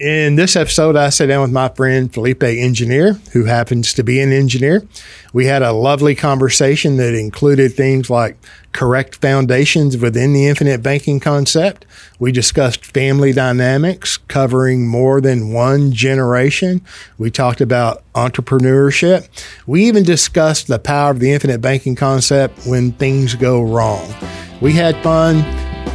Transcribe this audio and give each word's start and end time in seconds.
In 0.00 0.36
this 0.36 0.56
episode, 0.56 0.96
I 0.96 1.10
sat 1.10 1.26
down 1.26 1.42
with 1.42 1.52
my 1.52 1.68
friend 1.68 2.10
Felipe 2.10 2.42
Engineer, 2.42 3.20
who 3.34 3.44
happens 3.44 3.92
to 3.92 4.02
be 4.02 4.18
an 4.22 4.32
engineer. 4.32 4.88
We 5.34 5.44
had 5.44 5.60
a 5.60 5.72
lovely 5.74 6.14
conversation 6.14 6.96
that 6.96 7.12
included 7.12 7.74
things 7.74 8.08
like 8.08 8.38
correct 8.72 9.16
foundations 9.16 9.98
within 9.98 10.32
the 10.32 10.48
infinite 10.48 10.82
banking 10.82 11.20
concept. 11.20 11.84
We 12.18 12.32
discussed 12.32 12.86
family 12.86 13.34
dynamics 13.34 14.16
covering 14.16 14.88
more 14.88 15.20
than 15.20 15.52
one 15.52 15.92
generation. 15.92 16.80
We 17.18 17.30
talked 17.30 17.60
about 17.60 18.02
entrepreneurship. 18.14 19.28
We 19.66 19.84
even 19.84 20.02
discussed 20.02 20.66
the 20.66 20.78
power 20.78 21.10
of 21.10 21.20
the 21.20 21.30
infinite 21.30 21.60
banking 21.60 21.94
concept 21.94 22.66
when 22.66 22.92
things 22.92 23.34
go 23.34 23.60
wrong. 23.60 24.14
We 24.62 24.72
had 24.72 24.96
fun, 25.02 25.40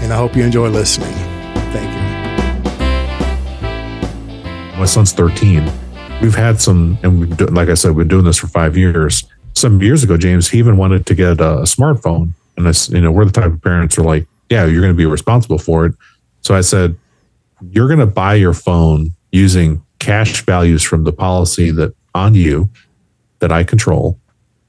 and 0.04 0.14
I 0.14 0.18
hope 0.18 0.36
you 0.36 0.44
enjoy 0.44 0.70
listening. 0.70 1.34
My 4.78 4.86
son's 4.86 5.14
13. 5.14 5.71
We've 6.22 6.36
had 6.36 6.59
some, 6.59 6.98
and 7.02 7.22
we've, 7.22 7.38
do- 7.38 7.45
like 7.48 7.70
I 7.70 7.76
said, 7.76 7.91
we've 7.91 8.08
been 8.08 8.09
doing 8.09 8.26
this 8.26 8.38
for 8.38 8.48
five 8.48 8.76
years. 8.76 9.23
Some 9.54 9.82
years 9.82 10.04
ago, 10.04 10.18
James, 10.18 10.49
he 10.49 10.59
even 10.59 10.76
wanted 10.76 11.05
to 11.05 11.16
get 11.16 11.40
a, 11.40 11.63
smartphone. 11.63 12.34
And 12.58 12.66
this, 12.66 12.90
you 12.90 12.99
know, 12.99 13.09
we're 13.09 13.23
the 13.23 13.32
type 13.32 13.54
of 13.54 13.62
parents 13.62 13.96
who 13.96 14.02
are 14.02 14.05
like, 14.05 14.27
yeah, 14.49 14.66
you're 14.66 14.82
going 14.82 14.94
to 14.94 14.98
be 14.98 15.05
responsible 15.05 15.59
for 15.59 15.85
it. 15.85 15.96
So 16.41 16.55
I 16.55 16.62
said, 16.62 16.98
you're 17.72 17.88
going 17.88 17.99
to 17.99 18.05
buy 18.05 18.35
your 18.35 18.54
phone 18.54 19.12
using 19.32 19.82
cash 19.99 20.46
values 20.46 20.84
from 20.84 21.05
the 21.05 21.13
policy 21.13 21.71
that 21.71 21.96
on 22.13 22.35
you 22.35 22.70
that 23.40 23.54
I 23.54 23.63
control, 23.63 24.20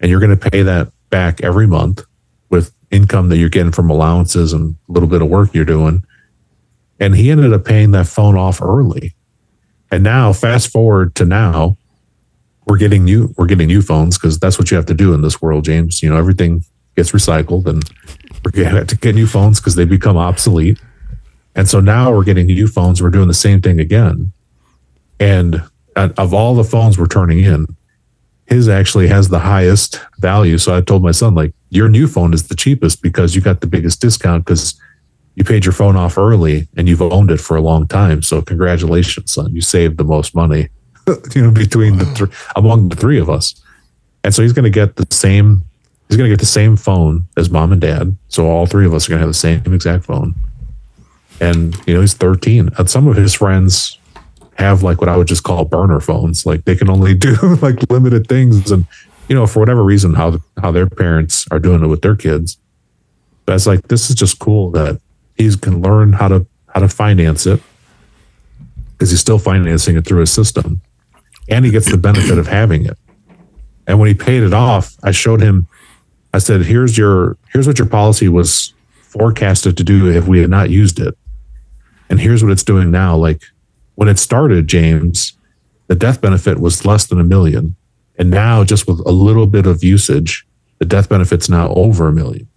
and 0.01 0.09
you're 0.09 0.21
going 0.21 0.37
to 0.37 0.51
pay 0.51 0.63
that 0.63 0.93
back 1.11 1.43
every 1.43 1.67
month 1.67 2.05
with 2.49 2.73
income 2.93 3.29
that 3.31 3.39
you're 3.39 3.49
getting 3.49 3.73
from 3.73 3.91
allowances 3.91 4.53
and 4.53 4.77
a 4.89 4.93
little 4.93 5.09
bit 5.09 5.21
of 5.21 5.29
work 5.29 5.53
you're 5.53 5.65
doing. 5.65 6.05
And 7.01 7.17
he 7.17 7.31
ended 7.31 7.53
up 7.53 7.65
paying 7.65 7.91
that 7.91 8.07
phone 8.07 8.37
off 8.37 8.63
early. 8.63 9.16
And 9.91 10.03
now, 10.03 10.33
fast 10.33 10.69
forward 10.69 11.15
to 11.17 11.25
now, 11.25 11.77
we're 12.67 12.79
getting 12.79 13.05
new 13.05 13.33
we're 13.37 13.47
getting 13.47 13.69
new 13.69 13.83
phones 13.83 14.19
because 14.19 14.39
that's 14.39 14.59
what 14.59 14.71
you 14.71 14.77
have 14.77 14.87
to 14.87 14.95
do 14.95 15.15
in 15.15 15.23
this 15.23 15.41
world, 15.41 15.65
James. 15.65 16.03
You 16.03 16.11
know, 16.11 16.17
everything 16.17 16.65
gets 16.97 17.13
recycled, 17.13 17.67
and 17.67 17.85
we're 18.45 18.51
going 18.51 18.87
to 18.87 18.97
get 18.97 19.15
new 19.15 19.27
phones 19.27 19.61
because 19.61 19.77
they 19.77 19.85
become 19.85 20.17
obsolete. 20.17 20.81
And 21.55 21.69
so 21.69 21.81
now 21.81 22.13
we're 22.13 22.25
getting 22.25 22.47
new 22.47 22.67
phones. 22.67 23.03
We're 23.03 23.11
doing 23.11 23.29
the 23.29 23.35
same 23.35 23.63
thing 23.63 23.81
again. 23.81 24.33
And 25.19 25.63
of 25.97 26.35
all 26.35 26.55
the 26.55 26.65
phones 26.65 26.99
we're 26.99 27.07
turning 27.07 27.41
in, 27.41 27.67
his 28.47 28.69
actually 28.69 29.09
has 29.09 29.29
the 29.29 29.39
highest 29.39 30.01
value. 30.19 30.59
So 30.59 30.77
I 30.77 30.81
told 30.81 31.03
my 31.03 31.13
son, 31.13 31.35
like, 31.35 31.55
your 31.71 31.89
new 31.89 32.07
phone 32.07 32.35
is 32.35 32.49
the 32.49 32.55
cheapest 32.55 33.03
because 33.03 33.35
you 33.35 33.41
got 33.41 33.61
the 33.61 33.67
biggest 33.67 34.01
discount 34.01 34.45
because 34.45 34.79
you 35.37 35.45
paid 35.45 35.65
your 35.65 35.73
phone 35.73 35.97
off 35.97 36.19
early 36.19 36.67
and 36.77 36.89
you've 36.89 37.03
owned 37.03 37.31
it 37.31 37.41
for 37.41 37.57
a 37.57 37.61
long 37.61 37.87
time. 37.87 38.23
So 38.23 38.43
congratulations, 38.43 39.33
son. 39.33 39.55
You 39.55 39.61
saved 39.61 39.99
the 39.99 40.05
most 40.05 40.35
money, 40.35 40.71
you 41.35 41.43
know, 41.43 41.51
between 41.51 41.99
the 41.99 42.07
three 42.07 42.31
among 42.57 42.89
the 42.89 42.97
three 42.97 43.21
of 43.21 43.31
us. 43.31 43.55
And 44.25 44.35
so 44.35 44.43
he's 44.43 44.55
going 44.55 44.65
to 44.65 44.71
get 44.71 44.97
the 44.97 45.07
same. 45.15 45.63
He's 46.09 46.17
going 46.17 46.29
to 46.29 46.33
get 46.33 46.41
the 46.41 46.47
same 46.47 46.77
phone 46.77 47.27
as 47.37 47.51
mom 47.51 47.71
and 47.71 47.81
dad. 47.81 48.17
So 48.29 48.49
all 48.49 48.67
three 48.67 48.87
of 48.87 48.95
us 48.95 49.07
are 49.07 49.11
going 49.11 49.19
to 49.19 49.27
have 49.27 49.31
the 49.31 49.35
same 49.35 49.63
exact 49.73 50.05
phone. 50.05 50.35
And 51.41 51.77
you 51.87 51.95
know, 51.95 52.01
he's 52.01 52.15
13. 52.15 52.71
And 52.79 52.89
some 52.89 53.07
of 53.07 53.17
his 53.17 53.35
friends 53.35 53.99
have 54.59 54.83
like 54.83 55.01
what 55.01 55.11
I 55.11 55.17
would 55.19 55.29
just 55.29 55.43
call 55.43 55.67
burner 55.67 56.01
phones. 56.01 56.47
Like 56.47 56.65
they 56.65 56.77
can 56.77 56.89
only 56.89 57.15
do 57.15 57.35
like 57.61 57.91
limited 57.91 58.27
things, 58.27 58.71
and 58.71 58.87
you 59.29 59.35
know, 59.35 59.47
for 59.47 59.61
whatever 59.61 59.85
reason, 59.85 60.15
how 60.15 60.39
how 60.61 60.71
their 60.71 60.89
parents 60.89 61.47
are 61.51 61.59
doing 61.59 61.85
it 61.85 61.89
with 61.89 62.03
their 62.03 62.17
kids. 62.17 62.59
But 63.45 63.57
it's 63.57 63.67
like 63.67 63.89
this 63.89 64.09
is 64.11 64.17
just 64.17 64.39
cool 64.39 64.71
that 64.73 65.01
he 65.37 65.55
can 65.57 65.83
learn 65.83 66.13
how 66.15 66.29
to 66.29 66.47
how 66.69 66.81
to 66.81 66.89
finance 66.89 67.47
it 67.47 67.61
because 68.93 69.11
he's 69.11 69.21
still 69.21 69.39
financing 69.39 69.97
it 69.97 70.07
through 70.07 70.21
his 70.21 70.33
system, 70.33 70.81
and 71.49 71.65
he 71.65 71.71
gets 71.71 71.91
the 71.91 71.99
benefit 71.99 72.39
of 72.39 72.47
having 72.47 72.87
it. 72.87 72.99
And 73.87 74.01
when 74.01 74.09
he 74.09 74.15
paid 74.15 74.43
it 74.43 74.53
off, 74.53 74.97
I 75.03 75.11
showed 75.11 75.41
him. 75.41 75.69
I 76.33 76.39
said, 76.39 76.63
"Here's 76.63 76.99
your 76.99 77.37
here's 77.53 77.67
what 77.67 77.79
your 77.79 77.89
policy 77.89 78.29
was 78.29 78.73
forecasted 79.01 79.77
to 79.77 79.85
do 79.85 80.11
if 80.11 80.27
we 80.27 80.41
had 80.41 80.51
not 80.51 80.71
used 80.71 80.99
it, 80.99 81.17
and 82.11 82.21
here's 82.21 82.43
what 82.43 82.53
it's 82.53 82.65
doing 82.65 82.91
now. 82.91 83.17
Like 83.17 83.43
when 83.95 84.09
it 84.09 84.19
started, 84.19 84.67
James, 84.69 85.35
the 85.87 85.95
death 85.95 86.21
benefit 86.21 86.59
was 86.59 86.85
less 86.85 87.07
than 87.07 87.21
a 87.21 87.25
million, 87.25 87.77
and 88.19 88.31
now 88.31 88.65
just 88.65 88.89
with 88.89 89.01
a 89.07 89.13
little 89.13 89.47
bit 89.47 89.67
of 89.67 89.85
usage, 89.85 90.47
the 90.79 90.85
death 90.85 91.09
benefit's 91.09 91.49
now 91.49 91.69
over 91.75 92.09
a 92.09 92.13
million, 92.13 92.49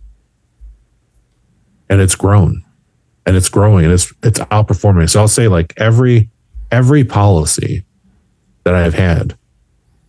and 1.90 2.02
it's 2.02 2.16
grown, 2.16 2.64
and 3.30 3.38
it's 3.38 3.48
growing, 3.48 3.86
and 3.86 3.94
it's 3.94 4.12
it's 4.24 4.40
outperforming. 4.40 5.08
So 5.08 5.20
I'll 5.20 5.28
say 5.28 5.48
like 5.48 5.72
every 5.78 6.32
every 6.72 7.04
policy 7.04 7.84
that 8.64 8.74
I've 8.74 8.96
had 8.96 9.38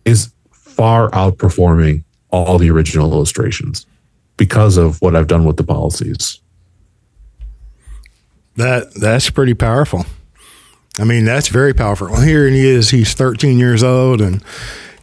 is 0.05 0.33
far 0.51 1.11
outperforming 1.11 2.03
all 2.31 2.57
the 2.57 2.71
original 2.71 3.13
illustrations 3.13 3.85
because 4.37 4.75
of 4.75 4.99
what 5.03 5.15
I've 5.15 5.27
done 5.27 5.45
with 5.45 5.57
the 5.57 5.63
policies. 5.63 6.39
That 8.55 8.91
that's 8.95 9.29
pretty 9.29 9.53
powerful. 9.53 10.07
I 10.97 11.03
mean, 11.03 11.23
that's 11.23 11.47
very 11.47 11.75
powerful. 11.75 12.07
Well, 12.09 12.21
here 12.21 12.47
he 12.47 12.67
is. 12.67 12.89
He's 12.89 13.13
13 13.13 13.59
years 13.59 13.83
old, 13.83 14.19
and 14.19 14.43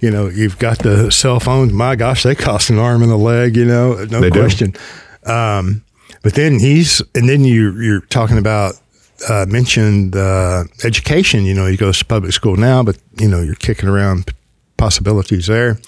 you 0.01 0.11
know, 0.11 0.27
you've 0.27 0.59
got 0.59 0.81
the 0.81 1.13
cell 1.13 1.39
phones. 1.39 1.73
My 1.73 1.95
gosh, 1.95 2.25
they 2.25 2.35
cost 2.35 2.69
an 2.69 2.81
arm 2.81 3.01
and 3.01 3.13
a 3.13 3.17
leg. 3.17 3.57
You 3.57 3.65
know, 3.65 4.05
no 4.11 4.21
They 4.21 4.31
question. 4.33 4.75
Um, 5.25 5.85
but 6.29 6.35
then 6.35 6.59
he's, 6.59 7.01
and 7.15 7.27
then 7.27 7.43
you 7.43 7.73
you're 7.81 8.03
talking 8.11 8.37
about 8.37 8.75
uh, 9.31 9.47
mentioned 9.49 10.15
uh, 10.15 10.65
education. 10.85 11.47
You 11.47 11.55
know, 11.55 11.65
he 11.65 11.77
goes 11.79 11.99
to 12.01 12.05
public 12.05 12.33
school 12.35 12.57
now, 12.57 12.83
but 12.83 12.99
you 13.19 13.29
know, 13.29 13.41
you're 13.41 13.55
kicking 13.55 13.89
around 13.89 14.35
possibilities 14.77 15.47
there. 15.47 15.79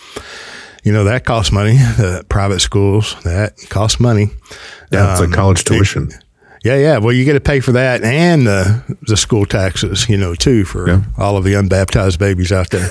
You 0.82 0.92
know, 0.94 1.04
that 1.04 1.26
costs 1.26 1.52
money. 1.52 1.76
The 1.98 2.24
private 2.30 2.60
schools 2.60 3.16
that 3.24 3.52
costs 3.68 4.00
money. 4.00 4.30
Yeah, 4.90 5.12
it's 5.12 5.20
Um, 5.20 5.26
like 5.26 5.36
college 5.36 5.64
tuition. 5.64 6.08
Yeah, 6.62 6.76
yeah. 6.76 6.98
Well, 6.98 7.15
you 7.15 7.25
got 7.25 7.32
to 7.32 7.41
pay 7.41 7.60
for 7.60 7.72
that 7.72 8.03
and 8.04 8.47
the 8.47 8.97
the 9.09 9.16
school 9.16 9.47
taxes, 9.47 10.09
you 10.10 10.19
know, 10.19 10.34
too, 10.34 10.65
for 10.66 10.88
Yeah. 10.88 11.03
all 11.16 11.38
of 11.38 11.44
the 11.44 11.54
unbaptized 11.54 12.19
babies 12.19 12.53
out 12.53 12.69
there. 12.69 12.91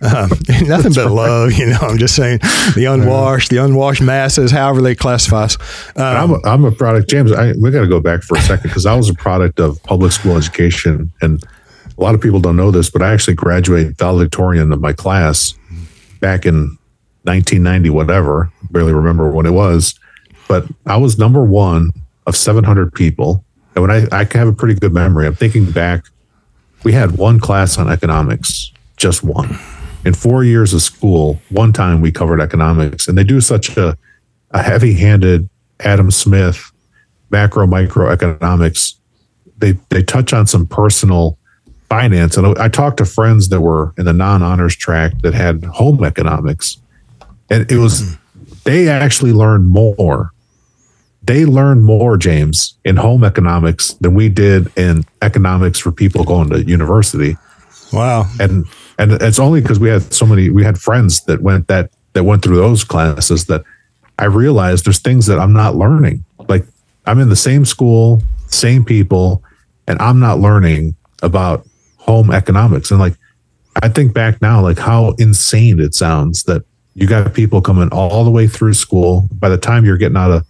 Um, 0.00 0.30
nothing 0.66 0.92
but 0.94 1.12
love, 1.12 1.52
you 1.52 1.66
know. 1.66 1.78
I'm 1.80 1.96
just 1.98 2.16
saying, 2.16 2.40
the 2.74 2.86
unwashed, 2.90 3.50
the 3.50 3.58
unwashed 3.58 4.02
masses, 4.02 4.50
however 4.50 4.82
they 4.82 4.96
classify 4.96 5.44
us. 5.44 5.56
Um, 5.96 6.02
I'm 6.04 6.30
a, 6.32 6.40
I'm 6.44 6.64
a 6.64 6.72
product, 6.72 7.08
James. 7.08 7.30
I, 7.30 7.52
we 7.52 7.70
got 7.70 7.82
to 7.82 7.86
go 7.86 8.00
back 8.00 8.22
for 8.22 8.36
a 8.36 8.40
second 8.42 8.64
because 8.68 8.84
I 8.84 8.96
was 8.96 9.08
a 9.08 9.14
product 9.14 9.60
of 9.60 9.80
public 9.84 10.10
school 10.10 10.36
education, 10.36 11.12
and 11.22 11.40
a 11.96 12.00
lot 12.02 12.16
of 12.16 12.20
people 12.20 12.40
don't 12.40 12.56
know 12.56 12.72
this, 12.72 12.90
but 12.90 13.00
I 13.00 13.12
actually 13.12 13.34
graduated 13.34 13.96
valedictorian 13.96 14.72
of 14.72 14.80
my 14.80 14.92
class 14.92 15.54
back 16.18 16.46
in 16.46 16.76
1990, 17.22 17.90
whatever. 17.90 18.50
Barely 18.72 18.92
remember 18.92 19.30
when 19.30 19.46
it 19.46 19.52
was, 19.52 19.94
but 20.48 20.66
I 20.84 20.96
was 20.96 21.16
number 21.16 21.44
one 21.44 21.90
of 22.26 22.36
700 22.36 22.92
people, 22.94 23.44
and 23.74 23.82
when 23.82 23.90
I 23.90 24.06
I 24.12 24.26
have 24.32 24.48
a 24.48 24.52
pretty 24.52 24.74
good 24.74 24.92
memory, 24.92 25.26
I'm 25.26 25.34
thinking 25.34 25.70
back. 25.70 26.04
We 26.84 26.92
had 26.92 27.12
one 27.12 27.40
class 27.40 27.78
on 27.78 27.90
economics, 27.90 28.72
just 28.96 29.22
one. 29.22 29.58
In 30.04 30.12
four 30.12 30.44
years 30.44 30.74
of 30.74 30.82
school, 30.82 31.40
one 31.48 31.72
time 31.72 32.02
we 32.02 32.12
covered 32.12 32.40
economics, 32.40 33.08
and 33.08 33.16
they 33.16 33.24
do 33.24 33.40
such 33.40 33.76
a 33.76 33.96
a 34.50 34.62
heavy-handed 34.62 35.48
Adam 35.80 36.10
Smith 36.10 36.70
macro 37.30 37.66
micro 37.66 38.10
economics. 38.10 38.94
They 39.58 39.72
they 39.90 40.02
touch 40.02 40.32
on 40.32 40.46
some 40.46 40.66
personal 40.66 41.38
finance, 41.88 42.36
and 42.36 42.58
I 42.58 42.68
talked 42.68 42.98
to 42.98 43.04
friends 43.04 43.48
that 43.48 43.60
were 43.60 43.92
in 43.98 44.04
the 44.04 44.12
non-honors 44.12 44.76
track 44.76 45.12
that 45.22 45.34
had 45.34 45.64
home 45.64 46.04
economics, 46.04 46.78
and 47.50 47.70
it 47.70 47.78
was 47.78 48.16
they 48.64 48.88
actually 48.88 49.32
learned 49.32 49.68
more. 49.68 50.32
They 51.26 51.46
learn 51.46 51.82
more, 51.82 52.16
James, 52.16 52.76
in 52.84 52.96
home 52.96 53.24
economics 53.24 53.94
than 53.94 54.14
we 54.14 54.28
did 54.28 54.70
in 54.76 55.04
economics 55.22 55.78
for 55.78 55.90
people 55.90 56.24
going 56.24 56.50
to 56.50 56.62
university. 56.62 57.36
Wow. 57.92 58.26
and 58.40 58.66
and 58.98 59.12
it's 59.12 59.38
only 59.38 59.60
because 59.60 59.78
we 59.78 59.88
had 59.88 60.12
so 60.12 60.26
many 60.26 60.50
we 60.50 60.64
had 60.64 60.78
friends 60.78 61.24
that 61.24 61.42
went 61.42 61.68
that 61.68 61.90
that 62.12 62.24
went 62.24 62.42
through 62.42 62.56
those 62.56 62.84
classes 62.84 63.46
that 63.46 63.64
i 64.18 64.24
realized 64.24 64.86
there's 64.86 65.00
things 65.00 65.26
that 65.26 65.38
i'm 65.38 65.52
not 65.52 65.76
learning. 65.76 66.24
Like 66.48 66.66
i'm 67.06 67.20
in 67.20 67.28
the 67.28 67.36
same 67.36 67.64
school 67.64 68.22
same 68.48 68.84
people 68.84 69.42
and 69.86 70.00
i'm 70.00 70.20
not 70.20 70.40
learning 70.40 70.96
about 71.22 71.66
home 71.98 72.30
economics. 72.30 72.90
And 72.90 73.00
like 73.00 73.14
i 73.82 73.88
think 73.88 74.12
back 74.12 74.42
now 74.42 74.60
like 74.60 74.78
how 74.78 75.14
insane 75.18 75.80
it 75.80 75.94
sounds 75.94 76.44
that 76.44 76.64
you 76.94 77.06
got 77.06 77.34
people 77.34 77.60
coming 77.60 77.88
all 77.90 78.24
the 78.24 78.30
way 78.30 78.46
through 78.46 78.74
school. 78.74 79.28
By 79.32 79.48
the 79.48 79.58
time 79.58 79.84
you're 79.84 79.96
getting 79.96 80.16
out 80.16 80.30
of 80.30 80.46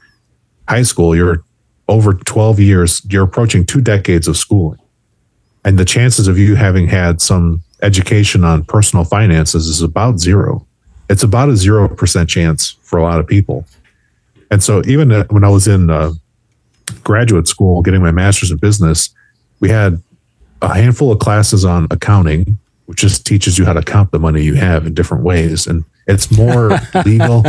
high 0.68 0.82
school 0.82 1.14
you're 1.14 1.42
over 1.88 2.14
12 2.14 2.60
years 2.60 3.02
you're 3.10 3.24
approaching 3.24 3.64
two 3.64 3.80
decades 3.80 4.26
of 4.26 4.36
schooling 4.36 4.78
and 5.64 5.78
the 5.78 5.84
chances 5.84 6.28
of 6.28 6.38
you 6.38 6.54
having 6.54 6.86
had 6.88 7.22
some 7.22 7.62
education 7.82 8.44
on 8.44 8.64
personal 8.64 9.04
finances 9.04 9.66
is 9.66 9.82
about 9.82 10.18
zero. 10.18 10.66
It's 11.08 11.22
about 11.22 11.48
a 11.48 11.56
zero 11.56 11.88
percent 11.88 12.28
chance 12.28 12.76
for 12.82 12.98
a 12.98 13.02
lot 13.02 13.20
of 13.20 13.26
people. 13.26 13.66
And 14.50 14.62
so, 14.62 14.82
even 14.86 15.10
uh, 15.10 15.24
when 15.30 15.44
I 15.44 15.48
was 15.48 15.66
in 15.66 15.90
uh, 15.90 16.12
graduate 17.02 17.48
school 17.48 17.82
getting 17.82 18.02
my 18.02 18.10
master's 18.10 18.50
in 18.50 18.58
business, 18.58 19.10
we 19.60 19.68
had 19.68 20.02
a 20.62 20.74
handful 20.74 21.12
of 21.12 21.18
classes 21.18 21.64
on 21.64 21.86
accounting, 21.90 22.58
which 22.86 22.98
just 22.98 23.24
teaches 23.26 23.58
you 23.58 23.64
how 23.64 23.72
to 23.72 23.82
count 23.82 24.10
the 24.12 24.18
money 24.18 24.42
you 24.42 24.54
have 24.54 24.86
in 24.86 24.94
different 24.94 25.24
ways. 25.24 25.66
And 25.66 25.84
it's 26.06 26.30
more 26.30 26.78
legal. 27.06 27.42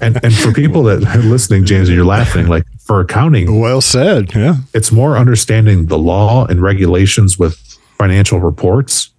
And, 0.00 0.22
and 0.24 0.34
for 0.34 0.52
people 0.52 0.84
that 0.84 1.04
are 1.04 1.22
listening, 1.22 1.66
James, 1.66 1.88
and 1.88 1.96
you're 1.96 2.06
laughing, 2.06 2.46
like 2.46 2.64
for 2.80 3.00
accounting, 3.00 3.60
well 3.60 3.80
said. 3.80 4.34
Yeah. 4.34 4.56
it's 4.72 4.90
more 4.90 5.16
understanding 5.16 5.86
the 5.86 5.98
law 5.98 6.46
and 6.46 6.62
regulations 6.62 7.38
with 7.38 7.58
financial 7.98 8.40
reports 8.40 9.10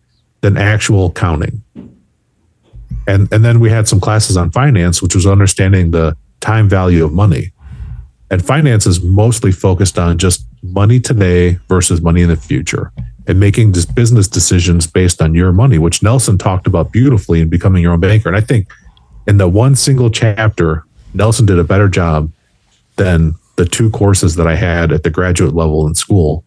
than 0.41 0.57
actual 0.57 1.11
counting. 1.11 1.63
And 3.07 3.31
and 3.31 3.45
then 3.45 3.59
we 3.59 3.69
had 3.69 3.87
some 3.87 3.99
classes 3.99 4.37
on 4.37 4.51
finance, 4.51 5.01
which 5.01 5.15
was 5.15 5.25
understanding 5.25 5.91
the 5.91 6.17
time 6.39 6.67
value 6.67 7.05
of 7.05 7.13
money. 7.13 7.51
And 8.31 8.43
finance 8.43 8.85
is 8.87 9.03
mostly 9.03 9.51
focused 9.51 9.99
on 9.99 10.17
just 10.17 10.45
money 10.63 10.99
today 10.99 11.59
versus 11.67 12.01
money 12.01 12.21
in 12.21 12.29
the 12.29 12.35
future 12.35 12.91
and 13.27 13.39
making 13.39 13.73
just 13.73 13.93
business 13.93 14.27
decisions 14.27 14.87
based 14.87 15.21
on 15.21 15.35
your 15.35 15.51
money, 15.51 15.77
which 15.77 16.01
Nelson 16.01 16.37
talked 16.37 16.67
about 16.67 16.91
beautifully 16.91 17.41
in 17.41 17.49
becoming 17.49 17.83
your 17.83 17.93
own 17.93 17.99
banker. 17.99 18.27
And 18.27 18.37
I 18.37 18.41
think 18.41 18.67
in 19.27 19.37
the 19.37 19.47
one 19.47 19.75
single 19.75 20.09
chapter, 20.09 20.83
Nelson 21.13 21.45
did 21.45 21.59
a 21.59 21.63
better 21.63 21.87
job 21.87 22.31
than 22.95 23.35
the 23.57 23.65
two 23.65 23.89
courses 23.89 24.35
that 24.35 24.47
I 24.47 24.55
had 24.55 24.91
at 24.91 25.03
the 25.03 25.09
graduate 25.09 25.53
level 25.53 25.85
in 25.87 25.93
school, 25.93 26.43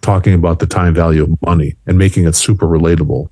talking 0.00 0.34
about 0.34 0.58
the 0.58 0.66
time 0.66 0.94
value 0.94 1.22
of 1.22 1.42
money 1.42 1.76
and 1.86 1.98
making 1.98 2.26
it 2.26 2.34
super 2.34 2.66
relatable. 2.66 3.28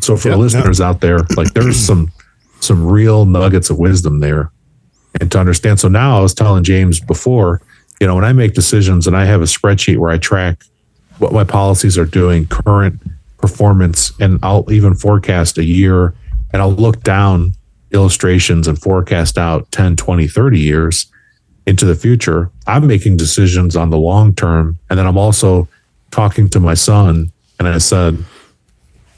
So 0.00 0.16
for 0.16 0.28
Yep, 0.28 0.36
the 0.36 0.40
listeners 0.40 0.80
out 0.80 1.00
there, 1.00 1.20
like 1.36 1.54
there's 1.54 1.76
some 1.76 2.12
some 2.60 2.86
real 2.86 3.26
nuggets 3.26 3.68
of 3.68 3.78
wisdom 3.78 4.20
there 4.20 4.50
and 5.20 5.30
to 5.30 5.38
understand. 5.38 5.80
So 5.80 5.88
now 5.88 6.18
I 6.18 6.22
was 6.22 6.34
telling 6.34 6.64
James 6.64 6.98
before, 6.98 7.60
you 8.00 8.06
know, 8.06 8.14
when 8.14 8.24
I 8.24 8.32
make 8.32 8.54
decisions 8.54 9.06
and 9.06 9.16
I 9.16 9.24
have 9.26 9.40
a 9.42 9.44
spreadsheet 9.44 9.98
where 9.98 10.10
I 10.10 10.18
track 10.18 10.64
what 11.18 11.32
my 11.32 11.44
policies 11.44 11.96
are 11.96 12.04
doing, 12.04 12.46
current 12.46 13.00
performance, 13.38 14.12
and 14.20 14.38
I'll 14.42 14.70
even 14.72 14.94
forecast 14.94 15.58
a 15.58 15.64
year 15.64 16.14
and 16.52 16.62
I'll 16.62 16.72
look 16.72 17.02
down 17.02 17.52
illustrations 17.92 18.66
and 18.68 18.80
forecast 18.80 19.38
out 19.38 19.70
10, 19.72 19.96
20, 19.96 20.28
30 20.28 20.58
years 20.58 21.06
into 21.66 21.84
the 21.84 21.94
future. 21.94 22.50
I'm 22.66 22.86
making 22.86 23.16
decisions 23.16 23.76
on 23.76 23.90
the 23.90 23.98
long 23.98 24.34
term. 24.34 24.78
And 24.90 24.98
then 24.98 25.06
I'm 25.06 25.18
also 25.18 25.68
talking 26.10 26.48
to 26.50 26.60
my 26.60 26.74
son. 26.74 27.32
And 27.58 27.68
I 27.68 27.78
said, 27.78 28.18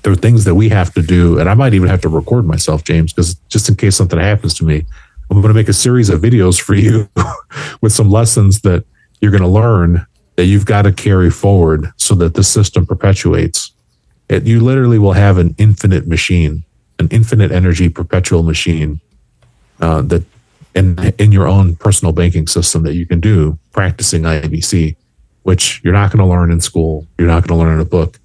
there 0.02 0.12
are 0.12 0.16
things 0.16 0.44
that 0.44 0.54
we 0.54 0.68
have 0.68 0.94
to 0.94 1.02
do. 1.02 1.38
And 1.38 1.48
I 1.48 1.54
might 1.54 1.74
even 1.74 1.88
have 1.88 2.00
to 2.02 2.08
record 2.08 2.46
myself, 2.46 2.84
James, 2.84 3.12
because 3.12 3.34
just 3.48 3.68
in 3.68 3.74
case 3.74 3.96
something 3.96 4.18
happens 4.18 4.54
to 4.54 4.64
me, 4.64 4.86
I'm 5.30 5.40
going 5.40 5.52
to 5.52 5.58
make 5.58 5.68
a 5.68 5.72
series 5.72 6.08
of 6.08 6.20
videos 6.20 6.60
for 6.60 6.74
you 6.74 7.08
with 7.80 7.92
some 7.92 8.10
lessons 8.10 8.60
that 8.60 8.84
you're 9.20 9.32
going 9.32 9.42
to 9.42 9.48
learn 9.48 10.06
that 10.36 10.44
you've 10.44 10.66
got 10.66 10.82
to 10.82 10.92
carry 10.92 11.30
forward 11.30 11.90
so 11.96 12.14
that 12.14 12.34
the 12.34 12.44
system 12.44 12.86
perpetuates. 12.86 13.72
It, 14.28 14.44
you 14.44 14.60
literally 14.60 14.98
will 14.98 15.12
have 15.12 15.38
an 15.38 15.54
infinite 15.58 16.06
machine, 16.06 16.64
an 16.98 17.08
infinite 17.10 17.50
energy 17.50 17.88
perpetual 17.88 18.42
machine 18.42 19.00
uh, 19.80 20.02
that 20.02 20.24
in 20.74 20.98
in 21.18 21.32
your 21.32 21.46
own 21.46 21.74
personal 21.76 22.12
banking 22.12 22.46
system 22.46 22.82
that 22.82 22.94
you 22.94 23.06
can 23.06 23.18
do 23.18 23.58
practicing 23.72 24.22
IBC, 24.22 24.96
which 25.42 25.80
you're 25.82 25.92
not 25.92 26.12
going 26.12 26.18
to 26.18 26.26
learn 26.26 26.50
in 26.50 26.60
school. 26.60 27.06
You're 27.18 27.28
not 27.28 27.46
going 27.46 27.58
to 27.58 27.64
learn 27.64 27.74
in 27.74 27.80
a 27.80 27.88
book. 27.88 28.18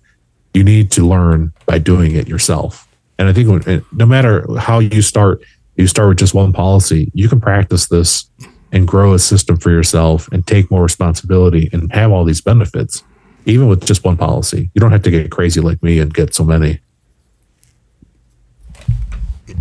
You 0.53 0.63
need 0.63 0.91
to 0.91 1.07
learn 1.07 1.53
by 1.65 1.77
doing 1.77 2.15
it 2.15 2.27
yourself. 2.27 2.87
And 3.17 3.29
I 3.29 3.33
think 3.33 3.67
no 3.93 4.05
matter 4.05 4.45
how 4.57 4.79
you 4.79 5.01
start, 5.01 5.41
you 5.75 5.87
start 5.87 6.09
with 6.09 6.19
just 6.19 6.33
one 6.33 6.51
policy. 6.51 7.09
You 7.13 7.29
can 7.29 7.39
practice 7.39 7.87
this 7.87 8.25
and 8.71 8.87
grow 8.87 9.13
a 9.13 9.19
system 9.19 9.57
for 9.57 9.69
yourself 9.69 10.27
and 10.31 10.45
take 10.45 10.71
more 10.71 10.83
responsibility 10.83 11.69
and 11.73 11.91
have 11.93 12.11
all 12.11 12.23
these 12.23 12.41
benefits, 12.41 13.03
even 13.45 13.67
with 13.67 13.85
just 13.85 14.03
one 14.03 14.17
policy. 14.17 14.69
You 14.73 14.79
don't 14.79 14.91
have 14.91 15.03
to 15.03 15.11
get 15.11 15.31
crazy 15.31 15.59
like 15.61 15.81
me 15.83 15.99
and 15.99 16.13
get 16.13 16.33
so 16.33 16.43
many. 16.43 16.79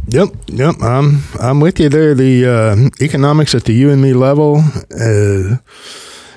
Yep, 0.09 0.29
yep. 0.47 0.75
I'm 0.83 1.23
I'm 1.39 1.61
with 1.61 1.79
you 1.81 1.89
there. 1.89 2.15
The 2.15 2.47
uh, 2.47 3.05
economics 3.05 3.55
at 3.55 3.65
the 3.65 3.73
you 3.73 3.91
and 3.91 4.01
me 4.01 4.13
level, 4.13 4.59
uh, 4.59 5.57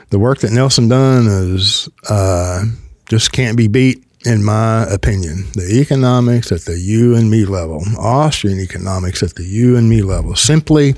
the 0.09 0.19
work 0.19 0.39
that 0.39 0.51
Nelson 0.51 0.87
done 0.89 1.27
is 1.27 1.89
uh, 2.09 2.65
just 3.07 3.31
can't 3.31 3.57
be 3.57 3.67
beat, 3.67 4.03
in 4.25 4.43
my 4.43 4.83
opinion. 4.83 5.45
The 5.53 5.79
economics 5.81 6.51
at 6.51 6.61
the 6.61 6.77
you 6.79 7.15
and 7.15 7.29
me 7.29 7.45
level, 7.45 7.83
Austrian 7.97 8.59
economics 8.59 9.21
at 9.23 9.35
the 9.35 9.43
you 9.43 9.75
and 9.75 9.89
me 9.89 10.01
level, 10.01 10.35
simply, 10.35 10.95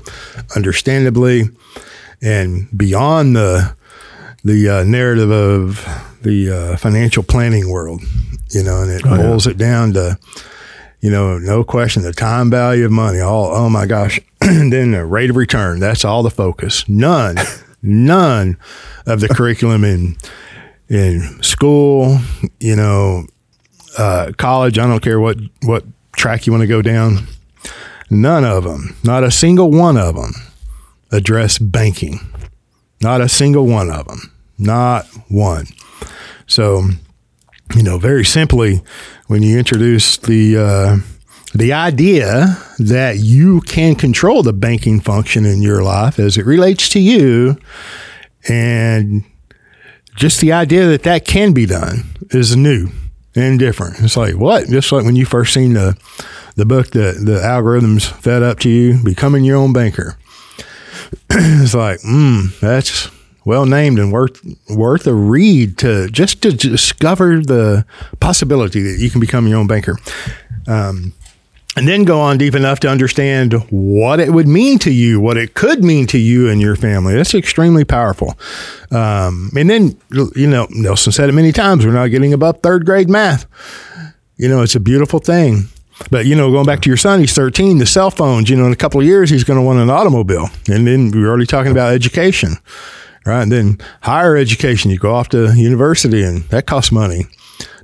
understandably, 0.54 1.44
and 2.22 2.68
beyond 2.76 3.36
the 3.36 3.74
the 4.44 4.68
uh, 4.68 4.84
narrative 4.84 5.30
of 5.30 5.84
the 6.22 6.50
uh, 6.50 6.76
financial 6.76 7.22
planning 7.24 7.68
world, 7.68 8.00
you 8.50 8.62
know, 8.62 8.82
and 8.82 8.90
it 8.92 9.02
Oh, 9.04 9.14
yeah. 9.16 9.22
boils 9.22 9.46
it 9.46 9.56
down 9.58 9.92
to 9.94 10.18
you 11.00 11.10
know, 11.10 11.38
no 11.38 11.62
question, 11.62 12.02
the 12.02 12.12
time 12.12 12.50
value 12.50 12.84
of 12.86 12.90
money. 12.90 13.20
All, 13.20 13.46
oh 13.54 13.68
my 13.68 13.86
gosh. 13.86 14.18
and 14.40 14.72
then 14.72 14.92
the 14.92 15.04
rate 15.04 15.30
of 15.30 15.36
return. 15.36 15.78
That's 15.78 16.04
all 16.04 16.22
the 16.22 16.30
focus. 16.30 16.88
None, 16.88 17.36
none 17.82 18.56
of 19.04 19.20
the 19.20 19.28
curriculum 19.28 19.84
in, 19.84 20.16
in 20.88 21.42
school, 21.42 22.18
you 22.60 22.76
know, 22.76 23.26
uh, 23.98 24.32
college. 24.36 24.78
I 24.78 24.86
don't 24.86 25.02
care 25.02 25.20
what, 25.20 25.38
what 25.62 25.84
track 26.12 26.46
you 26.46 26.52
want 26.52 26.62
to 26.62 26.66
go 26.66 26.82
down. 26.82 27.26
None 28.10 28.44
of 28.44 28.64
them, 28.64 28.96
not 29.02 29.24
a 29.24 29.30
single 29.30 29.70
one 29.70 29.96
of 29.96 30.14
them 30.14 30.32
address 31.10 31.58
banking. 31.58 32.20
Not 33.00 33.20
a 33.20 33.28
single 33.28 33.66
one 33.66 33.90
of 33.90 34.06
them. 34.06 34.32
Not 34.58 35.06
one. 35.28 35.66
So, 36.46 36.88
you 37.74 37.82
know, 37.82 37.98
very 37.98 38.24
simply, 38.24 38.82
when 39.26 39.42
you 39.42 39.58
introduce 39.58 40.16
the 40.16 40.56
uh, 40.56 40.96
the 41.54 41.72
idea 41.72 42.58
that 42.78 43.18
you 43.18 43.60
can 43.62 43.94
control 43.94 44.42
the 44.42 44.52
banking 44.52 45.00
function 45.00 45.44
in 45.44 45.62
your 45.62 45.82
life 45.82 46.18
as 46.18 46.38
it 46.38 46.46
relates 46.46 46.88
to 46.90 47.00
you, 47.00 47.56
and 48.48 49.24
just 50.16 50.40
the 50.40 50.52
idea 50.52 50.86
that 50.86 51.02
that 51.04 51.24
can 51.24 51.52
be 51.52 51.66
done 51.66 52.04
is 52.30 52.56
new 52.56 52.90
and 53.34 53.58
different. 53.58 54.00
It's 54.00 54.16
like 54.16 54.34
what? 54.36 54.66
Just 54.68 54.90
like 54.90 55.04
when 55.04 55.16
you 55.16 55.26
first 55.26 55.54
seen 55.54 55.74
the 55.74 55.96
the 56.56 56.64
book 56.64 56.90
that 56.92 57.22
the 57.24 57.40
algorithms 57.40 58.10
fed 58.10 58.42
up 58.42 58.58
to 58.60 58.70
you, 58.70 59.02
becoming 59.04 59.44
your 59.44 59.58
own 59.58 59.72
banker. 59.72 60.16
it's 61.30 61.74
like, 61.74 62.00
mm, 62.00 62.58
that's 62.60 63.10
well 63.44 63.66
named 63.66 63.98
and 63.98 64.10
worth 64.12 64.42
worth 64.70 65.06
a 65.06 65.14
read 65.14 65.78
to 65.78 66.08
just 66.08 66.42
to 66.42 66.52
discover 66.52 67.40
the 67.40 67.84
possibility 68.18 68.82
that 68.82 68.98
you 68.98 69.10
can 69.10 69.20
become 69.20 69.46
your 69.46 69.58
own 69.58 69.66
banker. 69.66 69.96
Um, 70.66 71.12
and 71.76 71.86
then 71.86 72.04
go 72.04 72.20
on 72.20 72.38
deep 72.38 72.54
enough 72.54 72.80
to 72.80 72.88
understand 72.88 73.52
what 73.70 74.18
it 74.18 74.32
would 74.32 74.48
mean 74.48 74.78
to 74.80 74.90
you, 74.90 75.20
what 75.20 75.36
it 75.36 75.54
could 75.54 75.84
mean 75.84 76.06
to 76.08 76.18
you 76.18 76.48
and 76.48 76.60
your 76.60 76.74
family. 76.74 77.14
That's 77.14 77.34
extremely 77.34 77.84
powerful. 77.84 78.34
Um, 78.90 79.50
and 79.54 79.68
then, 79.68 79.96
you 80.34 80.46
know, 80.46 80.66
Nelson 80.70 81.12
said 81.12 81.28
it 81.28 81.32
many 81.32 81.52
times 81.52 81.84
we're 81.84 81.92
not 81.92 82.06
getting 82.06 82.32
above 82.32 82.60
third 82.62 82.86
grade 82.86 83.10
math. 83.10 83.46
You 84.38 84.48
know, 84.48 84.62
it's 84.62 84.74
a 84.74 84.80
beautiful 84.80 85.18
thing. 85.18 85.68
But, 86.10 86.26
you 86.26 86.34
know, 86.34 86.50
going 86.50 86.66
back 86.66 86.80
to 86.82 86.90
your 86.90 86.96
son, 86.96 87.20
he's 87.20 87.34
13, 87.34 87.78
the 87.78 87.86
cell 87.86 88.10
phones, 88.10 88.50
you 88.50 88.56
know, 88.56 88.66
in 88.66 88.72
a 88.72 88.76
couple 88.76 89.00
of 89.00 89.06
years, 89.06 89.30
he's 89.30 89.44
going 89.44 89.58
to 89.58 89.64
want 89.64 89.78
an 89.78 89.90
automobile. 89.90 90.48
And 90.68 90.86
then 90.86 91.10
we're 91.10 91.28
already 91.28 91.46
talking 91.46 91.72
about 91.72 91.92
education, 91.94 92.56
right? 93.24 93.42
And 93.42 93.52
then 93.52 93.78
higher 94.02 94.36
education, 94.36 94.90
you 94.90 94.98
go 94.98 95.14
off 95.14 95.30
to 95.30 95.54
university 95.54 96.22
and 96.22 96.42
that 96.50 96.66
costs 96.66 96.92
money. 96.92 97.24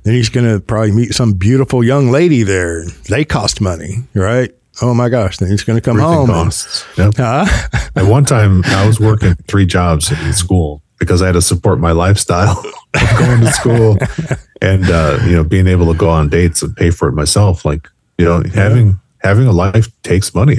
Then 0.03 0.13
he's 0.15 0.29
going 0.29 0.45
to 0.51 0.59
probably 0.59 0.91
meet 0.91 1.13
some 1.13 1.33
beautiful 1.33 1.83
young 1.83 2.09
lady 2.11 2.43
there. 2.43 2.85
They 3.09 3.23
cost 3.25 3.61
money, 3.61 3.97
right? 4.13 4.51
Oh 4.81 4.93
my 4.93 5.07
gosh. 5.09 5.37
Then 5.37 5.49
he's 5.49 5.63
going 5.63 5.77
to 5.77 5.81
come 5.81 5.99
Everything 5.99 6.27
home. 6.27 6.47
and- 6.47 6.83
Yep. 6.97 7.13
Huh? 7.17 7.89
At 7.95 8.05
one 8.05 8.25
time, 8.25 8.63
I 8.65 8.85
was 8.87 8.99
working 8.99 9.35
three 9.47 9.65
jobs 9.65 10.11
in 10.11 10.33
school 10.33 10.81
because 10.99 11.21
I 11.21 11.27
had 11.27 11.33
to 11.33 11.41
support 11.41 11.79
my 11.79 11.91
lifestyle 11.91 12.57
of 12.95 13.17
going 13.19 13.41
to 13.41 13.51
school 13.51 13.97
and 14.61 14.89
uh, 14.89 15.19
you 15.25 15.33
know 15.35 15.43
being 15.43 15.67
able 15.67 15.91
to 15.91 15.97
go 15.97 16.09
on 16.09 16.27
dates 16.29 16.61
and 16.63 16.75
pay 16.75 16.89
for 16.91 17.07
it 17.07 17.13
myself. 17.13 17.65
Like 17.65 17.87
you 18.17 18.25
know, 18.25 18.41
having 18.53 18.99
having 19.21 19.45
a 19.47 19.51
life 19.51 19.87
takes 20.03 20.33
money, 20.33 20.57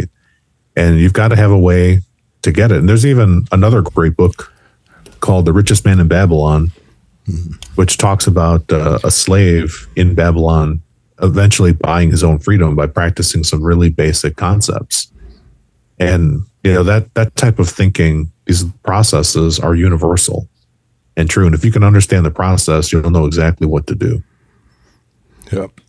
and 0.77 0.99
you've 1.01 1.13
got 1.13 1.29
to 1.29 1.37
have 1.37 1.51
a 1.51 1.59
way 1.59 2.01
to 2.43 2.53
get 2.53 2.71
it. 2.73 2.79
And 2.79 2.89
there's 2.89 3.05
even 3.07 3.47
another 3.53 3.83
great 3.83 4.17
book 4.17 4.53
called 5.21 5.45
"The 5.47 5.53
Richest 5.53 5.85
Man 5.85 5.99
in 5.99 6.09
Babylon," 6.09 6.71
which 7.75 7.97
talks 7.99 8.27
about 8.27 8.71
uh, 8.71 8.99
a 9.05 9.11
slave 9.11 9.89
in 9.97 10.15
Babylon 10.15 10.83
eventually 11.23 11.73
buying 11.73 12.11
his 12.11 12.25
own 12.25 12.39
freedom 12.39 12.75
by 12.75 12.87
practicing 12.87 13.45
some 13.45 13.63
really 13.63 13.89
basic 13.89 14.37
concepts 14.37 15.13
and 15.99 16.45
you 16.65 16.73
know 16.73 16.83
that 16.83 17.15
that 17.15 17.35
type 17.37 17.61
of 17.61 17.69
thinking 17.69 18.31
these 18.47 18.65
processes 18.83 19.61
are 19.61 19.77
universal 19.77 20.49
and 21.17 21.31
true 21.31 21.47
and 21.47 21.55
if 21.55 21.65
you 21.65 21.71
can 21.71 21.85
understand 21.85 22.27
the 22.27 22.33
process 22.33 22.93
you'll 22.93 23.11
know 23.11 23.27
exactly 23.27 23.67
what 23.67 23.87
to 23.87 23.95
do 23.95 24.23
Yep. 25.53 25.81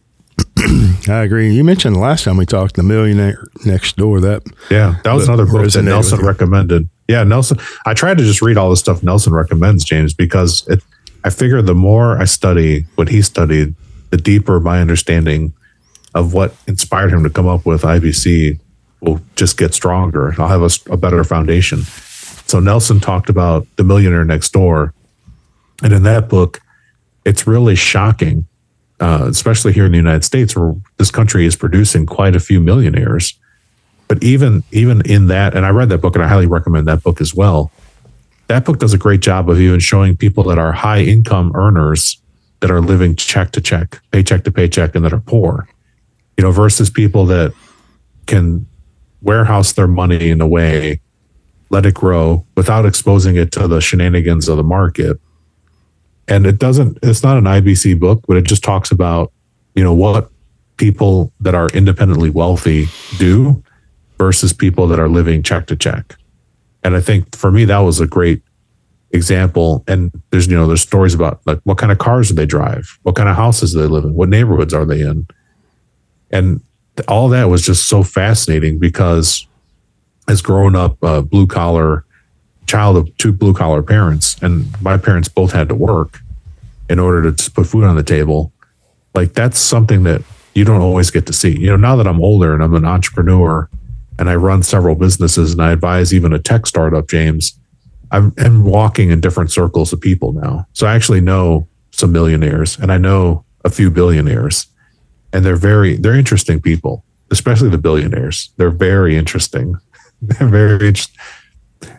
I 1.07 1.23
agree. 1.23 1.53
You 1.53 1.63
mentioned 1.63 1.95
the 1.95 1.99
last 1.99 2.23
time 2.23 2.37
we 2.37 2.45
talked, 2.45 2.75
the 2.75 2.83
millionaire 2.83 3.45
next 3.65 3.95
door. 3.95 4.19
That 4.19 4.43
yeah 4.69 4.95
that 5.03 5.13
was 5.13 5.27
another 5.27 5.45
book 5.45 5.69
that 5.71 5.81
nelson 5.81 6.19
recommended 6.25 6.89
yeah 7.07 7.23
nelson 7.23 7.57
i 7.85 7.93
tried 7.93 8.17
to 8.17 8.23
just 8.23 8.41
read 8.41 8.57
all 8.57 8.69
the 8.69 8.75
stuff 8.75 9.03
nelson 9.03 9.31
recommends 9.31 9.83
james 9.83 10.13
because 10.13 10.67
it 10.67 10.81
I 11.25 11.31
figure 11.31 11.59
the 11.63 11.73
more 11.73 12.19
I 12.21 12.25
study 12.25 12.85
what 12.93 13.09
he 13.09 13.23
studied, 13.23 13.73
the 14.11 14.17
deeper 14.17 14.59
my 14.59 14.79
understanding 14.79 15.53
of 16.13 16.33
what 16.33 16.53
inspired 16.67 17.11
him 17.11 17.23
to 17.23 17.31
come 17.31 17.47
up 17.47 17.65
with 17.65 17.81
IBC 17.81 18.59
will 19.01 19.19
just 19.35 19.57
get 19.57 19.73
stronger. 19.73 20.35
I'll 20.37 20.47
have 20.47 20.61
a, 20.61 20.93
a 20.93 20.97
better 20.97 21.23
foundation. 21.23 21.81
So 22.45 22.59
Nelson 22.59 22.99
talked 22.99 23.29
about 23.29 23.65
the 23.75 23.83
millionaire 23.83 24.23
next 24.23 24.51
door. 24.51 24.93
And 25.81 25.91
in 25.91 26.03
that 26.03 26.29
book, 26.29 26.61
it's 27.25 27.47
really 27.47 27.75
shocking, 27.75 28.45
uh, 28.99 29.25
especially 29.27 29.73
here 29.73 29.87
in 29.87 29.91
the 29.91 29.97
United 29.97 30.23
States, 30.23 30.55
where 30.55 30.75
this 30.97 31.09
country 31.09 31.47
is 31.47 31.55
producing 31.55 32.05
quite 32.05 32.35
a 32.35 32.39
few 32.39 32.61
millionaires. 32.61 33.33
But 34.07 34.23
even 34.23 34.63
even 34.71 35.01
in 35.01 35.27
that, 35.27 35.55
and 35.55 35.65
I 35.65 35.69
read 35.69 35.89
that 35.89 36.01
book, 36.01 36.15
and 36.15 36.23
I 36.23 36.27
highly 36.27 36.45
recommend 36.45 36.87
that 36.87 37.01
book 37.01 37.19
as 37.19 37.33
well. 37.33 37.71
That 38.47 38.65
book 38.65 38.79
does 38.79 38.93
a 38.93 38.97
great 38.97 39.21
job 39.21 39.49
of 39.49 39.59
even 39.59 39.79
showing 39.79 40.15
people 40.15 40.43
that 40.45 40.59
are 40.59 40.71
high 40.71 41.01
income 41.01 41.51
earners 41.55 42.21
that 42.59 42.71
are 42.71 42.81
living 42.81 43.15
check 43.15 43.51
to 43.51 43.61
check, 43.61 44.01
paycheck 44.11 44.43
to 44.43 44.51
paycheck, 44.51 44.95
and 44.95 45.03
that 45.05 45.13
are 45.13 45.19
poor. 45.19 45.67
You 46.37 46.43
know, 46.43 46.51
versus 46.51 46.89
people 46.89 47.25
that 47.27 47.53
can 48.25 48.65
warehouse 49.21 49.73
their 49.73 49.87
money 49.87 50.29
in 50.29 50.41
a 50.41 50.47
way, 50.47 51.01
let 51.69 51.85
it 51.85 51.93
grow 51.93 52.45
without 52.55 52.85
exposing 52.85 53.35
it 53.35 53.51
to 53.53 53.67
the 53.67 53.81
shenanigans 53.81 54.47
of 54.47 54.57
the 54.57 54.63
market. 54.63 55.19
And 56.27 56.45
it 56.45 56.59
doesn't, 56.59 56.99
it's 57.01 57.23
not 57.23 57.37
an 57.37 57.45
IBC 57.45 57.99
book, 57.99 58.23
but 58.27 58.37
it 58.37 58.45
just 58.45 58.63
talks 58.63 58.91
about, 58.91 59.31
you 59.75 59.83
know, 59.83 59.93
what 59.93 60.29
people 60.77 61.31
that 61.39 61.55
are 61.55 61.69
independently 61.69 62.29
wealthy 62.29 62.87
do 63.17 63.63
versus 64.17 64.53
people 64.53 64.87
that 64.87 64.99
are 64.99 65.09
living 65.09 65.43
check 65.43 65.67
to 65.67 65.75
check. 65.75 66.15
And 66.85 66.95
I 66.95 67.01
think 67.01 67.35
for 67.35 67.51
me, 67.51 67.65
that 67.65 67.79
was 67.79 67.99
a 67.99 68.05
great 68.05 68.43
example. 69.11 69.83
And 69.87 70.11
there's, 70.29 70.45
you 70.45 70.55
know, 70.55 70.67
there's 70.67 70.83
stories 70.83 71.15
about 71.15 71.41
like 71.47 71.59
what 71.63 71.79
kind 71.79 71.91
of 71.91 71.97
cars 71.97 72.29
do 72.29 72.35
they 72.35 72.45
drive? 72.45 72.99
What 73.01 73.15
kind 73.15 73.27
of 73.27 73.35
houses 73.35 73.73
do 73.73 73.81
they 73.81 73.87
live 73.87 74.03
in? 74.03 74.13
What 74.13 74.29
neighborhoods 74.29 74.71
are 74.71 74.85
they 74.85 75.01
in? 75.01 75.25
And 76.29 76.61
all 77.07 77.27
that 77.29 77.45
was 77.45 77.63
just 77.63 77.89
so 77.89 78.03
fascinating 78.03 78.77
because 78.77 79.47
as 80.27 80.43
growing 80.43 80.75
up 80.75 81.03
uh, 81.03 81.21
blue 81.21 81.47
collar 81.47 82.05
child 82.67 82.97
of 82.97 83.17
two 83.17 83.31
blue 83.31 83.53
collar 83.53 83.81
parents 83.81 84.37
and 84.43 84.79
my 84.79 84.95
parents 84.95 85.27
both 85.27 85.51
had 85.53 85.67
to 85.69 85.75
work 85.75 86.19
in 86.87 86.99
order 86.99 87.31
to 87.31 87.51
put 87.51 87.65
food 87.65 87.83
on 87.83 87.95
the 87.95 88.03
table 88.03 88.51
like 89.13 89.33
that's 89.33 89.59
something 89.59 90.03
that 90.03 90.23
you 90.55 90.63
don't 90.63 90.81
always 90.81 91.11
get 91.11 91.27
to 91.27 91.33
see 91.33 91.59
you 91.59 91.67
know 91.67 91.75
now 91.75 91.95
that 91.95 92.07
i'm 92.07 92.19
older 92.21 92.55
and 92.55 92.63
i'm 92.63 92.73
an 92.73 92.85
entrepreneur 92.85 93.69
and 94.19 94.29
i 94.29 94.35
run 94.35 94.63
several 94.63 94.95
businesses 94.95 95.53
and 95.53 95.61
i 95.61 95.71
advise 95.71 96.13
even 96.13 96.33
a 96.33 96.39
tech 96.39 96.65
startup 96.65 97.07
james 97.07 97.59
i'm, 98.11 98.33
I'm 98.37 98.63
walking 98.63 99.09
in 99.09 99.21
different 99.21 99.51
circles 99.51 99.93
of 99.93 100.01
people 100.01 100.31
now 100.31 100.67
so 100.73 100.87
i 100.87 100.95
actually 100.95 101.21
know 101.21 101.67
some 101.91 102.11
millionaires 102.11 102.77
and 102.77 102.91
i 102.91 102.97
know 102.97 103.45
a 103.63 103.69
few 103.69 103.89
billionaires 103.89 104.67
and 105.35 105.45
they're 105.45 105.57
very 105.57 105.97
they're 105.97 106.15
interesting 106.15 106.61
people, 106.61 107.03
especially 107.29 107.67
the 107.67 107.77
billionaires. 107.77 108.51
They're 108.55 108.69
very 108.69 109.17
interesting. 109.17 109.75
they're 110.21 110.47
very. 110.47 110.93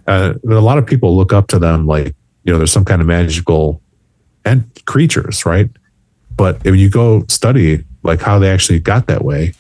Uh, 0.07 0.33
a 0.43 0.49
lot 0.49 0.79
of 0.79 0.87
people 0.87 1.15
look 1.15 1.35
up 1.35 1.47
to 1.49 1.59
them 1.59 1.87
like 1.87 2.15
you 2.45 2.53
know 2.53 2.59
there's 2.59 2.73
some 2.73 2.87
kind 2.87 3.03
of 3.03 3.07
magical 3.07 3.83
and 4.47 4.65
creatures, 4.87 5.45
right? 5.45 5.69
But 6.35 6.65
if 6.65 6.77
you 6.77 6.89
go 6.89 7.27
study 7.29 7.85
like 8.03 8.23
how 8.23 8.39
they 8.39 8.51
actually 8.51 8.81
got 8.81 9.07
that 9.09 9.23
way, 9.23 9.53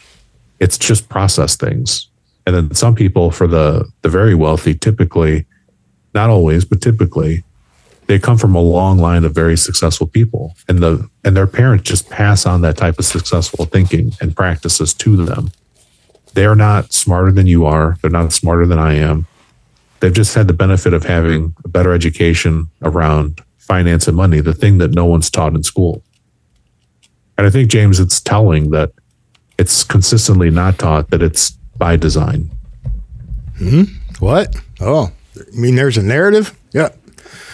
it's 0.58 0.78
just 0.78 1.10
process 1.10 1.54
things. 1.54 2.08
And 2.46 2.54
then 2.54 2.74
some 2.74 2.94
people, 2.94 3.30
for 3.30 3.46
the 3.46 3.90
the 4.02 4.08
very 4.08 4.34
wealthy, 4.34 4.74
typically, 4.74 5.46
not 6.14 6.30
always, 6.30 6.64
but 6.64 6.80
typically, 6.80 7.42
they 8.06 8.18
come 8.18 8.38
from 8.38 8.54
a 8.54 8.60
long 8.60 8.98
line 8.98 9.24
of 9.24 9.34
very 9.34 9.56
successful 9.56 10.06
people. 10.06 10.54
And 10.68 10.78
the 10.78 11.10
and 11.24 11.36
their 11.36 11.48
parents 11.48 11.84
just 11.84 12.08
pass 12.08 12.46
on 12.46 12.60
that 12.62 12.76
type 12.76 12.98
of 12.98 13.04
successful 13.04 13.64
thinking 13.64 14.12
and 14.20 14.34
practices 14.34 14.94
to 14.94 15.16
them. 15.24 15.50
They're 16.34 16.54
not 16.54 16.92
smarter 16.92 17.32
than 17.32 17.46
you 17.46 17.66
are. 17.66 17.96
They're 18.00 18.10
not 18.10 18.32
smarter 18.32 18.66
than 18.66 18.78
i 18.78 18.94
am. 18.94 19.26
They've 20.00 20.12
just 20.12 20.34
had 20.34 20.46
the 20.46 20.52
benefit 20.52 20.92
of 20.92 21.04
having 21.04 21.54
a 21.64 21.68
better 21.68 21.92
education 21.92 22.68
around 22.82 23.42
finance 23.56 24.06
and 24.06 24.16
money 24.16 24.40
the 24.40 24.54
thing 24.54 24.78
that 24.78 24.92
no 24.92 25.06
one's 25.06 25.30
taught 25.30 25.54
in 25.54 25.62
school. 25.62 26.02
And 27.36 27.46
i 27.46 27.50
think 27.50 27.70
james 27.70 28.00
it's 28.00 28.20
telling 28.20 28.70
that 28.70 28.92
it's 29.58 29.84
consistently 29.84 30.50
not 30.50 30.78
taught 30.78 31.10
that 31.10 31.22
it's 31.22 31.58
by 31.78 31.96
design 31.96 32.50
hmm 33.58 33.82
what 34.18 34.54
oh 34.80 35.10
you 35.52 35.60
mean 35.60 35.74
there's 35.74 35.96
a 35.96 36.02
narrative 36.02 36.58
yeah 36.72 36.88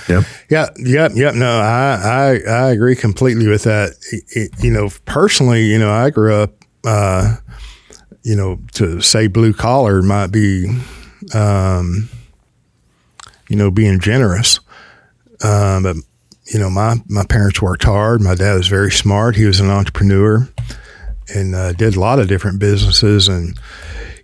Yep. 0.08 0.24
Yeah. 0.50 0.66
Yep. 0.76 1.12
Yep. 1.14 1.34
No, 1.34 1.48
I, 1.48 2.40
I, 2.46 2.50
I 2.50 2.70
agree 2.70 2.96
completely 2.96 3.46
with 3.46 3.64
that. 3.64 3.94
It, 4.10 4.24
it, 4.30 4.64
you 4.64 4.70
know, 4.70 4.90
personally, 5.04 5.64
you 5.64 5.78
know, 5.78 5.90
I 5.90 6.10
grew 6.10 6.34
up, 6.34 6.52
uh, 6.84 7.36
you 8.22 8.36
know, 8.36 8.58
to 8.74 9.00
say 9.00 9.26
blue 9.26 9.52
collar 9.52 10.02
might 10.02 10.28
be, 10.28 10.66
um, 11.34 12.08
you 13.48 13.56
know, 13.56 13.70
being 13.70 14.00
generous. 14.00 14.60
Um, 15.42 15.82
but, 15.84 15.96
you 16.52 16.58
know, 16.58 16.70
my, 16.70 16.96
my 17.08 17.24
parents 17.24 17.62
worked 17.62 17.84
hard. 17.84 18.20
My 18.20 18.34
dad 18.34 18.54
was 18.54 18.68
very 18.68 18.90
smart. 18.90 19.36
He 19.36 19.44
was 19.44 19.60
an 19.60 19.70
entrepreneur 19.70 20.48
and 21.34 21.54
uh, 21.54 21.72
did 21.72 21.96
a 21.96 22.00
lot 22.00 22.18
of 22.18 22.28
different 22.28 22.58
businesses. 22.58 23.28
And, 23.28 23.58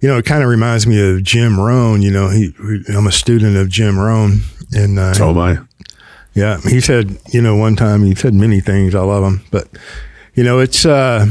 you 0.00 0.09
know, 0.09 0.19
it 0.19 0.25
kind 0.25 0.43
of 0.43 0.49
reminds 0.49 0.87
me 0.87 1.00
of 1.00 1.23
Jim 1.23 1.59
Rohn. 1.59 2.02
You 2.02 2.11
know, 2.11 2.28
he, 2.28 2.52
I'm 2.95 3.07
a 3.07 3.12
student 3.12 3.57
of 3.57 3.69
Jim 3.69 3.99
Rohn. 3.99 4.40
And 4.73 4.99
uh, 4.99 5.14
so 5.14 5.31
am 5.31 5.38
I. 5.38 5.59
Yeah, 6.35 6.61
he 6.61 6.81
said, 6.81 7.19
you 7.33 7.43
know, 7.43 7.57
one 7.57 7.75
time 7.75 8.05
he 8.05 8.14
said 8.14 8.35
many 8.35 8.61
things. 8.61 8.95
I 8.95 9.00
love 9.00 9.25
him, 9.25 9.43
but 9.50 9.69
you 10.35 10.45
know, 10.45 10.61
it's 10.61 10.87
uh, 10.87 11.26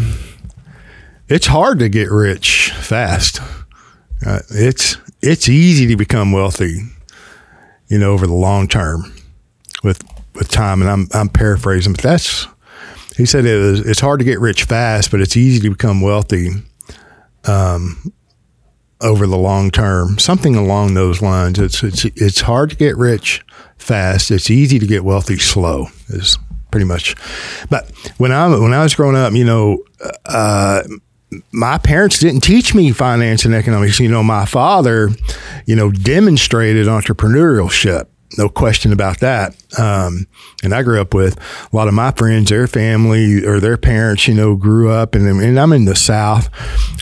it's 1.29 1.47
hard 1.47 1.79
to 1.79 1.87
get 1.87 2.11
rich 2.11 2.71
fast. 2.71 3.39
Uh, 4.25 4.39
it's 4.49 4.97
it's 5.21 5.47
easy 5.47 5.87
to 5.87 5.95
become 5.95 6.33
wealthy, 6.33 6.81
you 7.87 7.97
know, 7.99 8.11
over 8.11 8.27
the 8.27 8.33
long 8.33 8.67
term 8.67 9.13
with 9.81 10.03
with 10.33 10.49
time. 10.49 10.81
And 10.81 10.89
I'm 10.89 11.07
I'm 11.13 11.29
paraphrasing, 11.29 11.93
but 11.93 12.01
that's 12.01 12.45
he 13.15 13.25
said 13.25 13.45
it 13.45 13.57
was, 13.57 13.79
it's 13.81 14.01
hard 14.01 14.19
to 14.19 14.25
get 14.25 14.41
rich 14.41 14.65
fast, 14.65 15.09
but 15.09 15.21
it's 15.21 15.37
easy 15.37 15.61
to 15.61 15.69
become 15.69 16.01
wealthy 16.01 16.49
um, 17.45 18.11
over 19.01 19.27
the 19.27 19.37
long 19.37 19.71
term. 19.71 20.17
Something 20.19 20.55
along 20.55 20.93
those 20.93 21.21
lines. 21.21 21.59
It's 21.59 21.83
it's 21.83 22.05
it's 22.05 22.41
hard 22.41 22.71
to 22.71 22.75
get 22.75 22.97
rich 22.97 23.43
fast. 23.77 24.31
It's 24.31 24.49
easy 24.49 24.79
to 24.79 24.87
get 24.87 25.03
wealthy 25.03 25.37
slow. 25.37 25.87
Is 26.09 26.37
pretty 26.71 26.85
much. 26.85 27.15
But 27.69 27.91
when 28.17 28.31
I 28.31 28.47
when 28.57 28.73
I 28.73 28.83
was 28.83 28.95
growing 28.95 29.15
up, 29.15 29.33
you 29.33 29.45
know, 29.45 29.83
uh, 30.25 30.83
my 31.51 31.77
parents 31.77 32.19
didn't 32.19 32.41
teach 32.41 32.73
me 32.73 32.91
finance 32.91 33.45
and 33.45 33.53
economics. 33.53 33.99
You 33.99 34.09
know, 34.09 34.23
my 34.23 34.45
father, 34.45 35.09
you 35.65 35.75
know, 35.75 35.91
demonstrated 35.91 36.87
entrepreneurship. 36.87 38.07
No 38.37 38.49
question 38.49 38.91
about 38.91 39.19
that. 39.19 39.55
Um, 39.77 40.27
and 40.63 40.73
I 40.73 40.83
grew 40.83 40.99
up 40.99 41.13
with 41.13 41.39
a 41.71 41.75
lot 41.75 41.87
of 41.87 41.93
my 41.93 42.11
friends, 42.11 42.49
their 42.49 42.67
family 42.67 43.45
or 43.45 43.59
their 43.59 43.77
parents, 43.77 44.27
you 44.27 44.33
know, 44.33 44.55
grew 44.55 44.91
up 44.91 45.15
and, 45.15 45.25
and 45.25 45.59
I'm 45.59 45.71
in 45.71 45.85
the 45.85 45.95
South 45.95 46.49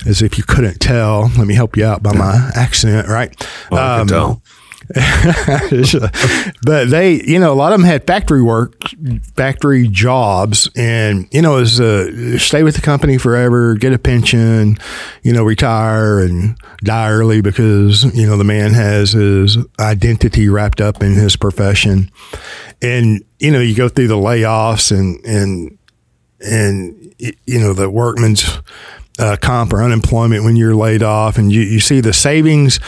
as 0.06 0.22
if 0.22 0.38
you 0.38 0.44
couldn't 0.44 0.80
tell. 0.80 1.32
Let 1.38 1.48
me 1.48 1.56
help 1.56 1.76
you 1.78 1.86
out 1.86 2.04
by 2.04 2.14
my 2.14 2.52
accent, 2.56 3.08
right? 3.08 3.36
Well, 3.72 3.82
I 3.82 3.94
can 3.96 4.02
um, 4.02 4.08
tell. 4.08 4.42
but 6.64 6.90
they, 6.90 7.22
you 7.24 7.40
know, 7.40 7.52
a 7.52 7.56
lot 7.56 7.74
of 7.74 7.80
them 7.80 7.88
had 7.88 8.06
factory 8.06 8.42
work, 8.42 8.76
factory 9.36 9.88
jobs, 9.88 10.70
and 10.76 11.28
you 11.32 11.42
know, 11.42 11.58
as 11.58 11.80
uh, 11.80 12.38
stay 12.38 12.62
with 12.62 12.76
the 12.76 12.82
company 12.82 13.18
forever, 13.18 13.74
get 13.76 13.94
a 13.94 13.98
pension, 14.00 14.78
you 15.24 15.34
know, 15.34 15.44
retire 15.44 16.20
and 16.20 16.58
die 16.84 17.10
early 17.10 17.42
because 17.42 18.04
you 18.16 18.28
know 18.28 18.38
the 18.38 18.44
man 18.44 18.74
has 18.74 19.14
his 19.14 19.58
identity 19.80 20.50
wrapped 20.50 20.80
up 20.80 21.02
in 21.02 21.14
his 21.14 21.36
profession, 21.36 22.12
and 22.82 23.24
you 23.40 23.52
know, 23.52 23.60
you 23.60 23.76
go 23.76 23.90
through 23.90 24.08
the 24.08 24.16
layoffs 24.16 24.96
and 24.96 25.24
and 25.26 25.78
and 26.42 27.16
you 27.18 27.60
know 27.60 27.74
the 27.74 27.90
workman's 27.90 28.60
uh, 29.18 29.38
comp 29.42 29.74
or 29.74 29.82
unemployment 29.82 30.44
when 30.44 30.56
you're 30.56 30.76
laid 30.76 31.02
off, 31.02 31.40
and 31.40 31.52
you, 31.52 31.62
you 31.62 31.80
see 31.80 32.02
the 32.02 32.14
savings 32.14 32.80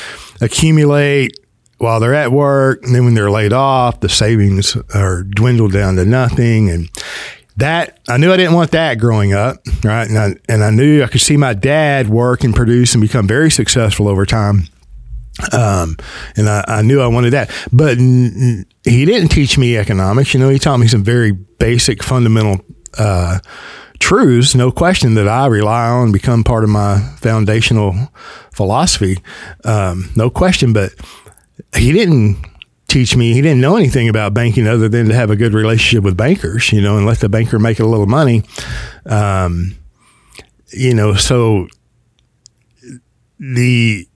accumulate 0.41 1.39
while 1.77 1.99
they're 1.99 2.13
at 2.13 2.31
work. 2.31 2.83
And 2.83 2.93
then 2.93 3.05
when 3.05 3.13
they're 3.13 3.31
laid 3.31 3.53
off, 3.53 3.99
the 3.99 4.09
savings 4.09 4.77
are 4.93 5.23
dwindled 5.23 5.73
down 5.73 5.95
to 5.95 6.05
nothing. 6.05 6.69
And 6.69 6.89
that, 7.57 7.99
I 8.07 8.17
knew 8.17 8.31
I 8.31 8.37
didn't 8.37 8.53
want 8.53 8.71
that 8.71 8.99
growing 8.99 9.33
up. 9.33 9.57
Right. 9.83 10.07
And 10.07 10.17
I, 10.17 10.35
and 10.49 10.63
I 10.63 10.69
knew 10.69 11.03
I 11.03 11.07
could 11.07 11.21
see 11.21 11.37
my 11.37 11.53
dad 11.53 12.09
work 12.09 12.43
and 12.43 12.55
produce 12.55 12.93
and 12.93 13.01
become 13.01 13.27
very 13.27 13.51
successful 13.51 14.07
over 14.07 14.25
time. 14.25 14.63
Um, 15.53 15.97
and 16.35 16.49
I, 16.49 16.63
I, 16.67 16.81
knew 16.81 16.99
I 16.99 17.07
wanted 17.07 17.33
that, 17.33 17.51
but 17.71 17.99
n- 17.99 18.65
he 18.83 19.05
didn't 19.05 19.29
teach 19.29 19.55
me 19.55 19.77
economics. 19.77 20.33
You 20.33 20.39
know, 20.39 20.49
he 20.49 20.57
taught 20.57 20.77
me 20.77 20.87
some 20.87 21.03
very 21.03 21.31
basic, 21.31 22.01
fundamental, 22.01 22.65
uh, 22.97 23.37
truths, 23.99 24.55
no 24.55 24.71
question 24.71 25.15
that 25.15 25.27
I 25.27 25.47
rely 25.47 25.87
on, 25.89 26.11
become 26.11 26.43
part 26.43 26.63
of 26.63 26.69
my 26.69 26.99
foundational 27.17 27.95
philosophy. 28.51 29.17
Um, 29.63 30.09
no 30.15 30.29
question, 30.29 30.73
but 30.73 30.93
he 31.75 31.91
didn't 31.91 32.37
teach 32.87 33.15
me. 33.15 33.33
He 33.33 33.41
didn't 33.41 33.61
know 33.61 33.75
anything 33.75 34.09
about 34.09 34.33
banking 34.33 34.67
other 34.67 34.89
than 34.89 35.09
to 35.09 35.15
have 35.15 35.29
a 35.29 35.35
good 35.35 35.53
relationship 35.53 36.03
with 36.03 36.17
bankers, 36.17 36.71
you 36.71 36.81
know, 36.81 36.97
and 36.97 37.05
let 37.05 37.19
the 37.19 37.29
banker 37.29 37.59
make 37.59 37.79
a 37.79 37.85
little 37.85 38.05
money. 38.05 38.43
Um, 39.05 39.75
you 40.69 40.93
know, 40.93 41.13
so 41.13 41.67
the 43.39 44.07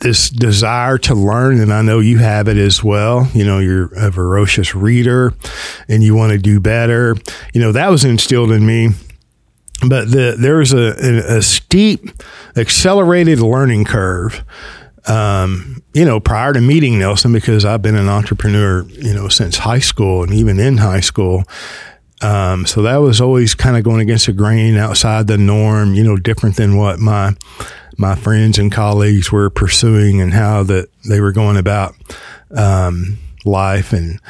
this 0.00 0.30
desire 0.30 0.98
to 0.98 1.14
learn, 1.14 1.60
and 1.60 1.72
I 1.72 1.80
know 1.80 2.00
you 2.00 2.18
have 2.18 2.48
it 2.48 2.56
as 2.56 2.82
well. 2.82 3.28
You 3.34 3.44
know, 3.44 3.60
you're 3.60 3.92
a 3.94 4.10
voracious 4.10 4.74
reader, 4.74 5.32
and 5.88 6.02
you 6.02 6.16
want 6.16 6.32
to 6.32 6.38
do 6.38 6.58
better. 6.58 7.16
You 7.54 7.60
know, 7.60 7.72
that 7.72 7.88
was 7.88 8.04
instilled 8.04 8.50
in 8.50 8.66
me. 8.66 8.90
But 9.88 10.10
the, 10.10 10.36
there 10.38 10.56
was 10.56 10.72
a, 10.72 10.94
a, 11.04 11.38
a 11.38 11.42
steep, 11.42 12.10
accelerated 12.56 13.40
learning 13.40 13.84
curve 13.84 14.44
um, 15.06 15.82
you 15.92 16.04
know, 16.04 16.20
prior 16.20 16.52
to 16.52 16.60
meeting 16.60 16.98
Nelson, 16.98 17.32
because 17.32 17.64
I've 17.64 17.82
been 17.82 17.96
an 17.96 18.08
entrepreneur, 18.08 18.82
you 18.88 19.14
know, 19.14 19.28
since 19.28 19.58
high 19.58 19.80
school 19.80 20.22
and 20.22 20.32
even 20.32 20.60
in 20.60 20.78
high 20.78 21.00
school. 21.00 21.44
Um, 22.20 22.66
so 22.66 22.82
that 22.82 22.98
was 22.98 23.20
always 23.20 23.54
kind 23.54 23.76
of 23.76 23.82
going 23.82 24.00
against 24.00 24.26
the 24.26 24.32
grain, 24.32 24.76
outside 24.76 25.26
the 25.26 25.38
norm, 25.38 25.94
you 25.94 26.04
know, 26.04 26.16
different 26.16 26.56
than 26.56 26.76
what 26.76 27.00
my 27.00 27.34
my 27.98 28.14
friends 28.14 28.58
and 28.58 28.72
colleagues 28.72 29.30
were 29.30 29.50
pursuing 29.50 30.20
and 30.20 30.32
how 30.32 30.62
that 30.62 30.88
they 31.08 31.20
were 31.20 31.32
going 31.32 31.56
about 31.56 31.94
um, 32.54 33.18
life. 33.44 33.92
And 33.92 34.20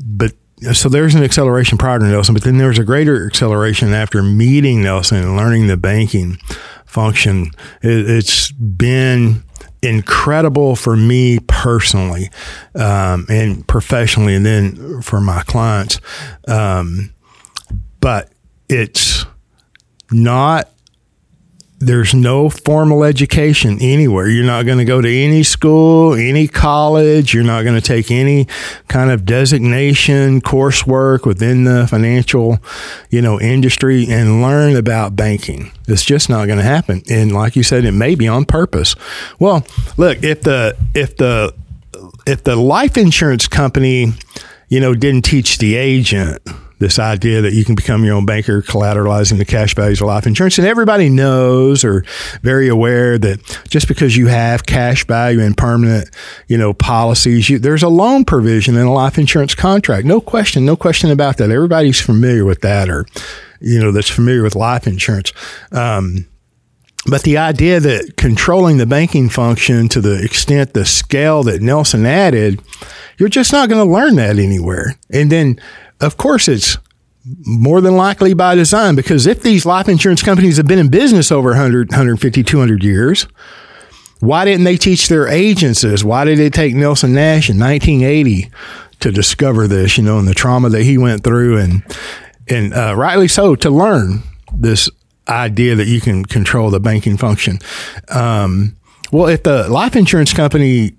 but 0.00 0.32
so 0.72 0.88
there's 0.88 1.14
an 1.14 1.22
acceleration 1.22 1.78
prior 1.78 1.98
to 1.98 2.04
Nelson, 2.04 2.34
but 2.34 2.44
then 2.44 2.58
there's 2.58 2.78
a 2.78 2.84
greater 2.84 3.26
acceleration 3.26 3.92
after 3.92 4.22
meeting 4.22 4.82
Nelson 4.82 5.18
and 5.18 5.36
learning 5.36 5.68
the 5.68 5.76
banking 5.76 6.38
function. 6.86 7.50
It, 7.82 8.10
it's 8.10 8.50
been 8.52 9.42
incredible 9.82 10.76
for 10.76 10.96
me 10.96 11.38
personally 11.40 12.30
um, 12.74 13.26
and 13.28 13.66
professionally, 13.66 14.34
and 14.34 14.46
then 14.46 15.02
for 15.02 15.20
my 15.20 15.42
clients. 15.42 16.00
Um, 16.46 17.12
but 18.00 18.30
it's 18.68 19.26
not 20.10 20.68
there's 21.82 22.14
no 22.14 22.48
formal 22.48 23.02
education 23.02 23.76
anywhere. 23.80 24.28
You're 24.28 24.46
not 24.46 24.66
going 24.66 24.78
to 24.78 24.84
go 24.84 25.00
to 25.00 25.08
any 25.08 25.42
school, 25.42 26.14
any 26.14 26.46
college. 26.46 27.34
You're 27.34 27.42
not 27.42 27.64
going 27.64 27.74
to 27.74 27.80
take 27.80 28.10
any 28.10 28.46
kind 28.86 29.10
of 29.10 29.24
designation 29.24 30.40
coursework 30.40 31.26
within 31.26 31.64
the 31.64 31.88
financial, 31.88 32.58
you 33.10 33.20
know, 33.20 33.40
industry 33.40 34.06
and 34.08 34.40
learn 34.40 34.76
about 34.76 35.16
banking. 35.16 35.72
It's 35.88 36.04
just 36.04 36.30
not 36.30 36.46
going 36.46 36.58
to 36.58 36.64
happen. 36.64 37.02
And 37.10 37.32
like 37.32 37.56
you 37.56 37.64
said, 37.64 37.84
it 37.84 37.92
may 37.92 38.14
be 38.14 38.28
on 38.28 38.44
purpose. 38.44 38.94
Well, 39.40 39.66
look, 39.96 40.22
if 40.22 40.42
the 40.42 40.76
if 40.94 41.16
the 41.16 41.52
if 42.26 42.44
the 42.44 42.54
life 42.54 42.96
insurance 42.96 43.48
company, 43.48 44.12
you 44.68 44.78
know, 44.78 44.94
didn't 44.94 45.24
teach 45.24 45.58
the 45.58 45.74
agent 45.74 46.40
this 46.82 46.98
idea 46.98 47.40
that 47.40 47.54
you 47.54 47.64
can 47.64 47.74
become 47.74 48.04
your 48.04 48.14
own 48.14 48.26
banker 48.26 48.60
collateralizing 48.60 49.38
the 49.38 49.44
cash 49.44 49.74
values 49.74 50.00
of 50.00 50.08
life 50.08 50.26
insurance. 50.26 50.58
And 50.58 50.66
everybody 50.66 51.08
knows 51.08 51.84
or 51.84 52.04
very 52.42 52.68
aware 52.68 53.18
that 53.18 53.40
just 53.68 53.88
because 53.88 54.16
you 54.16 54.26
have 54.26 54.66
cash 54.66 55.06
value 55.06 55.40
and 55.40 55.56
permanent, 55.56 56.10
you 56.48 56.58
know, 56.58 56.74
policies, 56.74 57.48
you, 57.48 57.58
there's 57.58 57.82
a 57.82 57.88
loan 57.88 58.24
provision 58.24 58.76
in 58.76 58.86
a 58.86 58.92
life 58.92 59.18
insurance 59.18 59.54
contract. 59.54 60.06
No 60.06 60.20
question, 60.20 60.66
no 60.66 60.76
question 60.76 61.10
about 61.10 61.38
that. 61.38 61.50
Everybody's 61.50 62.00
familiar 62.00 62.44
with 62.44 62.60
that 62.60 62.90
or, 62.90 63.06
you 63.60 63.80
know, 63.80 63.92
that's 63.92 64.10
familiar 64.10 64.42
with 64.42 64.54
life 64.54 64.86
insurance. 64.86 65.32
Um, 65.70 66.26
but 67.06 67.22
the 67.22 67.38
idea 67.38 67.80
that 67.80 68.16
controlling 68.16 68.76
the 68.76 68.86
banking 68.86 69.28
function 69.28 69.88
to 69.88 70.00
the 70.00 70.22
extent, 70.22 70.72
the 70.72 70.84
scale 70.84 71.42
that 71.42 71.60
Nelson 71.60 72.06
added, 72.06 72.62
you're 73.18 73.28
just 73.28 73.52
not 73.52 73.68
going 73.68 73.84
to 73.84 73.92
learn 73.92 74.16
that 74.16 74.38
anywhere. 74.38 74.96
And 75.12 75.30
then 75.30 75.60
of 76.02 76.16
course, 76.16 76.48
it's 76.48 76.76
more 77.46 77.80
than 77.80 77.96
likely 77.96 78.34
by 78.34 78.54
design 78.54 78.96
because 78.96 79.26
if 79.26 79.42
these 79.42 79.64
life 79.64 79.88
insurance 79.88 80.22
companies 80.22 80.56
have 80.56 80.66
been 80.66 80.78
in 80.78 80.88
business 80.88 81.30
over 81.30 81.50
100, 81.50 81.90
150, 81.90 82.42
200 82.42 82.82
years, 82.82 83.26
why 84.20 84.44
didn't 84.44 84.64
they 84.64 84.76
teach 84.76 85.08
their 85.08 85.28
agents 85.28 85.82
this? 85.82 86.04
Why 86.04 86.24
did 86.24 86.38
it 86.38 86.52
take 86.52 86.74
Nelson 86.74 87.14
Nash 87.14 87.48
in 87.48 87.58
1980 87.58 88.50
to 89.00 89.12
discover 89.12 89.66
this, 89.66 89.96
you 89.96 90.04
know, 90.04 90.18
and 90.18 90.28
the 90.28 90.34
trauma 90.34 90.68
that 90.70 90.82
he 90.82 90.98
went 90.98 91.24
through 91.24 91.58
and, 91.58 91.82
and 92.48 92.74
uh, 92.74 92.94
rightly 92.96 93.28
so 93.28 93.54
to 93.56 93.70
learn 93.70 94.22
this 94.54 94.88
idea 95.28 95.74
that 95.74 95.86
you 95.86 96.00
can 96.00 96.24
control 96.24 96.70
the 96.70 96.80
banking 96.80 97.16
function. 97.16 97.58
Um, 98.08 98.76
well, 99.10 99.28
if 99.28 99.42
the 99.42 99.68
life 99.68 99.96
insurance 99.96 100.32
company 100.32 100.92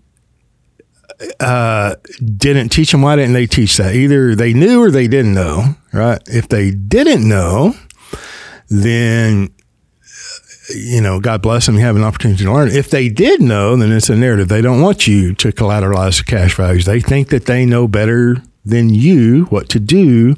uh, 1.39 1.95
didn't 2.37 2.69
teach 2.69 2.91
them. 2.91 3.01
Why 3.01 3.15
didn't 3.15 3.33
they 3.33 3.47
teach 3.47 3.77
that? 3.77 3.95
Either 3.95 4.35
they 4.35 4.53
knew 4.53 4.81
or 4.81 4.91
they 4.91 5.07
didn't 5.07 5.33
know, 5.33 5.75
right? 5.91 6.21
If 6.27 6.49
they 6.49 6.71
didn't 6.71 7.27
know, 7.27 7.75
then 8.69 9.49
you 10.69 11.01
know, 11.01 11.19
God 11.19 11.41
bless 11.41 11.65
them, 11.65 11.75
you 11.75 11.81
have 11.81 11.95
an 11.95 12.03
opportunity 12.03 12.43
to 12.43 12.51
learn. 12.51 12.69
If 12.69 12.89
they 12.89 13.09
did 13.09 13.41
know, 13.41 13.75
then 13.75 13.91
it's 13.91 14.09
a 14.09 14.15
narrative. 14.15 14.47
They 14.47 14.61
don't 14.61 14.81
want 14.81 15.07
you 15.07 15.33
to 15.35 15.51
collateralize 15.51 16.19
the 16.19 16.23
cash 16.23 16.55
values. 16.55 16.85
They 16.85 16.99
think 16.99 17.29
that 17.29 17.45
they 17.45 17.65
know 17.65 17.87
better 17.87 18.37
than 18.65 18.93
you 18.93 19.45
what 19.45 19.67
to 19.69 19.79
do 19.79 20.35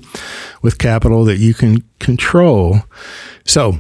with 0.62 0.80
capital 0.80 1.26
that 1.26 1.38
you 1.38 1.54
can 1.54 1.84
control. 2.00 2.80
So, 3.46 3.80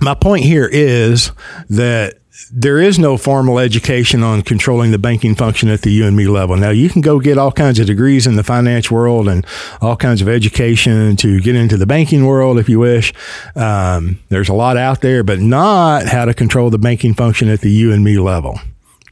my 0.00 0.14
point 0.14 0.44
here 0.44 0.68
is 0.70 1.32
that 1.70 2.18
there 2.52 2.78
is 2.78 2.98
no 2.98 3.16
formal 3.16 3.58
education 3.58 4.22
on 4.22 4.42
controlling 4.42 4.90
the 4.90 4.98
banking 4.98 5.34
function 5.34 5.68
at 5.68 5.82
the 5.82 5.90
you 5.90 6.06
and 6.06 6.16
me 6.16 6.26
level. 6.26 6.56
Now 6.56 6.70
you 6.70 6.88
can 6.88 7.00
go 7.00 7.18
get 7.18 7.38
all 7.38 7.52
kinds 7.52 7.78
of 7.78 7.86
degrees 7.86 8.26
in 8.26 8.36
the 8.36 8.44
finance 8.44 8.90
world 8.90 9.28
and 9.28 9.46
all 9.80 9.96
kinds 9.96 10.20
of 10.20 10.28
education 10.28 11.16
to 11.16 11.40
get 11.40 11.56
into 11.56 11.76
the 11.76 11.86
banking 11.86 12.26
world 12.26 12.58
if 12.58 12.68
you 12.68 12.78
wish. 12.78 13.12
Um, 13.54 14.18
there's 14.28 14.48
a 14.48 14.54
lot 14.54 14.76
out 14.76 15.00
there, 15.00 15.22
but 15.22 15.40
not 15.40 16.06
how 16.06 16.24
to 16.24 16.34
control 16.34 16.70
the 16.70 16.78
banking 16.78 17.14
function 17.14 17.48
at 17.48 17.60
the 17.60 17.70
you 17.70 17.92
and 17.92 18.04
me 18.04 18.18
level 18.18 18.60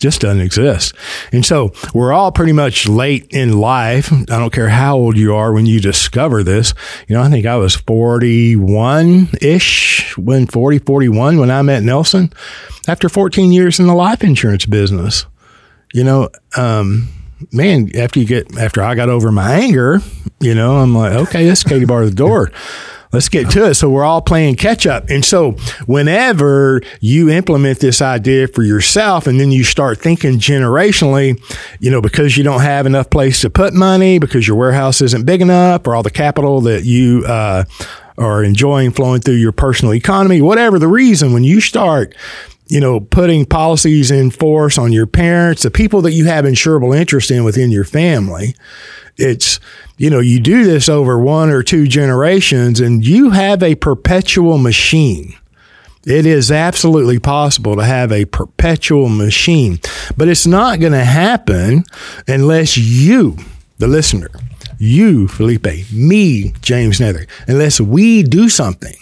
just 0.04 0.20
doesn't 0.20 0.42
exist. 0.42 0.94
And 1.32 1.46
so 1.46 1.72
we're 1.94 2.12
all 2.12 2.30
pretty 2.30 2.52
much 2.52 2.86
late 2.86 3.26
in 3.30 3.58
life. 3.58 4.12
I 4.12 4.38
don't 4.38 4.52
care 4.52 4.68
how 4.68 4.98
old 4.98 5.16
you 5.16 5.34
are 5.34 5.50
when 5.50 5.64
you 5.64 5.80
discover 5.80 6.42
this. 6.42 6.74
You 7.08 7.16
know, 7.16 7.22
I 7.22 7.30
think 7.30 7.46
I 7.46 7.56
was 7.56 7.74
41 7.74 9.30
ish 9.40 10.14
when 10.18 10.46
40, 10.46 10.80
41 10.80 11.38
when 11.38 11.50
I 11.50 11.62
met 11.62 11.82
Nelson 11.82 12.30
after 12.86 13.08
14 13.08 13.50
years 13.50 13.80
in 13.80 13.86
the 13.86 13.94
life 13.94 14.22
insurance 14.22 14.66
business. 14.66 15.24
You 15.94 16.04
know, 16.04 16.28
um, 16.54 17.08
man, 17.50 17.88
after 17.96 18.20
you 18.20 18.26
get, 18.26 18.58
after 18.58 18.82
I 18.82 18.94
got 18.94 19.08
over 19.08 19.32
my 19.32 19.54
anger, 19.54 20.02
you 20.38 20.54
know, 20.54 20.76
I'm 20.76 20.94
like, 20.94 21.14
okay, 21.14 21.46
this 21.46 21.64
Katie 21.64 21.86
bar 21.86 22.04
the 22.04 22.10
door 22.10 22.52
let's 23.14 23.28
get 23.28 23.50
to 23.50 23.66
it. 23.66 23.74
So 23.74 23.88
we're 23.88 24.04
all 24.04 24.20
playing 24.20 24.56
catch 24.56 24.86
up. 24.86 25.08
And 25.08 25.24
so 25.24 25.52
whenever 25.86 26.82
you 27.00 27.30
implement 27.30 27.78
this 27.78 28.02
idea 28.02 28.48
for 28.48 28.62
yourself 28.62 29.26
and 29.26 29.40
then 29.40 29.50
you 29.50 29.64
start 29.64 29.98
thinking 29.98 30.38
generationally, 30.38 31.40
you 31.80 31.90
know, 31.90 32.00
because 32.00 32.36
you 32.36 32.44
don't 32.44 32.60
have 32.60 32.86
enough 32.86 33.10
place 33.10 33.40
to 33.42 33.50
put 33.50 33.72
money, 33.72 34.18
because 34.18 34.46
your 34.46 34.56
warehouse 34.56 35.00
isn't 35.00 35.24
big 35.24 35.40
enough, 35.40 35.86
or 35.86 35.94
all 35.94 36.02
the 36.02 36.10
capital 36.10 36.60
that 36.62 36.84
you, 36.84 37.24
uh, 37.26 37.64
are 38.16 38.44
enjoying 38.44 38.92
flowing 38.92 39.20
through 39.20 39.34
your 39.34 39.52
personal 39.52 39.92
economy, 39.92 40.40
whatever 40.40 40.78
the 40.78 40.86
reason, 40.86 41.32
when 41.32 41.42
you 41.42 41.60
start 41.60 42.14
you 42.66 42.80
know, 42.80 43.00
putting 43.00 43.44
policies 43.44 44.10
in 44.10 44.30
force 44.30 44.78
on 44.78 44.92
your 44.92 45.06
parents, 45.06 45.62
the 45.62 45.70
people 45.70 46.00
that 46.02 46.12
you 46.12 46.24
have 46.26 46.44
insurable 46.44 46.96
interest 46.96 47.30
in 47.30 47.44
within 47.44 47.70
your 47.70 47.84
family, 47.84 48.56
it's, 49.16 49.60
you 49.96 50.10
know, 50.10 50.20
you 50.20 50.40
do 50.40 50.64
this 50.64 50.88
over 50.88 51.18
one 51.18 51.50
or 51.50 51.62
two 51.62 51.86
generations 51.86 52.80
and 52.80 53.04
you 53.04 53.30
have 53.30 53.62
a 53.62 53.74
perpetual 53.74 54.58
machine. 54.58 55.34
It 56.06 56.26
is 56.26 56.50
absolutely 56.50 57.18
possible 57.18 57.76
to 57.76 57.84
have 57.84 58.12
a 58.12 58.26
perpetual 58.26 59.08
machine, 59.08 59.78
but 60.16 60.28
it's 60.28 60.46
not 60.46 60.80
going 60.80 60.92
to 60.92 61.04
happen 61.04 61.84
unless 62.28 62.76
you, 62.76 63.38
the 63.78 63.88
listener, 63.88 64.30
you, 64.78 65.28
Felipe, 65.28 65.90
me, 65.92 66.52
James 66.60 66.98
Neathery, 66.98 67.28
unless 67.46 67.80
we 67.80 68.22
do 68.22 68.48
something, 68.48 68.96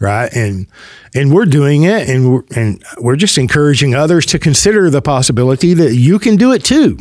right? 0.00 0.32
And 0.34 0.66
and 1.14 1.32
we're 1.32 1.46
doing 1.46 1.84
it, 1.84 2.08
and 2.08 2.32
we're, 2.32 2.42
and 2.54 2.82
we're 2.98 3.16
just 3.16 3.38
encouraging 3.38 3.94
others 3.94 4.26
to 4.26 4.38
consider 4.38 4.90
the 4.90 5.02
possibility 5.02 5.74
that 5.74 5.94
you 5.94 6.18
can 6.18 6.36
do 6.36 6.52
it 6.52 6.64
too. 6.64 6.98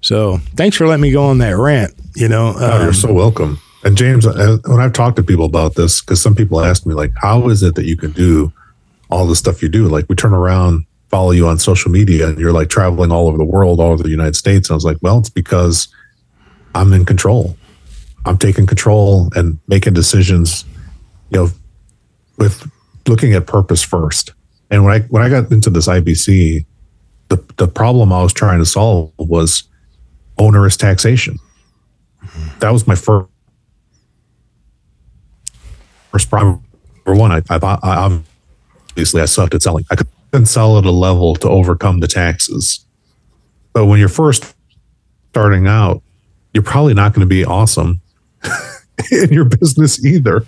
So 0.00 0.38
thanks 0.54 0.76
for 0.76 0.86
letting 0.86 1.02
me 1.02 1.10
go 1.10 1.24
on 1.24 1.38
that 1.38 1.56
rant. 1.56 1.92
You 2.14 2.28
know, 2.28 2.48
um, 2.48 2.56
oh, 2.58 2.82
you're 2.84 2.92
so 2.92 3.12
welcome. 3.12 3.60
And 3.84 3.96
James, 3.96 4.26
uh, 4.26 4.58
when 4.66 4.80
I've 4.80 4.92
talked 4.92 5.16
to 5.16 5.22
people 5.22 5.44
about 5.44 5.74
this, 5.74 6.00
because 6.00 6.20
some 6.20 6.34
people 6.34 6.60
ask 6.60 6.84
me 6.84 6.94
like, 6.94 7.12
how 7.16 7.48
is 7.48 7.62
it 7.62 7.74
that 7.76 7.86
you 7.86 7.96
can 7.96 8.10
do 8.10 8.52
all 9.10 9.26
the 9.26 9.36
stuff 9.36 9.62
you 9.62 9.68
do? 9.68 9.88
Like 9.88 10.06
we 10.08 10.16
turn 10.16 10.34
around, 10.34 10.84
follow 11.10 11.30
you 11.30 11.46
on 11.46 11.58
social 11.58 11.90
media, 11.90 12.28
and 12.28 12.38
you're 12.38 12.52
like 12.52 12.68
traveling 12.68 13.12
all 13.12 13.28
over 13.28 13.38
the 13.38 13.44
world, 13.44 13.80
all 13.80 13.92
over 13.92 14.02
the 14.02 14.10
United 14.10 14.36
States. 14.36 14.68
And 14.68 14.74
I 14.74 14.76
was 14.76 14.84
like, 14.84 14.98
well, 15.00 15.18
it's 15.18 15.30
because 15.30 15.88
I'm 16.74 16.92
in 16.92 17.04
control. 17.04 17.56
I'm 18.26 18.36
taking 18.36 18.66
control 18.66 19.30
and 19.34 19.58
making 19.68 19.94
decisions, 19.94 20.64
you 21.30 21.38
know, 21.38 21.48
with 22.38 22.70
looking 23.06 23.34
at 23.34 23.46
purpose 23.46 23.82
first. 23.82 24.32
And 24.70 24.84
when 24.84 24.94
I 24.94 25.00
when 25.06 25.22
I 25.22 25.28
got 25.28 25.50
into 25.50 25.70
this 25.70 25.88
IBC, 25.88 26.64
the, 27.28 27.44
the 27.56 27.68
problem 27.68 28.12
I 28.12 28.22
was 28.22 28.32
trying 28.32 28.58
to 28.58 28.66
solve 28.66 29.12
was 29.18 29.64
onerous 30.38 30.76
taxation. 30.76 31.38
That 32.60 32.70
was 32.70 32.86
my 32.86 32.94
first 32.94 33.28
first 36.10 36.30
problem. 36.30 36.62
For 37.04 37.14
one, 37.14 37.32
I, 37.32 37.42
I, 37.48 37.58
I 37.82 38.20
obviously 38.90 39.22
I 39.22 39.26
sucked 39.26 39.54
at 39.54 39.62
selling. 39.62 39.84
I 39.90 39.96
couldn't 39.96 40.46
sell 40.46 40.78
at 40.78 40.84
a 40.84 40.90
level 40.90 41.34
to 41.36 41.48
overcome 41.48 42.00
the 42.00 42.08
taxes. 42.08 42.84
But 43.72 43.86
when 43.86 43.98
you're 43.98 44.08
first 44.08 44.54
starting 45.30 45.66
out, 45.66 46.02
you're 46.52 46.62
probably 46.62 46.94
not 46.94 47.14
going 47.14 47.20
to 47.20 47.26
be 47.26 47.44
awesome 47.44 48.00
in 49.10 49.32
your 49.32 49.44
business 49.44 50.04
either. 50.04 50.44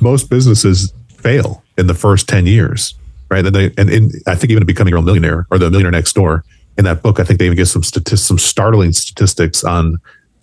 Most 0.00 0.28
businesses 0.30 0.92
fail 1.24 1.64
in 1.78 1.88
the 1.88 1.94
first 1.94 2.28
10 2.28 2.46
years, 2.46 2.94
right? 3.30 3.44
And, 3.44 3.54
they, 3.54 3.72
and 3.76 3.90
in, 3.90 4.10
I 4.26 4.36
think 4.36 4.52
even 4.52 4.64
becoming 4.64 4.90
your 4.90 4.98
own 4.98 5.06
millionaire 5.06 5.46
or 5.50 5.58
the 5.58 5.70
millionaire 5.70 5.90
next 5.90 6.12
door 6.12 6.44
in 6.78 6.84
that 6.84 7.02
book, 7.02 7.18
I 7.18 7.24
think 7.24 7.38
they 7.38 7.46
even 7.46 7.56
give 7.56 7.68
some 7.68 7.82
statistics, 7.82 8.22
some 8.22 8.38
startling 8.38 8.92
statistics 8.92 9.64
on, 9.64 9.96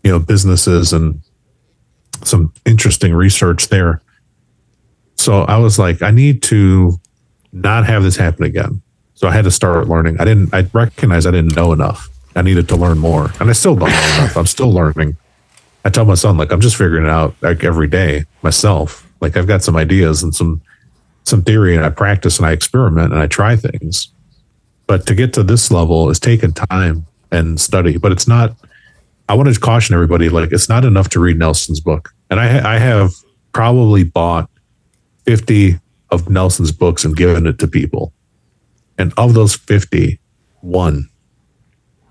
you 0.04 0.12
know, 0.12 0.20
businesses 0.20 0.92
and 0.92 1.22
some 2.24 2.52
interesting 2.66 3.14
research 3.14 3.70
there. 3.70 4.02
So 5.16 5.44
I 5.44 5.60
was 5.60 5.78
like, 5.78 6.02
I 6.02 6.10
need 6.12 6.42
to 6.44 7.00
not 7.54 7.86
have 7.86 8.02
this 8.02 8.18
happen 8.18 8.44
again. 8.44 8.82
So 9.14 9.28
I 9.28 9.32
had 9.34 9.46
to 9.46 9.52
start 9.52 9.88
learning. 9.88 10.20
I 10.20 10.26
didn't, 10.26 10.54
I 10.54 10.68
recognized 10.74 11.28
I 11.28 11.32
didn't 11.32 11.56
know 11.56 11.74
enough. 11.74 12.10
I 12.36 12.42
needed 12.42 12.68
to 12.70 12.76
learn 12.76 12.98
more. 12.98 13.32
And 13.40 13.50
I 13.50 13.54
still 13.54 13.76
don't 13.76 13.90
know 13.90 14.16
enough. 14.16 14.36
I'm 14.36 14.48
still 14.48 14.72
learning. 14.72 15.16
I 15.86 15.90
tell 15.90 16.06
my 16.06 16.16
son, 16.16 16.38
like, 16.38 16.52
I'm 16.52 16.62
just 16.62 16.76
figuring 16.76 17.06
it 17.06 17.10
out 17.10 17.36
like 17.42 17.64
every 17.64 17.88
day 17.88 18.26
myself. 18.42 19.08
Like 19.20 19.38
I've 19.38 19.48
got 19.48 19.62
some 19.62 19.76
ideas 19.76 20.24
and 20.24 20.34
some 20.34 20.62
some 21.24 21.44
theory 21.44 21.76
and 21.76 21.86
I 21.86 21.90
practice 21.90 22.38
and 22.38 22.46
I 22.46 22.52
experiment 22.52 23.14
and 23.14 23.22
I 23.22 23.28
try 23.28 23.56
things. 23.56 24.12
But 24.88 25.06
to 25.08 25.16
get 25.16 25.34
to 25.34 25.44
this 25.44 25.72
level 25.72 26.10
is 26.10 26.20
taking 26.20 26.54
time 26.54 27.06
and 27.32 27.60
study. 27.60 27.98
But 27.98 28.12
it's 28.12 28.28
not 28.28 28.56
I 29.30 29.34
want 29.34 29.54
to 29.54 29.60
caution 29.60 29.96
everybody, 29.96 30.28
like 30.28 30.52
it's 30.52 30.68
not 30.68 30.84
enough 30.84 31.10
to 31.10 31.20
read 31.20 31.40
Nelson's 31.40 31.80
book. 31.80 32.14
And 32.30 32.40
I 32.40 32.76
I 32.76 32.78
have 32.80 33.14
probably 33.54 34.04
bought 34.04 34.50
50 35.26 35.80
of 36.10 36.30
Nelson's 36.30 36.72
books 36.72 37.06
and 37.06 37.16
given 37.16 37.48
it 37.48 37.60
to 37.60 37.68
people. 37.68 38.14
And 38.98 39.14
of 39.18 39.34
those 39.34 39.56
50, 39.56 40.20
one 40.62 41.10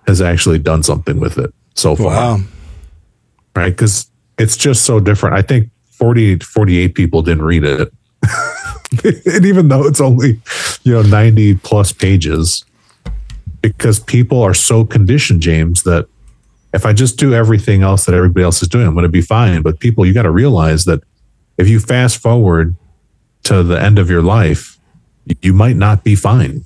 has 0.06 0.20
actually 0.20 0.58
done 0.58 0.82
something 0.82 1.20
with 1.20 1.38
it 1.38 1.52
so 1.74 1.94
far. 1.94 2.06
Wow. 2.06 2.38
Right. 3.54 3.70
Because 3.70 4.10
it's 4.38 4.56
just 4.56 4.84
so 4.84 5.00
different. 5.00 5.36
I 5.36 5.42
think 5.42 5.70
40, 5.90 6.38
48 6.38 6.94
people 6.94 7.22
didn't 7.22 7.44
read 7.44 7.64
it. 7.64 7.92
and 9.05 9.46
even 9.46 9.68
though 9.68 9.87
it's 9.87 10.00
only, 10.00 10.40
you 10.83 10.92
know, 10.92 11.03
90 11.03 11.57
plus 11.57 11.92
pages, 11.92 12.64
because 13.62 14.00
people 14.00 14.42
are 14.42 14.55
so 14.55 14.85
conditioned, 14.85 15.42
James, 15.42 15.83
that 15.85 16.07
if 16.72 16.87
I 16.87 16.92
just 16.92 17.18
do 17.18 17.35
everything 17.35 17.83
else 17.83 18.07
that 18.07 18.14
everybody 18.14 18.44
else 18.44 18.62
is 18.62 18.68
doing, 18.68 18.87
I'm 18.87 18.94
going 18.94 19.03
to 19.03 19.09
be 19.09 19.22
fine. 19.22 19.62
But 19.62 19.81
people, 19.81 20.07
you 20.07 20.14
got 20.14 20.22
to 20.22 20.31
realize 20.31 20.85
that 20.85 21.03
if 21.59 21.68
you 21.68 21.81
fast 21.81 22.18
forward 22.18 22.76
to 23.44 23.62
the 23.62 23.81
end 23.81 23.98
of 23.98 24.09
your 24.09 24.22
life, 24.22 24.79
you 25.42 25.53
might 25.53 25.76
not 25.76 26.05
be 26.05 26.14
fine. 26.14 26.64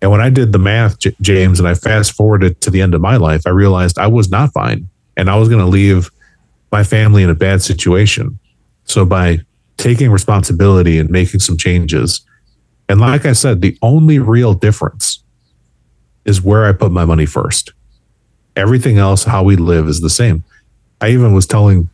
And 0.00 0.10
when 0.10 0.20
I 0.20 0.28
did 0.30 0.52
the 0.52 0.58
math, 0.58 0.98
J- 0.98 1.16
James, 1.20 1.58
and 1.58 1.68
I 1.68 1.74
fast 1.74 2.12
forwarded 2.12 2.60
to 2.62 2.70
the 2.70 2.82
end 2.82 2.94
of 2.94 3.00
my 3.00 3.16
life, 3.16 3.46
I 3.46 3.50
realized 3.50 3.98
I 3.98 4.06
was 4.06 4.30
not 4.30 4.52
fine 4.52 4.88
and 5.16 5.30
I 5.30 5.36
was 5.36 5.48
going 5.48 5.60
to 5.60 5.66
leave 5.66 6.10
my 6.70 6.84
family 6.84 7.22
in 7.22 7.30
a 7.30 7.34
bad 7.34 7.62
situation. 7.62 8.38
So 8.84 9.06
by 9.06 9.40
taking 9.76 10.10
responsibility 10.10 10.98
and 10.98 11.10
making 11.10 11.40
some 11.40 11.56
changes, 11.56 12.22
and 12.88 13.00
like 13.00 13.24
I 13.24 13.32
said, 13.32 13.60
the 13.60 13.78
only 13.82 14.18
real 14.18 14.54
difference 14.54 15.22
is 16.24 16.42
where 16.42 16.66
I 16.66 16.72
put 16.72 16.92
my 16.92 17.04
money 17.04 17.26
first. 17.26 17.72
Everything 18.56 18.98
else, 18.98 19.24
how 19.24 19.42
we 19.42 19.56
live, 19.56 19.88
is 19.88 20.00
the 20.00 20.10
same. 20.10 20.44
I 21.00 21.10
even 21.10 21.34
was 21.34 21.46
telling 21.46 21.88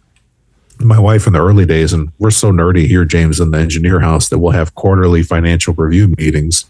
my 0.78 0.98
wife 0.98 1.26
in 1.26 1.32
the 1.32 1.40
early 1.40 1.66
days, 1.66 1.92
and 1.92 2.12
we're 2.18 2.30
so 2.30 2.52
nerdy 2.52 2.86
here, 2.86 3.04
James, 3.04 3.40
in 3.40 3.50
the 3.50 3.58
engineer 3.58 4.00
house 4.00 4.28
that 4.28 4.38
we'll 4.38 4.52
have 4.52 4.74
quarterly 4.74 5.22
financial 5.22 5.74
review 5.74 6.08
meetings 6.18 6.64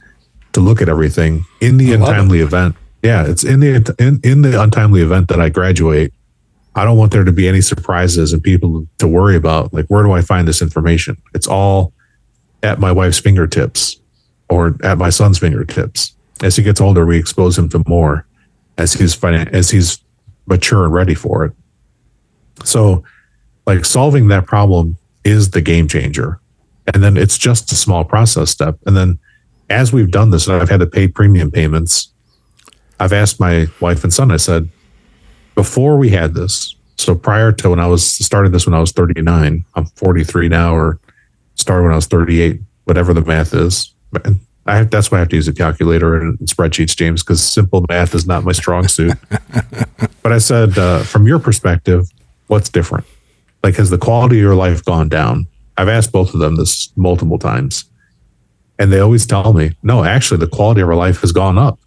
to 0.52 0.60
look 0.60 0.82
at 0.82 0.88
everything 0.88 1.44
in 1.60 1.76
the 1.76 1.92
untimely 1.92 2.40
it. 2.40 2.44
event. 2.44 2.76
Yeah, 3.02 3.26
it's 3.26 3.44
in 3.44 3.60
the 3.60 3.94
in, 3.98 4.20
in 4.22 4.42
the 4.42 4.60
untimely 4.60 5.00
event 5.00 5.28
that 5.28 5.40
I 5.40 5.48
graduate. 5.48 6.12
I 6.74 6.84
don't 6.84 6.96
want 6.96 7.12
there 7.12 7.24
to 7.24 7.32
be 7.32 7.48
any 7.48 7.60
surprises 7.60 8.32
and 8.32 8.42
people 8.42 8.86
to 8.98 9.08
worry 9.08 9.36
about 9.36 9.72
like 9.72 9.86
where 9.86 10.02
do 10.02 10.12
I 10.12 10.20
find 10.20 10.46
this 10.46 10.62
information? 10.62 11.16
It's 11.34 11.46
all 11.46 11.92
at 12.62 12.78
my 12.78 12.92
wife's 12.92 13.18
fingertips 13.18 14.00
or 14.48 14.76
at 14.82 14.98
my 14.98 15.10
son's 15.10 15.38
fingertips. 15.38 16.14
As 16.42 16.56
he 16.56 16.62
gets 16.62 16.80
older, 16.80 17.04
we 17.04 17.18
expose 17.18 17.58
him 17.58 17.68
to 17.70 17.82
more 17.86 18.26
as 18.78 18.94
he's 18.94 19.16
finan- 19.16 19.52
as 19.52 19.70
he's 19.70 20.00
mature 20.46 20.84
and 20.84 20.92
ready 20.92 21.14
for 21.14 21.44
it. 21.44 21.52
So 22.64 23.04
like 23.66 23.84
solving 23.84 24.28
that 24.28 24.46
problem 24.46 24.96
is 25.24 25.50
the 25.50 25.60
game 25.60 25.88
changer. 25.88 26.40
And 26.92 27.02
then 27.02 27.16
it's 27.16 27.38
just 27.38 27.70
a 27.72 27.76
small 27.76 28.04
process 28.04 28.50
step. 28.50 28.78
And 28.86 28.96
then 28.96 29.18
as 29.68 29.92
we've 29.92 30.10
done 30.10 30.30
this, 30.30 30.46
and 30.46 30.60
I've 30.60 30.68
had 30.68 30.80
to 30.80 30.86
pay 30.86 31.08
premium 31.08 31.50
payments, 31.50 32.12
I've 32.98 33.12
asked 33.12 33.38
my 33.38 33.68
wife 33.80 34.02
and 34.02 34.12
son, 34.12 34.30
I 34.30 34.36
said, 34.36 34.68
before 35.60 35.98
we 35.98 36.08
had 36.08 36.32
this, 36.32 36.74
so 36.96 37.14
prior 37.14 37.52
to 37.52 37.68
when 37.68 37.78
I 37.78 37.86
was 37.86 38.02
started 38.02 38.50
this 38.50 38.64
when 38.64 38.72
I 38.72 38.80
was 38.80 38.92
39, 38.92 39.62
I'm 39.74 39.84
43 39.84 40.48
now, 40.48 40.74
or 40.74 40.98
started 41.54 41.82
when 41.82 41.92
I 41.92 41.96
was 41.96 42.06
38, 42.06 42.62
whatever 42.84 43.12
the 43.12 43.20
math 43.20 43.52
is. 43.52 43.92
I 44.64 44.76
have, 44.76 44.90
that's 44.90 45.10
why 45.10 45.18
I 45.18 45.20
have 45.20 45.28
to 45.28 45.36
use 45.36 45.48
a 45.48 45.52
calculator 45.52 46.18
and 46.18 46.38
spreadsheets, 46.38 46.96
James, 46.96 47.22
because 47.22 47.46
simple 47.46 47.84
math 47.90 48.14
is 48.14 48.26
not 48.26 48.42
my 48.42 48.52
strong 48.52 48.88
suit. 48.88 49.12
but 50.22 50.32
I 50.32 50.38
said, 50.38 50.78
uh, 50.78 51.02
from 51.02 51.26
your 51.26 51.38
perspective, 51.38 52.08
what's 52.46 52.70
different? 52.70 53.04
Like, 53.62 53.74
has 53.74 53.90
the 53.90 53.98
quality 53.98 54.38
of 54.38 54.42
your 54.42 54.54
life 54.54 54.82
gone 54.82 55.10
down? 55.10 55.46
I've 55.76 55.90
asked 55.90 56.10
both 56.10 56.32
of 56.32 56.40
them 56.40 56.56
this 56.56 56.90
multiple 56.96 57.38
times. 57.38 57.84
And 58.78 58.90
they 58.90 59.00
always 59.00 59.26
tell 59.26 59.52
me, 59.52 59.76
no, 59.82 60.04
actually, 60.04 60.38
the 60.38 60.46
quality 60.46 60.80
of 60.80 60.88
our 60.88 60.96
life 60.96 61.20
has 61.20 61.32
gone 61.32 61.58
up. 61.58 61.78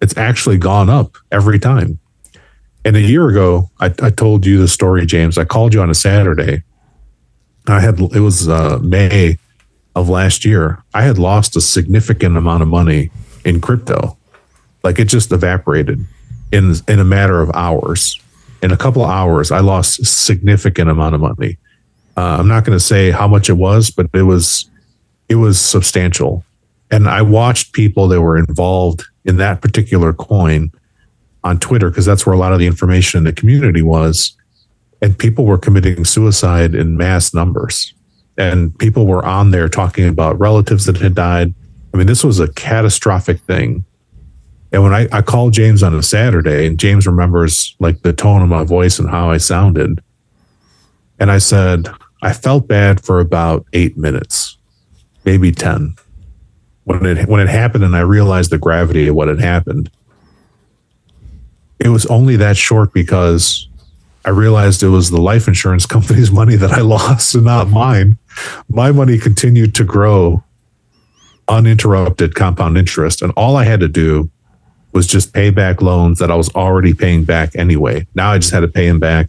It's 0.00 0.16
actually 0.16 0.58
gone 0.58 0.90
up 0.90 1.16
every 1.30 1.60
time. 1.60 2.00
And 2.84 2.96
a 2.96 3.00
year 3.00 3.28
ago, 3.28 3.70
I, 3.80 3.86
I 4.02 4.10
told 4.10 4.44
you 4.44 4.58
the 4.58 4.68
story, 4.68 5.06
James. 5.06 5.38
I 5.38 5.44
called 5.44 5.72
you 5.72 5.80
on 5.80 5.90
a 5.90 5.94
Saturday. 5.94 6.62
I 7.66 7.80
had, 7.80 7.98
it 7.98 8.20
was 8.20 8.48
uh, 8.48 8.78
May 8.82 9.38
of 9.96 10.08
last 10.08 10.44
year. 10.44 10.82
I 10.92 11.02
had 11.02 11.18
lost 11.18 11.56
a 11.56 11.60
significant 11.60 12.36
amount 12.36 12.62
of 12.62 12.68
money 12.68 13.10
in 13.44 13.60
crypto. 13.60 14.18
Like 14.82 14.98
it 14.98 15.06
just 15.06 15.32
evaporated 15.32 16.04
in, 16.52 16.74
in 16.88 16.98
a 16.98 17.04
matter 17.04 17.40
of 17.40 17.50
hours 17.54 18.20
in 18.64 18.72
a 18.72 18.78
couple 18.78 19.04
of 19.04 19.10
hours, 19.10 19.52
I 19.52 19.60
lost 19.60 20.00
a 20.00 20.06
significant 20.06 20.88
amount 20.88 21.14
of 21.14 21.20
money. 21.20 21.58
Uh, 22.16 22.38
I'm 22.38 22.48
not 22.48 22.64
going 22.64 22.74
to 22.76 22.82
say 22.82 23.10
how 23.10 23.28
much 23.28 23.50
it 23.50 23.58
was, 23.58 23.90
but 23.90 24.06
it 24.14 24.22
was 24.22 24.70
it 25.28 25.34
was 25.34 25.60
substantial. 25.60 26.44
And 26.90 27.06
I 27.06 27.20
watched 27.20 27.74
people 27.74 28.08
that 28.08 28.22
were 28.22 28.38
involved 28.38 29.04
in 29.26 29.36
that 29.36 29.60
particular 29.60 30.14
coin 30.14 30.72
on 31.44 31.60
Twitter 31.60 31.90
because 31.90 32.06
that's 32.06 32.26
where 32.26 32.34
a 32.34 32.38
lot 32.38 32.52
of 32.52 32.58
the 32.58 32.66
information 32.66 33.18
in 33.18 33.24
the 33.24 33.32
community 33.32 33.82
was. 33.82 34.36
And 35.00 35.16
people 35.16 35.44
were 35.44 35.58
committing 35.58 36.04
suicide 36.04 36.74
in 36.74 36.96
mass 36.96 37.34
numbers. 37.34 37.92
And 38.36 38.76
people 38.78 39.06
were 39.06 39.24
on 39.24 39.50
there 39.50 39.68
talking 39.68 40.08
about 40.08 40.38
relatives 40.40 40.86
that 40.86 40.96
had 40.96 41.14
died. 41.14 41.54
I 41.92 41.96
mean, 41.96 42.06
this 42.06 42.24
was 42.24 42.40
a 42.40 42.48
catastrophic 42.52 43.40
thing. 43.40 43.84
And 44.72 44.82
when 44.82 44.92
I, 44.92 45.06
I 45.12 45.22
called 45.22 45.52
James 45.52 45.84
on 45.84 45.94
a 45.94 46.02
Saturday, 46.02 46.66
and 46.66 46.80
James 46.80 47.06
remembers 47.06 47.76
like 47.78 48.02
the 48.02 48.12
tone 48.12 48.42
of 48.42 48.48
my 48.48 48.64
voice 48.64 48.98
and 48.98 49.08
how 49.08 49.30
I 49.30 49.36
sounded. 49.36 50.02
And 51.20 51.30
I 51.30 51.38
said, 51.38 51.88
I 52.22 52.32
felt 52.32 52.66
bad 52.66 53.00
for 53.04 53.20
about 53.20 53.66
eight 53.72 53.96
minutes, 53.96 54.58
maybe 55.24 55.52
10. 55.52 55.94
When 56.84 57.06
it 57.06 57.28
when 57.28 57.40
it 57.40 57.48
happened 57.48 57.84
and 57.84 57.96
I 57.96 58.00
realized 58.00 58.50
the 58.50 58.58
gravity 58.58 59.08
of 59.08 59.14
what 59.14 59.28
had 59.28 59.40
happened, 59.40 59.90
it 61.84 61.90
was 61.90 62.06
only 62.06 62.36
that 62.36 62.56
short 62.56 62.92
because 62.92 63.68
I 64.24 64.30
realized 64.30 64.82
it 64.82 64.88
was 64.88 65.10
the 65.10 65.20
life 65.20 65.46
insurance 65.46 65.84
company's 65.96 66.32
money 66.32 66.56
that 66.56 66.72
I 66.72 66.80
lost 66.80 67.34
and 67.34 67.44
not 67.44 67.68
mine. 67.68 68.16
My 68.68 68.90
money 68.90 69.18
continued 69.18 69.74
to 69.76 69.84
grow 69.84 70.42
uninterrupted 71.46 72.34
compound 72.34 72.78
interest. 72.78 73.20
And 73.20 73.32
all 73.36 73.56
I 73.56 73.64
had 73.64 73.80
to 73.80 73.88
do 73.88 74.30
was 74.92 75.06
just 75.06 75.34
pay 75.34 75.50
back 75.50 75.82
loans 75.82 76.18
that 76.20 76.30
I 76.30 76.36
was 76.36 76.48
already 76.54 76.94
paying 76.94 77.24
back 77.24 77.54
anyway. 77.54 78.06
Now 78.14 78.32
I 78.32 78.38
just 78.38 78.52
had 78.52 78.60
to 78.60 78.68
pay 78.68 78.88
them 78.88 78.98
back 78.98 79.26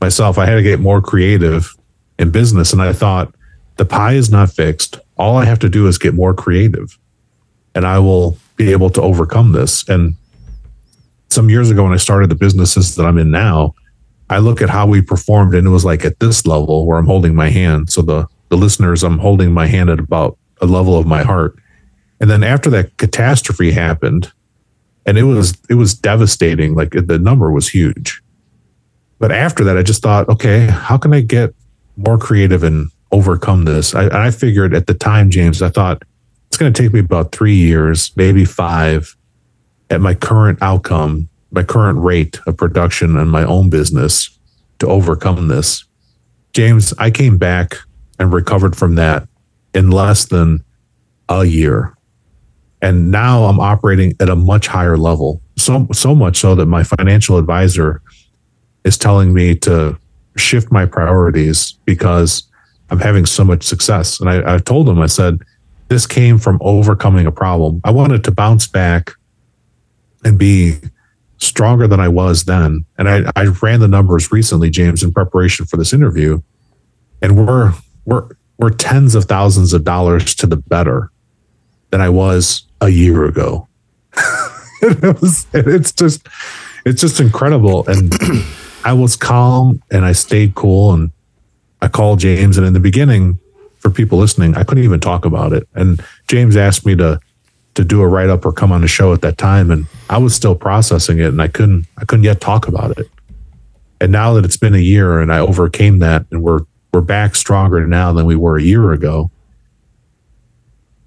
myself. 0.00 0.38
I 0.38 0.46
had 0.46 0.54
to 0.54 0.62
get 0.62 0.80
more 0.80 1.02
creative 1.02 1.74
in 2.18 2.30
business. 2.30 2.72
And 2.72 2.80
I 2.80 2.94
thought 2.94 3.34
the 3.76 3.84
pie 3.84 4.14
is 4.14 4.30
not 4.30 4.50
fixed. 4.50 4.98
All 5.18 5.36
I 5.36 5.44
have 5.44 5.58
to 5.58 5.68
do 5.68 5.86
is 5.88 5.98
get 5.98 6.14
more 6.14 6.32
creative 6.32 6.98
and 7.74 7.86
I 7.86 7.98
will 7.98 8.38
be 8.56 8.72
able 8.72 8.88
to 8.90 9.02
overcome 9.02 9.52
this. 9.52 9.86
And 9.88 10.14
some 11.28 11.50
years 11.50 11.70
ago, 11.70 11.84
when 11.84 11.92
I 11.92 11.98
started 11.98 12.30
the 12.30 12.36
businesses 12.36 12.96
that 12.96 13.04
I'm 13.04 13.18
in 13.18 13.30
now, 13.30 13.74
I 14.28 14.38
look 14.38 14.60
at 14.60 14.70
how 14.70 14.86
we 14.86 15.02
performed 15.02 15.54
and 15.54 15.66
it 15.66 15.70
was 15.70 15.84
like 15.84 16.04
at 16.04 16.18
this 16.18 16.46
level 16.46 16.86
where 16.86 16.98
I'm 16.98 17.06
holding 17.06 17.34
my 17.34 17.48
hand. 17.48 17.90
So 17.90 18.02
the, 18.02 18.26
the 18.48 18.56
listeners, 18.56 19.04
I'm 19.04 19.18
holding 19.18 19.52
my 19.52 19.66
hand 19.66 19.90
at 19.90 20.00
about 20.00 20.38
a 20.60 20.66
level 20.66 20.98
of 20.98 21.06
my 21.06 21.22
heart. 21.22 21.56
And 22.20 22.30
then 22.30 22.42
after 22.42 22.70
that 22.70 22.96
catastrophe 22.96 23.72
happened, 23.72 24.32
and 25.06 25.16
it 25.16 25.22
was 25.22 25.56
it 25.70 25.74
was 25.74 25.94
devastating. 25.94 26.74
Like 26.74 26.90
the 26.90 27.18
number 27.18 27.50
was 27.52 27.68
huge. 27.68 28.20
But 29.18 29.32
after 29.32 29.64
that, 29.64 29.78
I 29.78 29.82
just 29.82 30.02
thought, 30.02 30.28
okay, 30.28 30.66
how 30.66 30.98
can 30.98 31.14
I 31.14 31.20
get 31.20 31.54
more 31.96 32.18
creative 32.18 32.62
and 32.62 32.90
overcome 33.12 33.64
this? 33.64 33.94
I, 33.94 34.26
I 34.26 34.30
figured 34.30 34.74
at 34.74 34.88
the 34.88 34.94
time, 34.94 35.30
James, 35.30 35.62
I 35.62 35.70
thought 35.70 36.02
it's 36.48 36.58
going 36.58 36.72
to 36.72 36.82
take 36.82 36.92
me 36.92 37.00
about 37.00 37.32
three 37.32 37.54
years, 37.54 38.12
maybe 38.16 38.44
five, 38.44 39.16
at 39.90 40.00
my 40.00 40.14
current 40.14 40.58
outcome, 40.62 41.28
my 41.50 41.62
current 41.62 41.98
rate 41.98 42.38
of 42.46 42.56
production 42.56 43.16
and 43.16 43.30
my 43.30 43.44
own 43.44 43.70
business 43.70 44.36
to 44.78 44.86
overcome 44.86 45.48
this. 45.48 45.84
James, 46.52 46.92
I 46.98 47.10
came 47.10 47.38
back 47.38 47.76
and 48.18 48.32
recovered 48.32 48.76
from 48.76 48.94
that 48.96 49.28
in 49.74 49.90
less 49.90 50.26
than 50.26 50.64
a 51.28 51.44
year. 51.44 51.94
And 52.82 53.10
now 53.10 53.44
I'm 53.44 53.60
operating 53.60 54.14
at 54.20 54.28
a 54.28 54.36
much 54.36 54.66
higher 54.66 54.96
level. 54.96 55.40
So 55.56 55.86
so 55.92 56.14
much 56.14 56.36
so 56.36 56.54
that 56.54 56.66
my 56.66 56.82
financial 56.82 57.38
advisor 57.38 58.02
is 58.84 58.98
telling 58.98 59.32
me 59.32 59.54
to 59.56 59.98
shift 60.36 60.70
my 60.70 60.86
priorities 60.86 61.72
because 61.84 62.44
I'm 62.90 63.00
having 63.00 63.26
so 63.26 63.44
much 63.44 63.64
success. 63.64 64.20
And 64.20 64.30
I, 64.30 64.54
I 64.54 64.58
told 64.58 64.88
him, 64.88 65.00
I 65.00 65.06
said, 65.06 65.40
this 65.88 66.06
came 66.06 66.38
from 66.38 66.58
overcoming 66.60 67.26
a 67.26 67.32
problem. 67.32 67.80
I 67.84 67.90
wanted 67.90 68.22
to 68.24 68.30
bounce 68.30 68.66
back 68.66 69.12
and 70.26 70.38
be 70.38 70.74
stronger 71.38 71.86
than 71.86 72.00
I 72.00 72.08
was 72.08 72.44
then. 72.44 72.84
And 72.98 73.08
I, 73.08 73.30
I 73.36 73.44
ran 73.62 73.78
the 73.78 73.86
numbers 73.86 74.32
recently, 74.32 74.70
James, 74.70 75.04
in 75.04 75.12
preparation 75.12 75.66
for 75.66 75.76
this 75.76 75.92
interview. 75.92 76.42
And 77.22 77.46
we're 77.46 77.72
we're 78.04 78.28
we're 78.58 78.70
tens 78.70 79.14
of 79.14 79.26
thousands 79.26 79.72
of 79.72 79.84
dollars 79.84 80.34
to 80.36 80.46
the 80.46 80.56
better 80.56 81.10
than 81.90 82.00
I 82.00 82.08
was 82.08 82.64
a 82.80 82.88
year 82.88 83.24
ago. 83.24 83.68
it 84.82 85.20
was, 85.20 85.46
it's 85.54 85.92
just 85.92 86.26
it's 86.84 87.00
just 87.00 87.20
incredible. 87.20 87.86
And 87.86 88.12
I 88.84 88.94
was 88.94 89.14
calm 89.14 89.80
and 89.92 90.04
I 90.04 90.12
stayed 90.12 90.56
cool 90.56 90.92
and 90.92 91.12
I 91.80 91.88
called 91.88 92.18
James 92.18 92.58
and 92.58 92.66
in 92.66 92.72
the 92.72 92.80
beginning 92.80 93.38
for 93.78 93.90
people 93.90 94.18
listening, 94.18 94.56
I 94.56 94.64
couldn't 94.64 94.82
even 94.82 94.98
talk 94.98 95.24
about 95.24 95.52
it. 95.52 95.68
And 95.74 96.04
James 96.26 96.56
asked 96.56 96.84
me 96.84 96.96
to 96.96 97.20
to 97.76 97.84
do 97.84 98.00
a 98.00 98.08
write 98.08 98.30
up 98.30 98.44
or 98.44 98.52
come 98.52 98.72
on 98.72 98.80
the 98.80 98.88
show 98.88 99.12
at 99.12 99.20
that 99.20 99.38
time 99.38 99.70
and 99.70 99.86
I 100.10 100.18
was 100.18 100.34
still 100.34 100.54
processing 100.54 101.18
it 101.18 101.28
and 101.28 101.40
I 101.40 101.48
couldn't 101.48 101.86
I 101.98 102.04
couldn't 102.04 102.24
yet 102.24 102.40
talk 102.40 102.66
about 102.68 102.98
it. 102.98 103.08
And 104.00 104.10
now 104.10 104.34
that 104.34 104.44
it's 104.44 104.56
been 104.56 104.74
a 104.74 104.78
year 104.78 105.20
and 105.20 105.32
I 105.32 105.38
overcame 105.38 106.00
that 106.00 106.26
and 106.30 106.42
we're 106.42 106.60
we're 106.92 107.02
back 107.02 107.34
stronger 107.34 107.86
now 107.86 108.12
than 108.12 108.26
we 108.26 108.36
were 108.36 108.56
a 108.56 108.62
year 108.62 108.92
ago. 108.92 109.30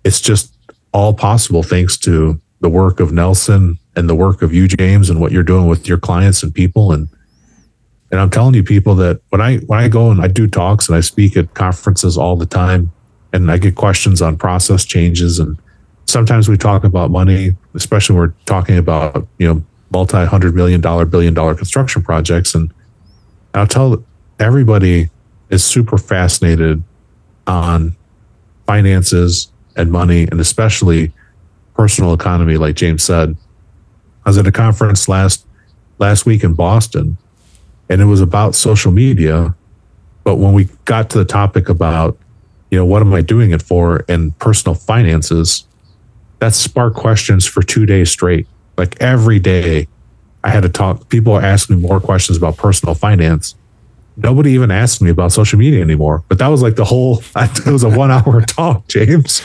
It's 0.04 0.22
just 0.22 0.56
all 0.94 1.14
possible 1.14 1.64
thanks 1.64 1.98
to 1.98 2.40
the 2.62 2.70
work 2.70 3.00
of 3.00 3.12
Nelson 3.12 3.80
and 3.96 4.10
the 4.10 4.16
work 4.16 4.42
of 4.42 4.54
you, 4.54 4.68
James, 4.68 5.10
and 5.10 5.20
what 5.20 5.32
you're 5.32 5.44
doing 5.44 5.68
with 5.68 5.88
your 5.88 5.98
clients 5.98 6.44
and 6.44 6.54
people. 6.54 6.92
And 6.92 7.10
and 8.12 8.20
I'm 8.20 8.30
telling 8.30 8.56
you, 8.56 8.64
people, 8.64 8.96
that 8.96 9.22
when 9.30 9.42
I 9.42 9.58
when 9.58 9.80
I 9.80 9.88
go 9.88 10.12
and 10.12 10.22
I 10.22 10.28
do 10.28 10.48
talks 10.48 10.88
and 10.88 10.96
I 10.96 11.02
speak 11.02 11.36
at 11.36 11.54
conferences 11.54 12.18
all 12.18 12.36
the 12.36 12.46
time, 12.46 12.92
and 13.34 13.50
I 13.52 13.58
get 13.58 13.76
questions 13.76 14.22
on 14.22 14.38
process 14.38 14.86
changes, 14.86 15.40
and 15.40 15.58
sometimes 16.10 16.50
we 16.50 16.58
talk 16.58 16.84
about 16.84 17.12
money, 17.12 17.56
especially 17.74 18.16
when 18.16 18.28
we're 18.28 18.34
talking 18.46 18.78
about 18.78 19.28
you 19.38 19.48
know 19.48 19.64
multi 19.92 20.26
hundred 20.26 20.56
million 20.56 20.82
dollar, 20.82 21.06
billion 21.06 21.34
dollar 21.34 21.56
construction 21.56 22.02
projects, 22.02 22.56
and 22.56 22.74
I'll 23.54 23.68
tell 23.68 24.04
everybody 24.40 25.10
is 25.50 25.64
super 25.64 25.98
fascinated 25.98 26.84
on 27.48 27.96
finances 28.66 29.52
and 29.76 29.92
money, 29.92 30.24
and 30.24 30.40
especially 30.40 31.12
personal 31.74 32.14
economy, 32.14 32.58
like 32.58 32.76
James 32.76 33.04
said. 33.04 33.36
I 34.26 34.30
was 34.30 34.38
at 34.38 34.46
a 34.46 34.52
conference 34.52 35.08
last 35.08 35.46
last 35.98 36.26
week 36.26 36.44
in 36.44 36.54
Boston, 36.54 37.18
and 37.90 38.02
it 38.02 38.06
was 38.06 38.22
about 38.22 38.56
social 38.56 38.92
media. 38.92 39.56
But 40.24 40.36
when 40.36 40.54
we 40.54 40.70
got 40.86 41.10
to 41.12 41.18
the 41.18 41.26
topic 41.26 41.70
about, 41.70 42.18
you 42.70 42.78
know, 42.78 42.86
what 42.86 43.02
am 43.02 43.14
I 43.14 43.22
doing 43.22 43.52
it 43.52 43.62
for, 43.62 44.06
and 44.08 44.38
personal 44.38 44.76
finances, 44.76 45.66
that 46.40 46.54
sparked 46.54 46.96
questions 46.96 47.46
for 47.46 47.62
two 47.62 47.86
days 47.86 48.12
straight. 48.12 48.48
Like 48.78 49.00
every 49.02 49.40
day, 49.40 49.88
I 50.44 50.50
had 50.50 50.64
to 50.64 50.70
talk. 50.70 51.10
People 51.10 51.34
are 51.34 51.42
asking 51.42 51.78
me 51.78 51.82
more 51.82 52.00
questions 52.00 52.38
about 52.38 52.58
personal 52.58 52.96
finance, 52.96 53.56
nobody 54.24 54.52
even 54.52 54.72
asked 54.72 55.02
me 55.02 55.10
about 55.10 55.32
social 55.32 55.58
media 55.58 55.82
anymore. 55.82 56.24
But 56.28 56.38
that 56.40 56.48
was 56.48 56.62
like 56.62 56.76
the 56.76 56.86
whole, 56.86 57.24
it 57.36 57.66
was 57.66 57.84
a 57.84 57.90
one 57.90 58.12
hour 58.12 58.42
talk, 58.48 58.88
James. 58.88 59.42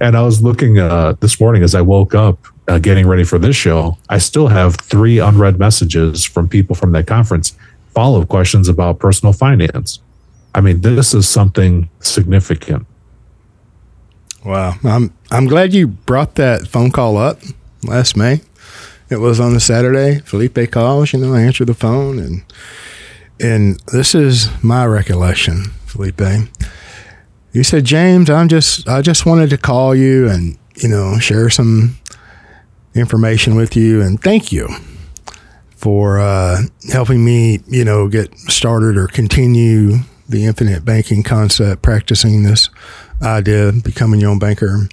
And 0.00 0.16
I 0.16 0.22
was 0.22 0.42
looking 0.42 0.78
uh, 0.78 1.14
this 1.20 1.40
morning 1.40 1.62
as 1.62 1.74
I 1.74 1.80
woke 1.80 2.14
up, 2.14 2.38
uh, 2.68 2.78
getting 2.78 3.06
ready 3.06 3.24
for 3.24 3.38
this 3.38 3.56
show. 3.56 3.98
I 4.08 4.18
still 4.18 4.48
have 4.48 4.76
three 4.76 5.18
unread 5.18 5.58
messages 5.58 6.24
from 6.24 6.48
people 6.48 6.74
from 6.74 6.92
that 6.92 7.06
conference, 7.06 7.56
follow 7.94 8.22
up 8.22 8.28
questions 8.28 8.68
about 8.68 8.98
personal 8.98 9.32
finance. 9.32 10.00
I 10.54 10.60
mean, 10.60 10.80
this 10.80 11.14
is 11.14 11.28
something 11.28 11.88
significant. 12.00 12.86
Wow. 14.44 14.74
I'm, 14.84 15.12
I'm 15.30 15.46
glad 15.46 15.72
you 15.72 15.86
brought 15.86 16.34
that 16.36 16.66
phone 16.66 16.90
call 16.90 17.16
up 17.16 17.38
last 17.84 18.16
May. 18.16 18.40
It 19.08 19.20
was 19.20 19.38
on 19.38 19.54
a 19.54 19.60
Saturday. 19.60 20.20
Felipe 20.20 20.70
calls, 20.70 21.12
you 21.12 21.18
know, 21.18 21.34
I 21.34 21.42
answer 21.42 21.64
the 21.64 21.74
phone 21.74 22.18
and 22.18 22.44
and 23.40 23.80
this 23.92 24.14
is 24.14 24.48
my 24.62 24.86
recollection, 24.86 25.64
Felipe. 25.86 26.20
You 27.52 27.64
said, 27.64 27.84
James, 27.84 28.30
I'm 28.30 28.48
just 28.48 28.88
I 28.88 29.02
just 29.02 29.26
wanted 29.26 29.50
to 29.50 29.58
call 29.58 29.94
you 29.94 30.28
and, 30.28 30.56
you 30.76 30.88
know, 30.88 31.18
share 31.18 31.50
some 31.50 31.98
information 32.94 33.54
with 33.54 33.76
you 33.76 34.00
and 34.00 34.22
thank 34.22 34.52
you 34.52 34.68
for 35.76 36.20
uh, 36.20 36.62
helping 36.92 37.24
me, 37.24 37.60
you 37.66 37.84
know, 37.84 38.08
get 38.08 38.32
started 38.38 38.96
or 38.96 39.08
continue 39.08 39.98
the 40.28 40.46
infinite 40.46 40.84
banking 40.84 41.22
concept, 41.22 41.82
practicing 41.82 42.44
this 42.44 42.70
idea, 43.22 43.72
becoming 43.72 44.20
your 44.20 44.30
own 44.30 44.38
banker. 44.38 44.88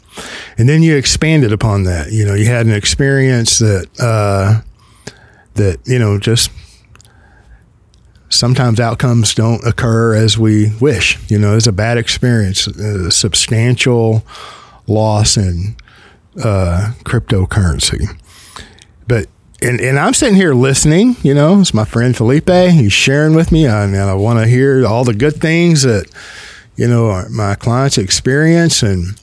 And 0.57 0.69
then 0.69 0.83
you 0.83 0.95
expanded 0.95 1.51
upon 1.51 1.83
that. 1.83 2.11
You 2.11 2.25
know, 2.25 2.33
you 2.35 2.45
had 2.45 2.65
an 2.65 2.73
experience 2.73 3.59
that 3.59 3.87
uh, 3.99 4.61
that, 5.55 5.79
you 5.85 5.99
know, 5.99 6.19
just 6.19 6.51
sometimes 8.29 8.79
outcomes 8.79 9.33
don't 9.33 9.65
occur 9.65 10.13
as 10.15 10.37
we 10.37 10.73
wish. 10.79 11.17
You 11.29 11.39
know, 11.39 11.55
it's 11.55 11.67
a 11.67 11.71
bad 11.71 11.97
experience, 11.97 12.67
a 12.67 13.11
substantial 13.11 14.23
loss 14.87 15.37
in 15.37 15.75
uh, 16.41 16.93
cryptocurrency. 17.03 18.07
But 19.07 19.27
and, 19.61 19.81
and 19.81 19.99
I'm 19.99 20.13
sitting 20.13 20.35
here 20.35 20.53
listening, 20.53 21.17
you 21.21 21.33
know, 21.33 21.59
it's 21.59 21.73
my 21.73 21.83
friend 21.83 22.15
Felipe. 22.15 22.49
He's 22.49 22.93
sharing 22.93 23.35
with 23.35 23.51
me, 23.51 23.65
and 23.65 23.95
I 23.95 24.13
want 24.13 24.39
to 24.39 24.47
hear 24.47 24.85
all 24.85 25.03
the 25.03 25.13
good 25.13 25.41
things 25.41 25.81
that, 25.81 26.09
you 26.79 26.87
know, 26.87 27.25
my 27.29 27.55
clients 27.55 27.97
experience. 27.97 28.81
And 28.81 29.19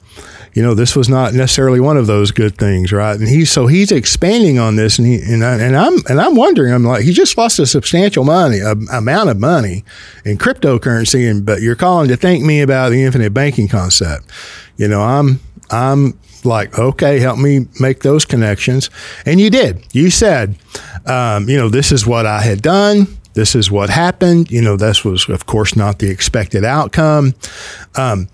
you 0.53 0.62
know, 0.62 0.75
this 0.75 0.95
was 0.95 1.09
not 1.09 1.33
necessarily 1.33 1.81
one 1.81 1.97
of 1.97 2.07
those 2.07 2.31
good 2.31 2.59
things, 2.59 2.92
right? 2.92 3.19
And 3.19 3.27
he's 3.27 3.51
so 3.51 3.66
he's 3.66 3.90
expanding 3.90 4.59
on 4.59 4.77
this, 4.77 4.99
and 4.99 5.07
he 5.07 5.21
and, 5.23 5.42
I, 5.42 5.59
and 5.59 5.75
I'm 5.75 5.95
and 6.09 6.21
I'm 6.21 6.37
wondering, 6.37 6.75
I'm 6.75 6.85
like, 6.85 7.03
he 7.03 7.12
just 7.12 7.37
lost 7.38 7.59
a 7.59 7.66
substantial 7.66 8.25
money, 8.25 8.59
a, 8.59 8.73
amount 8.92 9.31
of 9.31 9.40
money 9.40 9.85
in 10.25 10.37
cryptocurrency, 10.37 11.31
and 11.31 11.47
but 11.47 11.62
you're 11.62 11.77
calling 11.77 12.09
to 12.09 12.16
thank 12.16 12.45
me 12.45 12.61
about 12.61 12.90
the 12.90 13.03
infinite 13.03 13.33
banking 13.33 13.69
concept. 13.69 14.31
You 14.77 14.88
know, 14.88 15.01
I'm 15.01 15.40
I'm 15.71 16.19
like, 16.45 16.79
okay, 16.79 17.21
help 17.21 17.38
me 17.38 17.66
make 17.81 18.01
those 18.01 18.27
connections, 18.27 18.90
and 19.25 19.40
you 19.40 19.49
did. 19.49 19.87
You 19.95 20.11
said, 20.11 20.57
um, 21.07 21.49
you 21.49 21.57
know, 21.57 21.71
this 21.71 21.90
is 21.90 22.07
what 22.07 22.27
I 22.27 22.40
had 22.40 22.61
done 22.61 23.07
this 23.37 23.55
is 23.55 23.70
what 23.70 23.90
happened. 23.90 24.51
You 24.51 24.62
know, 24.62 24.77
this 24.77 25.05
was, 25.05 25.29
of 25.29 25.46
course, 25.46 25.77
not 25.77 26.01
the 26.01 26.11
expected 26.11 26.64
outcome. 26.64 27.35
Um, 27.94 28.29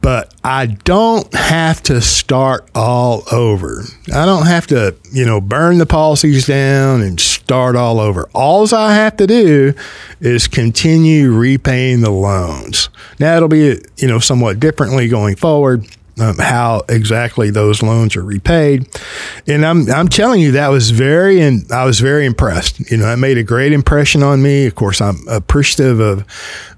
but 0.00 0.32
I 0.44 0.66
don't 0.66 1.34
have 1.34 1.82
to 1.82 2.00
start 2.00 2.70
all 2.74 3.24
over. 3.32 3.82
I 4.14 4.24
don't 4.24 4.46
have 4.46 4.68
to, 4.68 4.94
you 5.12 5.26
know, 5.26 5.40
burn 5.40 5.78
the 5.78 5.86
policies 5.86 6.46
down 6.46 7.02
and 7.02 7.20
start 7.20 7.74
all 7.74 7.98
over. 7.98 8.28
All 8.32 8.72
I 8.72 8.94
have 8.94 9.16
to 9.16 9.26
do 9.26 9.74
is 10.20 10.46
continue 10.46 11.32
repaying 11.32 12.02
the 12.02 12.10
loans. 12.10 12.90
Now 13.18 13.36
it'll 13.36 13.48
be, 13.48 13.82
you 13.96 14.06
know, 14.08 14.20
somewhat 14.20 14.60
differently 14.60 15.08
going 15.08 15.34
forward. 15.34 15.84
Um, 16.20 16.38
how 16.38 16.82
exactly 16.88 17.50
those 17.50 17.82
loans 17.82 18.16
are 18.16 18.24
repaid, 18.24 18.88
and 19.46 19.64
I'm 19.64 19.90
I'm 19.90 20.08
telling 20.08 20.40
you 20.40 20.52
that 20.52 20.68
was 20.68 20.90
very 20.90 21.40
and 21.40 21.70
I 21.70 21.84
was 21.84 22.00
very 22.00 22.26
impressed. 22.26 22.90
You 22.90 22.96
know, 22.96 23.12
it 23.12 23.18
made 23.18 23.38
a 23.38 23.44
great 23.44 23.72
impression 23.72 24.22
on 24.22 24.42
me. 24.42 24.66
Of 24.66 24.74
course, 24.74 25.00
I'm 25.00 25.26
appreciative 25.28 26.00
of, 26.00 26.24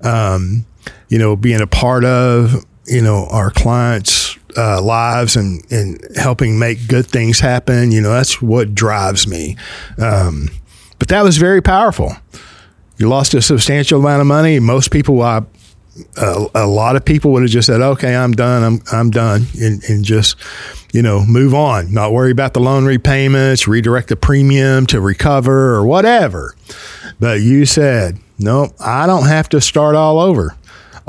um, 0.03 0.66
you 1.09 1.18
know, 1.18 1.37
being 1.37 1.61
a 1.61 1.66
part 1.66 2.05
of 2.05 2.64
you 2.87 3.00
know 3.00 3.26
our 3.31 3.50
clients 3.50 4.37
uh, 4.57 4.83
lives 4.83 5.37
and 5.37 5.64
and 5.70 6.05
helping 6.16 6.59
make 6.59 6.87
good 6.88 7.07
things 7.07 7.40
happen. 7.40 7.92
You 7.92 8.00
know 8.00 8.11
that's 8.11 8.42
what 8.42 8.74
drives 8.74 9.26
me. 9.26 9.57
Um, 9.96 10.50
but 10.98 11.09
that 11.09 11.22
was 11.22 11.38
very 11.38 11.62
powerful. 11.62 12.14
You 12.98 13.09
lost 13.09 13.33
a 13.33 13.40
substantial 13.40 14.00
amount 14.00 14.20
of 14.20 14.26
money. 14.26 14.61
Most 14.61 14.90
people 14.90 15.22
i 15.22 15.42
a, 16.16 16.46
a, 16.54 16.66
lot 16.66 16.96
of 16.96 17.04
people 17.04 17.32
would 17.32 17.42
have 17.42 17.50
just 17.50 17.66
said, 17.66 17.80
"Okay, 17.80 18.14
I'm 18.14 18.32
done. 18.32 18.62
I'm 18.62 18.82
I'm 18.92 19.10
done," 19.10 19.46
and, 19.60 19.82
and 19.84 20.04
just 20.04 20.36
you 20.92 21.02
know 21.02 21.24
move 21.24 21.54
on, 21.54 21.92
not 21.92 22.12
worry 22.12 22.30
about 22.30 22.54
the 22.54 22.60
loan 22.60 22.84
repayments, 22.84 23.66
redirect 23.68 24.08
the 24.08 24.16
premium 24.16 24.86
to 24.86 25.00
recover 25.00 25.74
or 25.74 25.84
whatever. 25.84 26.54
But 27.18 27.40
you 27.40 27.66
said, 27.66 28.18
"Nope, 28.38 28.72
I 28.80 29.06
don't 29.06 29.26
have 29.26 29.48
to 29.50 29.60
start 29.60 29.94
all 29.94 30.18
over." 30.18 30.56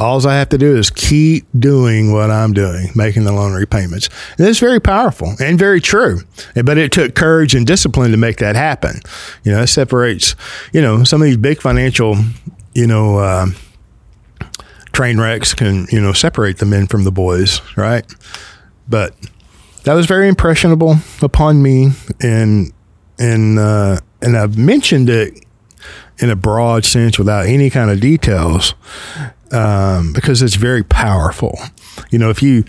All 0.01 0.25
I 0.27 0.35
have 0.37 0.49
to 0.49 0.57
do 0.57 0.75
is 0.77 0.89
keep 0.89 1.45
doing 1.57 2.11
what 2.11 2.31
I'm 2.31 2.53
doing, 2.53 2.89
making 2.95 3.23
the 3.23 3.31
loan 3.31 3.53
repayments. 3.53 4.09
And 4.39 4.47
it's 4.47 4.57
very 4.57 4.79
powerful 4.79 5.35
and 5.39 5.59
very 5.59 5.79
true. 5.79 6.21
But 6.55 6.79
it 6.79 6.91
took 6.91 7.13
courage 7.13 7.53
and 7.53 7.67
discipline 7.67 8.09
to 8.09 8.17
make 8.17 8.37
that 8.37 8.55
happen. 8.55 9.01
You 9.43 9.51
know, 9.51 9.61
it 9.61 9.67
separates, 9.67 10.35
you 10.73 10.81
know, 10.81 11.03
some 11.03 11.21
of 11.21 11.25
these 11.25 11.37
big 11.37 11.61
financial, 11.61 12.17
you 12.73 12.87
know, 12.87 13.19
uh, 13.19 13.47
train 14.93 15.19
wrecks 15.19 15.53
can, 15.53 15.87
you 15.91 16.01
know, 16.01 16.13
separate 16.13 16.57
the 16.57 16.65
men 16.65 16.87
from 16.87 17.03
the 17.03 17.11
boys, 17.11 17.61
right? 17.75 18.05
But 18.87 19.15
that 19.83 19.93
was 19.93 20.05
very 20.05 20.27
impressionable 20.27 20.97
upon 21.21 21.61
me. 21.61 21.91
And, 22.21 22.71
and, 23.17 23.59
uh, 23.59 23.99
and 24.21 24.37
I've 24.37 24.57
mentioned 24.57 25.09
it 25.09 25.45
in 26.19 26.29
a 26.29 26.35
broad 26.35 26.85
sense 26.85 27.17
without 27.17 27.45
any 27.45 27.69
kind 27.69 27.89
of 27.89 27.99
details 27.99 28.75
um, 29.51 30.13
because 30.13 30.41
it's 30.41 30.55
very 30.55 30.83
powerful. 30.83 31.57
You 32.09 32.19
know, 32.19 32.29
if 32.29 32.41
you 32.41 32.63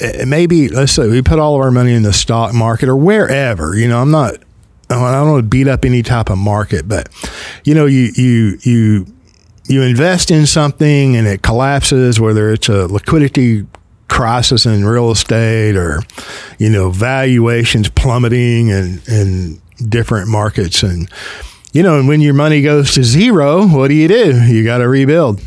eh, 0.00 0.24
maybe 0.24 0.68
let's 0.68 0.92
say 0.92 1.06
we 1.08 1.22
put 1.22 1.38
all 1.38 1.54
of 1.54 1.60
our 1.60 1.70
money 1.70 1.92
in 1.92 2.02
the 2.02 2.12
stock 2.12 2.54
market 2.54 2.88
or 2.88 2.96
wherever. 2.96 3.76
You 3.76 3.88
know, 3.88 4.00
I'm 4.00 4.10
not. 4.10 4.34
I 4.90 4.94
don't 5.12 5.30
want 5.30 5.44
to 5.44 5.48
beat 5.48 5.68
up 5.68 5.84
any 5.84 6.02
type 6.02 6.30
of 6.30 6.38
market, 6.38 6.88
but 6.88 7.10
you 7.64 7.74
know, 7.74 7.84
you 7.84 8.10
you 8.14 8.58
you 8.62 9.06
you 9.68 9.82
invest 9.82 10.30
in 10.30 10.46
something 10.46 11.16
and 11.16 11.26
it 11.26 11.42
collapses, 11.42 12.20
whether 12.20 12.52
it's 12.52 12.68
a 12.68 12.86
liquidity 12.86 13.66
crisis 14.08 14.64
in 14.64 14.84
real 14.86 15.10
estate 15.10 15.76
or 15.76 16.00
you 16.58 16.70
know 16.70 16.90
valuations 16.90 17.90
plummeting 17.90 18.72
and 18.72 19.06
in 19.06 19.60
different 19.86 20.28
markets 20.28 20.82
and 20.82 21.10
you 21.72 21.82
know 21.82 21.98
and 21.98 22.08
when 22.08 22.22
your 22.22 22.32
money 22.32 22.62
goes 22.62 22.94
to 22.94 23.04
zero 23.04 23.68
what 23.68 23.88
do 23.88 23.94
you 23.94 24.08
do 24.08 24.42
you 24.46 24.64
got 24.64 24.78
to 24.78 24.88
rebuild 24.88 25.38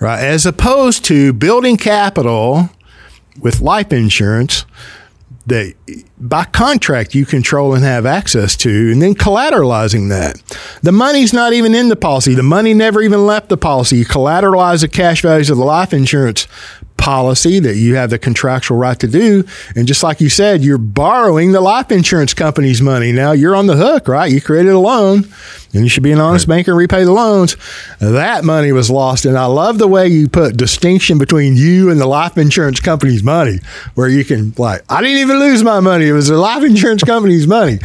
right? 0.00 0.22
As 0.22 0.46
opposed 0.46 1.04
to 1.06 1.32
building 1.32 1.76
capital 1.76 2.70
with 3.40 3.60
life 3.60 3.92
insurance 3.92 4.64
that 5.46 5.74
by 6.18 6.44
contract 6.44 7.14
you 7.14 7.24
control 7.24 7.74
and 7.74 7.84
have 7.84 8.04
access 8.04 8.56
to, 8.56 8.92
and 8.92 9.00
then 9.00 9.14
collateralizing 9.14 10.08
that. 10.08 10.42
The 10.82 10.92
money's 10.92 11.32
not 11.32 11.52
even 11.52 11.74
in 11.74 11.88
the 11.88 11.96
policy. 11.96 12.34
The 12.34 12.42
money 12.42 12.74
never 12.74 13.00
even 13.00 13.26
left 13.26 13.48
the 13.48 13.56
policy. 13.56 13.98
You 13.98 14.06
collateralize 14.06 14.80
the 14.80 14.88
cash 14.88 15.22
values 15.22 15.50
of 15.50 15.56
the 15.56 15.64
life 15.64 15.92
insurance 15.92 16.48
policy 16.96 17.60
that 17.60 17.76
you 17.76 17.94
have 17.94 18.10
the 18.10 18.18
contractual 18.18 18.76
right 18.78 18.98
to 18.98 19.06
do. 19.06 19.44
And 19.74 19.86
just 19.86 20.02
like 20.02 20.20
you 20.20 20.28
said, 20.28 20.62
you're 20.62 20.78
borrowing 20.78 21.52
the 21.52 21.60
life 21.60 21.92
insurance 21.92 22.34
company's 22.34 22.82
money. 22.82 23.12
Now 23.12 23.32
you're 23.32 23.54
on 23.54 23.66
the 23.66 23.76
hook, 23.76 24.08
right? 24.08 24.30
You 24.30 24.40
created 24.40 24.72
a 24.72 24.78
loan 24.78 25.24
and 25.72 25.82
you 25.84 25.88
should 25.88 26.02
be 26.02 26.12
an 26.12 26.20
honest 26.20 26.48
right. 26.48 26.56
banker 26.56 26.72
and 26.72 26.78
repay 26.78 27.04
the 27.04 27.12
loans. 27.12 27.56
That 28.00 28.44
money 28.44 28.72
was 28.72 28.90
lost. 28.90 29.24
And 29.24 29.36
I 29.38 29.44
love 29.46 29.78
the 29.78 29.88
way 29.88 30.08
you 30.08 30.28
put 30.28 30.56
distinction 30.56 31.18
between 31.18 31.56
you 31.56 31.90
and 31.90 32.00
the 32.00 32.06
life 32.06 32.38
insurance 32.38 32.80
company's 32.80 33.22
money, 33.22 33.60
where 33.94 34.08
you 34.08 34.24
can, 34.24 34.54
like, 34.56 34.82
I 34.88 35.00
didn't 35.00 35.18
even 35.18 35.38
lose 35.38 35.62
my 35.62 35.80
money. 35.80 36.08
It 36.08 36.12
was 36.12 36.28
the 36.28 36.38
life 36.38 36.64
insurance 36.64 37.04
company's 37.04 37.46
money. 37.46 37.78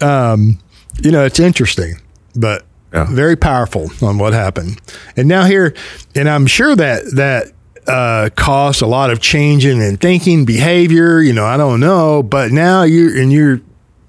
Um, 0.00 0.58
you 1.02 1.10
know, 1.10 1.24
it's 1.24 1.40
interesting, 1.40 1.94
but 2.36 2.64
yeah. 2.92 3.06
very 3.10 3.36
powerful 3.36 3.90
on 4.02 4.18
what 4.18 4.32
happened. 4.32 4.80
And 5.16 5.26
now 5.26 5.44
here, 5.44 5.74
and 6.14 6.28
I'm 6.28 6.46
sure 6.46 6.76
that, 6.76 7.04
that, 7.16 7.52
uh, 7.90 8.30
caused 8.36 8.82
a 8.82 8.86
lot 8.86 9.10
of 9.10 9.20
changing 9.20 9.82
and 9.82 10.00
thinking, 10.00 10.44
behavior. 10.44 11.20
You 11.20 11.32
know, 11.32 11.44
I 11.44 11.56
don't 11.56 11.80
know, 11.80 12.22
but 12.22 12.52
now 12.52 12.84
you're 12.84 13.20
and 13.20 13.32
your 13.32 13.60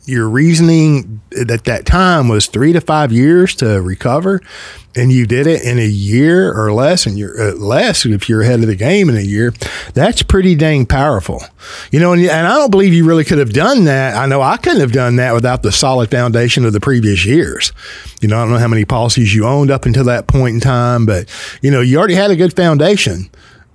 your 0.06 0.28
reasoning 0.28 1.22
at 1.40 1.64
that 1.66 1.86
time 1.86 2.28
was 2.28 2.48
three 2.48 2.74
to 2.74 2.82
five 2.82 3.12
years 3.12 3.56
to 3.56 3.82
recover, 3.82 4.42
and 4.96 5.12
you 5.12 5.26
did 5.26 5.48
it 5.48 5.64
in 5.64 5.80
a 5.80 5.86
year 5.86 6.52
or 6.52 6.74
less, 6.74 7.06
and 7.06 7.18
you're 7.18 7.40
uh, 7.40 7.54
less 7.54 8.06
if 8.06 8.28
you're 8.28 8.42
ahead 8.42 8.60
of 8.60 8.68
the 8.68 8.76
game 8.76 9.10
in 9.10 9.16
a 9.16 9.22
year. 9.22 9.54
That's 9.94 10.22
pretty 10.22 10.56
dang 10.56 10.86
powerful, 10.86 11.42
you 11.92 12.00
know. 12.00 12.14
And, 12.14 12.22
and 12.22 12.48
I 12.48 12.56
don't 12.56 12.72
believe 12.72 12.94
you 12.94 13.06
really 13.06 13.24
could 13.24 13.38
have 13.38 13.54
done 13.54 13.86
that. 13.86 14.16
I 14.16 14.26
know 14.26 14.42
I 14.42 14.58
couldn't 14.58 14.82
have 14.82 14.92
done 14.92 15.16
that 15.16 15.34
without 15.34 15.64
the 15.64 15.72
solid 15.72 16.12
foundation 16.12 16.66
of 16.66 16.74
the 16.74 16.80
previous 16.80 17.26
years. 17.26 17.72
You 18.22 18.28
know, 18.28 18.38
I 18.38 18.44
don't 18.44 18.52
know 18.52 18.60
how 18.60 18.68
many 18.68 18.86
policies 18.86 19.34
you 19.34 19.46
owned 19.46 19.72
up 19.72 19.86
until 19.86 20.04
that 20.06 20.28
point 20.28 20.56
in 20.56 20.62
time, 20.62 21.06
but 21.06 21.30
you 21.62 21.72
know, 21.72 21.82
you 21.82 21.98
already 21.98 22.16
had 22.16 22.32
a 22.32 22.36
good 22.36 22.56
foundation 22.56 23.30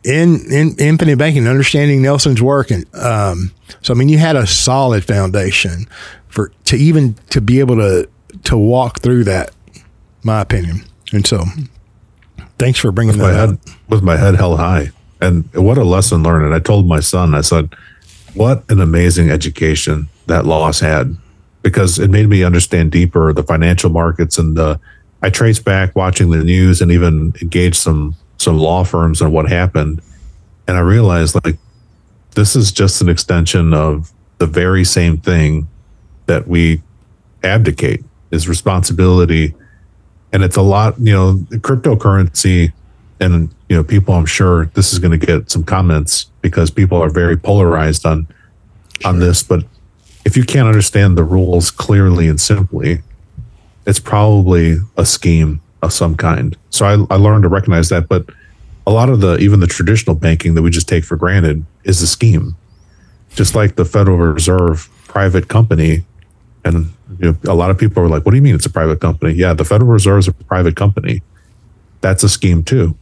in, 0.07 0.41
in 0.53 0.77
infinite 0.79 1.19
banking, 1.19 1.49
understanding 1.49 2.01
Nelson's 2.01 2.41
work. 2.41 2.71
And 2.71 2.87
um, 2.95 3.53
so, 3.83 3.93
I 3.93 3.97
mean, 3.97 4.09
you 4.09 4.19
had 4.19 4.37
a 4.37 4.47
solid 4.47 5.05
foundation 5.05 5.87
for 6.29 6.53
to 6.67 6.77
even 6.77 7.15
to 7.31 7.41
be 7.41 7.59
able 7.59 7.77
to 7.77 8.09
to 8.45 8.57
walk 8.57 9.01
through 9.01 9.25
that, 9.25 9.51
my 10.23 10.41
opinion. 10.41 10.85
And 11.13 11.27
so, 11.27 11.45
thanks 12.59 12.79
for 12.79 12.93
bringing 12.93 13.19
with 13.19 13.27
that 13.27 13.33
my 13.35 13.39
up. 13.39 13.49
Head, 13.51 13.77
with 13.89 14.03
my 14.03 14.17
head 14.17 14.37
held 14.37 14.59
high. 14.59 14.91
And 15.21 15.53
what 15.55 15.79
a 15.79 15.85
lesson 15.85 16.23
learned. 16.23 16.45
And 16.45 16.55
I 16.55 16.61
told 16.61 16.87
my 16.87 17.01
son, 17.01 17.35
I 17.35 17.41
said, 17.41 17.75
what 18.35 18.71
an 18.71 18.81
amazing 18.81 19.31
education 19.31 20.09
that 20.27 20.45
loss 20.45 20.81
had 20.81 21.17
because 21.63 21.99
it 21.99 22.11
made 22.11 22.29
me 22.29 22.45
understand 22.45 22.93
deeper 22.93 23.33
the 23.33 23.43
financial 23.43 23.91
markets 23.91 24.39
and 24.39 24.57
the, 24.57 24.79
I 25.23 25.31
traced 25.31 25.65
back 25.65 25.97
watching 25.97 26.31
the 26.31 26.45
news 26.45 26.83
and 26.83 26.93
even 26.93 27.33
engaged 27.41 27.77
some 27.77 28.15
some 28.39 28.59
law 28.59 28.85
firms 28.85 29.21
and 29.21 29.33
what 29.33 29.49
happened. 29.49 30.01
And 30.69 30.77
I 30.77 30.81
realized 30.81 31.37
like 31.45 31.57
this 32.35 32.57
is 32.57 32.73
just 32.73 33.01
an 33.01 33.09
extension 33.09 33.73
of 33.73 34.13
the 34.39 34.47
very 34.47 34.85
same 34.85 35.19
thing 35.19 35.69
that 36.27 36.47
we 36.47 36.83
abdicate 37.43 38.05
is 38.31 38.49
responsibility. 38.49 39.55
And 40.33 40.43
it's 40.43 40.57
a 40.57 40.63
lot, 40.63 40.99
you 40.99 41.13
know, 41.13 41.37
cryptocurrency 41.59 42.73
and 43.21 43.55
you 43.69 43.77
know, 43.77 43.83
people 43.83 44.15
I'm 44.15 44.27
sure 44.27 44.67
this 44.75 44.93
is 44.93 44.99
going 44.99 45.19
to 45.19 45.27
get 45.27 45.51
some 45.51 45.65
comments 45.65 46.25
because 46.43 46.71
people 46.71 47.03
are 47.03 47.09
very 47.09 47.37
polarized 47.37 48.05
on 48.05 48.27
sure. 49.01 49.11
on 49.11 49.19
this, 49.19 49.43
but 49.43 49.65
if 50.25 50.37
you 50.37 50.45
can't 50.45 50.67
understand 50.67 51.17
the 51.17 51.25
rules 51.25 51.71
clearly 51.71 52.29
and 52.29 52.41
simply, 52.41 53.03
it's 53.87 54.01
probably 54.01 54.79
a 54.97 55.07
scheme 55.07 55.61
of 55.83 55.93
some 55.93 56.17
kind. 56.17 56.57
So 56.71 56.87
I, 56.87 57.15
I 57.15 57.19
learned 57.19 57.43
to 57.43 57.49
recognize 57.49 57.89
that. 57.91 58.09
But 58.09 58.27
a 58.87 58.93
lot 58.93 59.09
of 59.09 59.21
the 59.21 59.37
even 59.39 59.61
the 59.61 59.67
traditional 59.67 60.15
banking 60.15 60.55
that 60.55 60.63
we 60.63 60.71
just 60.71 60.89
take 60.89 61.05
for 61.05 61.17
granted 61.17 61.65
is 61.85 62.01
a 62.03 62.07
scheme, 62.07 62.57
just 63.31 63.55
like 63.55 63.77
the 63.77 63.85
Federal 63.85 64.19
Reserve 64.19 64.89
private 65.05 65.49
company. 65.49 66.05
And 66.65 66.93
you 67.21 67.33
know, 67.33 67.53
a 67.53 67.55
lot 67.55 67.71
of 67.71 67.79
people 67.79 68.03
are 68.03 68.09
like, 68.09 68.25
"What 68.25 68.33
do 68.33 68.37
you 68.37 68.43
mean 68.43 68.55
it's 68.55 68.67
a 68.67 68.71
private 68.71 69.01
company?" 69.01 69.33
Yeah, 69.33 69.55
the 69.55 69.65
Federal 69.65 69.91
Reserve 69.91 70.21
is 70.21 70.29
a 70.29 70.33
private 70.33 70.77
company. 70.77 71.23
That's 72.01 72.23
a 72.23 72.29
scheme 72.29 72.63
too, 72.63 72.97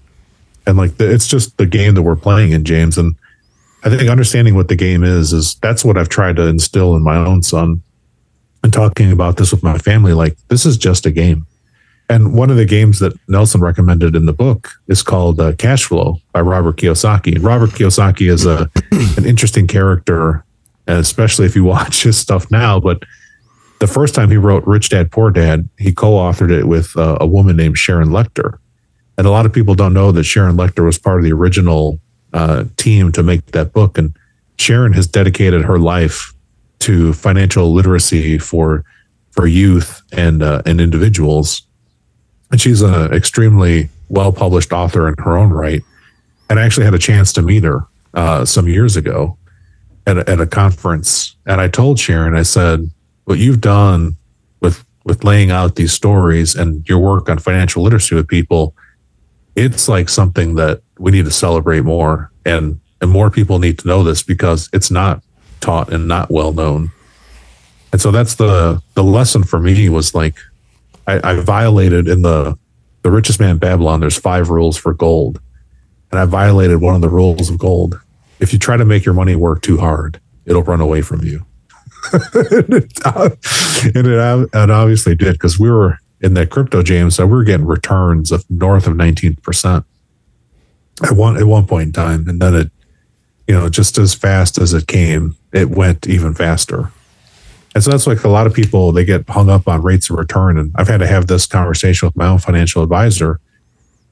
and 0.66 0.76
like 0.76 0.96
the, 0.98 1.10
it's 1.10 1.26
just 1.26 1.56
the 1.58 1.66
game 1.66 1.94
that 1.94 2.02
we're 2.02 2.16
playing 2.16 2.52
in, 2.52 2.64
James. 2.64 2.98
And 2.98 3.16
I 3.82 3.90
think 3.90 4.08
understanding 4.08 4.54
what 4.54 4.68
the 4.68 4.76
game 4.76 5.02
is 5.04 5.32
is 5.32 5.56
that's 5.56 5.84
what 5.84 5.96
I've 5.96 6.08
tried 6.08 6.36
to 6.36 6.46
instill 6.46 6.96
in 6.96 7.02
my 7.02 7.16
own 7.16 7.42
son. 7.42 7.82
And 8.62 8.72
talking 8.72 9.12
about 9.12 9.36
this 9.36 9.52
with 9.52 9.62
my 9.62 9.76
family, 9.76 10.14
like 10.14 10.36
this 10.48 10.64
is 10.64 10.78
just 10.78 11.04
a 11.04 11.10
game 11.10 11.46
and 12.08 12.34
one 12.34 12.50
of 12.50 12.56
the 12.56 12.66
games 12.66 12.98
that 12.98 13.14
Nelson 13.28 13.60
recommended 13.60 14.14
in 14.14 14.26
the 14.26 14.32
book 14.32 14.70
is 14.88 15.02
called 15.02 15.40
uh, 15.40 15.52
Cash 15.52 15.84
Flow 15.84 16.18
by 16.32 16.40
Robert 16.40 16.76
Kiyosaki. 16.76 17.34
And 17.34 17.44
Robert 17.44 17.70
Kiyosaki 17.70 18.30
is 18.30 18.44
a 18.44 18.70
an 19.16 19.24
interesting 19.24 19.66
character, 19.66 20.44
especially 20.86 21.46
if 21.46 21.56
you 21.56 21.64
watch 21.76 22.02
his 22.02 22.18
stuff 22.18 22.50
now. 22.50 22.78
But 22.78 23.04
the 23.80 23.86
first 23.86 24.14
time 24.14 24.30
he 24.30 24.36
wrote 24.36 24.66
Rich 24.66 24.90
Dad 24.90 25.10
Poor 25.10 25.30
Dad, 25.30 25.68
he 25.78 25.92
co-authored 25.92 26.50
it 26.50 26.66
with 26.66 26.96
uh, 26.96 27.18
a 27.20 27.26
woman 27.26 27.56
named 27.56 27.78
Sharon 27.78 28.10
Lechter. 28.10 28.58
And 29.16 29.26
a 29.26 29.30
lot 29.30 29.46
of 29.46 29.52
people 29.52 29.74
don't 29.74 29.94
know 29.94 30.12
that 30.12 30.24
Sharon 30.24 30.56
Lechter 30.56 30.84
was 30.84 30.98
part 30.98 31.18
of 31.18 31.24
the 31.24 31.32
original 31.32 32.00
uh, 32.32 32.64
team 32.76 33.12
to 33.12 33.22
make 33.22 33.46
that 33.52 33.72
book. 33.72 33.96
And 33.96 34.14
Sharon 34.58 34.92
has 34.92 35.06
dedicated 35.06 35.62
her 35.64 35.78
life 35.78 36.34
to 36.80 37.14
financial 37.14 37.72
literacy 37.72 38.38
for 38.38 38.84
for 39.30 39.46
youth 39.46 40.02
and 40.12 40.42
uh, 40.42 40.62
and 40.66 40.80
individuals 40.80 41.62
and 42.54 42.60
she's 42.60 42.82
an 42.82 43.12
extremely 43.12 43.88
well 44.08 44.32
published 44.32 44.72
author 44.72 45.08
in 45.08 45.16
her 45.18 45.36
own 45.36 45.50
right. 45.50 45.82
And 46.48 46.60
I 46.60 46.62
actually 46.62 46.84
had 46.84 46.94
a 46.94 47.00
chance 47.00 47.32
to 47.32 47.42
meet 47.42 47.64
her 47.64 47.80
uh, 48.14 48.44
some 48.44 48.68
years 48.68 48.94
ago 48.94 49.36
at 50.06 50.18
a, 50.18 50.30
at 50.30 50.40
a 50.40 50.46
conference. 50.46 51.34
And 51.46 51.60
I 51.60 51.66
told 51.66 51.98
Sharon, 51.98 52.36
I 52.36 52.44
said, 52.44 52.88
what 53.24 53.40
you've 53.40 53.60
done 53.60 54.14
with 54.60 54.84
with 55.02 55.24
laying 55.24 55.50
out 55.50 55.74
these 55.74 55.92
stories 55.92 56.54
and 56.54 56.88
your 56.88 57.00
work 57.00 57.28
on 57.28 57.40
financial 57.40 57.82
literacy 57.82 58.14
with 58.14 58.28
people, 58.28 58.76
it's 59.56 59.88
like 59.88 60.08
something 60.08 60.54
that 60.54 60.80
we 60.96 61.10
need 61.10 61.24
to 61.24 61.32
celebrate 61.32 61.80
more. 61.80 62.30
And 62.46 62.80
and 63.00 63.10
more 63.10 63.30
people 63.30 63.58
need 63.58 63.80
to 63.80 63.88
know 63.88 64.04
this 64.04 64.22
because 64.22 64.70
it's 64.72 64.92
not 64.92 65.24
taught 65.58 65.92
and 65.92 66.06
not 66.06 66.30
well 66.30 66.52
known. 66.52 66.92
And 67.90 68.00
so 68.00 68.12
that's 68.12 68.36
the 68.36 68.80
the 68.94 69.02
lesson 69.02 69.42
for 69.42 69.58
me 69.58 69.88
was 69.88 70.14
like 70.14 70.36
I, 71.06 71.32
I 71.32 71.34
violated 71.40 72.08
in 72.08 72.22
the 72.22 72.58
the 73.02 73.10
richest 73.10 73.38
man 73.38 73.50
in 73.50 73.58
Babylon. 73.58 74.00
There's 74.00 74.18
five 74.18 74.48
rules 74.48 74.76
for 74.76 74.94
gold, 74.94 75.40
and 76.10 76.18
I 76.18 76.24
violated 76.24 76.80
one 76.80 76.94
of 76.94 77.02
the 77.02 77.08
rules 77.08 77.50
of 77.50 77.58
gold. 77.58 78.00
If 78.40 78.52
you 78.52 78.58
try 78.58 78.76
to 78.76 78.84
make 78.84 79.04
your 79.04 79.14
money 79.14 79.36
work 79.36 79.62
too 79.62 79.78
hard, 79.78 80.20
it'll 80.46 80.62
run 80.62 80.80
away 80.80 81.02
from 81.02 81.22
you. 81.22 81.44
and, 82.12 82.72
it, 82.72 83.06
and 83.94 84.06
it 84.06 84.70
obviously 84.70 85.14
did 85.14 85.34
because 85.34 85.58
we 85.58 85.70
were 85.70 85.98
in 86.20 86.34
that 86.34 86.50
crypto 86.50 86.82
James, 86.82 87.16
so 87.16 87.26
we 87.26 87.32
were 87.32 87.44
getting 87.44 87.66
returns 87.66 88.32
of 88.32 88.48
north 88.50 88.86
of 88.86 88.94
19% 88.94 89.84
at 91.02 91.12
one 91.12 91.36
at 91.36 91.44
one 91.44 91.66
point 91.66 91.88
in 91.88 91.92
time. 91.92 92.28
And 92.28 92.40
then 92.40 92.54
it, 92.54 92.72
you 93.46 93.54
know, 93.54 93.68
just 93.68 93.98
as 93.98 94.14
fast 94.14 94.58
as 94.58 94.72
it 94.72 94.86
came, 94.86 95.36
it 95.52 95.68
went 95.70 96.06
even 96.06 96.34
faster. 96.34 96.90
And 97.74 97.82
so 97.82 97.90
that's 97.90 98.06
like 98.06 98.22
a 98.22 98.28
lot 98.28 98.46
of 98.46 98.54
people 98.54 98.92
they 98.92 99.04
get 99.04 99.28
hung 99.28 99.50
up 99.50 99.66
on 99.66 99.82
rates 99.82 100.08
of 100.08 100.16
return. 100.16 100.58
And 100.58 100.72
I've 100.76 100.88
had 100.88 101.00
to 101.00 101.06
have 101.06 101.26
this 101.26 101.46
conversation 101.46 102.06
with 102.06 102.16
my 102.16 102.28
own 102.28 102.38
financial 102.38 102.82
advisor. 102.82 103.40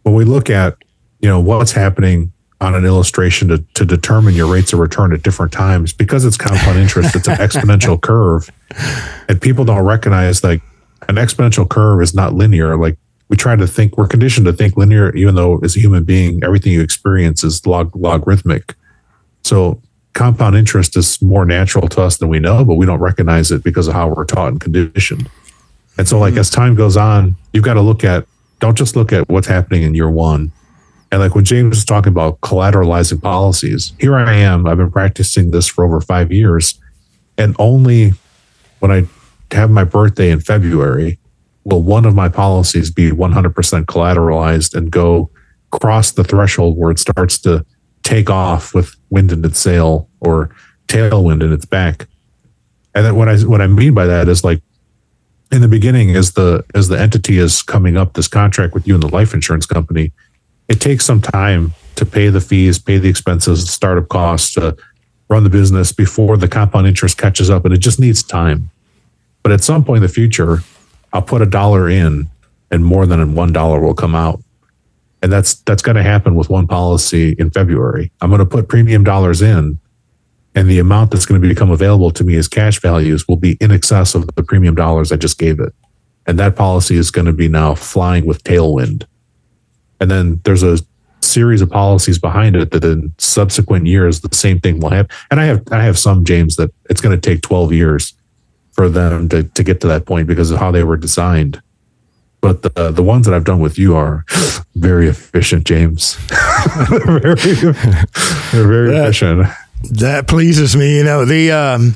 When 0.02 0.14
we 0.14 0.24
look 0.24 0.50
at, 0.50 0.76
you 1.20 1.28
know, 1.28 1.40
what's 1.40 1.72
happening 1.72 2.32
on 2.60 2.74
an 2.74 2.84
illustration 2.84 3.48
to, 3.48 3.58
to 3.74 3.84
determine 3.84 4.34
your 4.34 4.52
rates 4.52 4.72
of 4.72 4.80
return 4.80 5.12
at 5.12 5.22
different 5.22 5.52
times, 5.52 5.92
because 5.92 6.24
it's 6.24 6.36
compound 6.36 6.78
interest, 6.78 7.14
it's 7.14 7.28
an 7.28 7.36
exponential 7.38 8.00
curve. 8.00 8.50
And 9.28 9.40
people 9.40 9.64
don't 9.64 9.84
recognize 9.84 10.42
like 10.42 10.62
an 11.08 11.16
exponential 11.16 11.68
curve 11.68 12.02
is 12.02 12.14
not 12.14 12.34
linear. 12.34 12.76
Like 12.76 12.96
we 13.28 13.36
try 13.36 13.54
to 13.54 13.66
think, 13.66 13.96
we're 13.96 14.08
conditioned 14.08 14.46
to 14.46 14.52
think 14.52 14.76
linear, 14.76 15.14
even 15.14 15.36
though 15.36 15.58
as 15.58 15.76
a 15.76 15.80
human 15.80 16.02
being, 16.02 16.42
everything 16.42 16.72
you 16.72 16.80
experience 16.80 17.44
is 17.44 17.64
log 17.64 17.94
logarithmic. 17.94 18.74
So 19.44 19.80
compound 20.12 20.56
interest 20.56 20.96
is 20.96 21.20
more 21.22 21.44
natural 21.44 21.88
to 21.88 22.02
us 22.02 22.18
than 22.18 22.28
we 22.28 22.38
know, 22.38 22.64
but 22.64 22.74
we 22.74 22.86
don't 22.86 23.00
recognize 23.00 23.50
it 23.50 23.64
because 23.64 23.88
of 23.88 23.94
how 23.94 24.08
we're 24.08 24.24
taught 24.24 24.48
and 24.48 24.60
conditioned. 24.60 25.30
And 25.98 26.08
so, 26.08 26.18
like, 26.18 26.32
mm-hmm. 26.32 26.40
as 26.40 26.50
time 26.50 26.74
goes 26.74 26.96
on, 26.96 27.36
you've 27.52 27.64
got 27.64 27.74
to 27.74 27.80
look 27.80 28.04
at, 28.04 28.26
don't 28.60 28.76
just 28.76 28.96
look 28.96 29.12
at 29.12 29.28
what's 29.28 29.46
happening 29.46 29.82
in 29.82 29.94
year 29.94 30.10
one. 30.10 30.52
And 31.10 31.20
like 31.20 31.34
when 31.34 31.44
James 31.44 31.76
was 31.76 31.84
talking 31.84 32.10
about 32.10 32.40
collateralizing 32.40 33.20
policies, 33.20 33.92
here 34.00 34.16
I 34.16 34.34
am. 34.34 34.66
I've 34.66 34.78
been 34.78 34.90
practicing 34.90 35.50
this 35.50 35.68
for 35.68 35.84
over 35.84 36.00
five 36.00 36.32
years. 36.32 36.80
And 37.36 37.54
only 37.58 38.12
when 38.78 38.90
I 38.90 39.06
have 39.54 39.70
my 39.70 39.84
birthday 39.84 40.30
in 40.30 40.40
February 40.40 41.18
will 41.64 41.82
one 41.82 42.06
of 42.06 42.14
my 42.14 42.30
policies 42.30 42.90
be 42.90 43.10
100% 43.10 43.84
collateralized 43.84 44.74
and 44.74 44.90
go 44.90 45.30
cross 45.70 46.12
the 46.12 46.24
threshold 46.24 46.78
where 46.78 46.90
it 46.90 46.98
starts 46.98 47.38
to 47.40 47.64
take 48.02 48.30
off 48.30 48.74
with 48.74 48.94
wind 49.10 49.32
in 49.32 49.44
its 49.44 49.58
sail 49.58 50.08
or 50.20 50.50
tailwind 50.88 51.42
in 51.42 51.52
its 51.52 51.64
back. 51.64 52.06
And 52.94 53.04
then 53.06 53.16
what 53.16 53.28
I 53.28 53.36
what 53.38 53.60
I 53.60 53.66
mean 53.66 53.94
by 53.94 54.06
that 54.06 54.28
is 54.28 54.44
like 54.44 54.60
in 55.50 55.60
the 55.60 55.68
beginning, 55.68 56.16
as 56.16 56.32
the 56.32 56.64
as 56.74 56.88
the 56.88 56.98
entity 56.98 57.38
is 57.38 57.62
coming 57.62 57.96
up 57.96 58.14
this 58.14 58.28
contract 58.28 58.74
with 58.74 58.86
you 58.86 58.94
and 58.94 59.02
the 59.02 59.08
life 59.08 59.34
insurance 59.34 59.66
company, 59.66 60.12
it 60.68 60.80
takes 60.80 61.04
some 61.04 61.20
time 61.20 61.74
to 61.96 62.06
pay 62.06 62.28
the 62.28 62.40
fees, 62.40 62.78
pay 62.78 62.98
the 62.98 63.08
expenses, 63.08 63.64
the 63.64 63.72
startup 63.72 64.08
costs, 64.08 64.54
to 64.54 64.76
run 65.28 65.44
the 65.44 65.50
business 65.50 65.92
before 65.92 66.36
the 66.36 66.48
compound 66.48 66.86
interest 66.86 67.18
catches 67.18 67.50
up, 67.50 67.64
and 67.64 67.72
it 67.74 67.78
just 67.78 68.00
needs 68.00 68.22
time. 68.22 68.70
But 69.42 69.52
at 69.52 69.62
some 69.62 69.84
point 69.84 69.98
in 69.98 70.02
the 70.02 70.08
future, 70.08 70.60
I'll 71.12 71.22
put 71.22 71.42
a 71.42 71.46
dollar 71.46 71.88
in, 71.88 72.30
and 72.70 72.84
more 72.84 73.06
than 73.06 73.34
one 73.34 73.52
dollar 73.52 73.80
will 73.80 73.94
come 73.94 74.14
out 74.14 74.41
and 75.22 75.32
that's 75.32 75.54
that's 75.62 75.82
going 75.82 75.96
to 75.96 76.02
happen 76.02 76.34
with 76.34 76.50
one 76.50 76.66
policy 76.66 77.34
in 77.38 77.50
February. 77.50 78.10
I'm 78.20 78.30
going 78.30 78.40
to 78.40 78.46
put 78.46 78.68
premium 78.68 79.04
dollars 79.04 79.40
in, 79.40 79.78
and 80.54 80.68
the 80.68 80.80
amount 80.80 81.12
that's 81.12 81.24
going 81.24 81.40
to 81.40 81.48
become 81.48 81.70
available 81.70 82.10
to 82.10 82.24
me 82.24 82.36
as 82.36 82.48
cash 82.48 82.80
values 82.80 83.26
will 83.28 83.36
be 83.36 83.56
in 83.60 83.70
excess 83.70 84.14
of 84.14 84.26
the 84.34 84.42
premium 84.42 84.74
dollars 84.74 85.12
I 85.12 85.16
just 85.16 85.38
gave 85.38 85.60
it, 85.60 85.72
and 86.26 86.38
that 86.38 86.56
policy 86.56 86.96
is 86.96 87.10
going 87.10 87.26
to 87.26 87.32
be 87.32 87.48
now 87.48 87.74
flying 87.74 88.26
with 88.26 88.42
tailwind. 88.42 89.06
And 90.00 90.10
then 90.10 90.40
there's 90.44 90.64
a 90.64 90.78
series 91.20 91.62
of 91.62 91.70
policies 91.70 92.18
behind 92.18 92.56
it 92.56 92.72
that 92.72 92.84
in 92.84 93.14
subsequent 93.18 93.86
years 93.86 94.20
the 94.20 94.34
same 94.34 94.58
thing 94.58 94.80
will 94.80 94.90
happen. 94.90 95.16
And 95.30 95.40
I 95.40 95.44
have 95.44 95.62
I 95.70 95.82
have 95.84 95.98
some 95.98 96.24
James 96.24 96.56
that 96.56 96.72
it's 96.90 97.00
going 97.00 97.18
to 97.18 97.30
take 97.30 97.42
12 97.42 97.72
years 97.72 98.14
for 98.72 98.88
them 98.88 99.28
to 99.28 99.44
to 99.44 99.62
get 99.62 99.80
to 99.82 99.86
that 99.86 100.04
point 100.04 100.26
because 100.26 100.50
of 100.50 100.58
how 100.58 100.72
they 100.72 100.82
were 100.82 100.96
designed 100.96 101.62
but 102.42 102.62
the 102.62 102.90
the 102.90 103.02
ones 103.02 103.24
that 103.24 103.34
I've 103.34 103.44
done 103.44 103.60
with 103.60 103.78
you 103.78 103.96
are 103.96 104.26
very 104.74 105.08
efficient, 105.08 105.64
James. 105.64 106.18
they're 106.90 107.20
very, 107.20 107.34
they're 108.52 108.68
very 108.68 108.90
that, 108.90 109.04
efficient. 109.04 109.48
That 109.92 110.28
pleases 110.28 110.76
me. 110.76 110.98
You 110.98 111.04
know 111.04 111.24
the 111.24 111.52
um, 111.52 111.94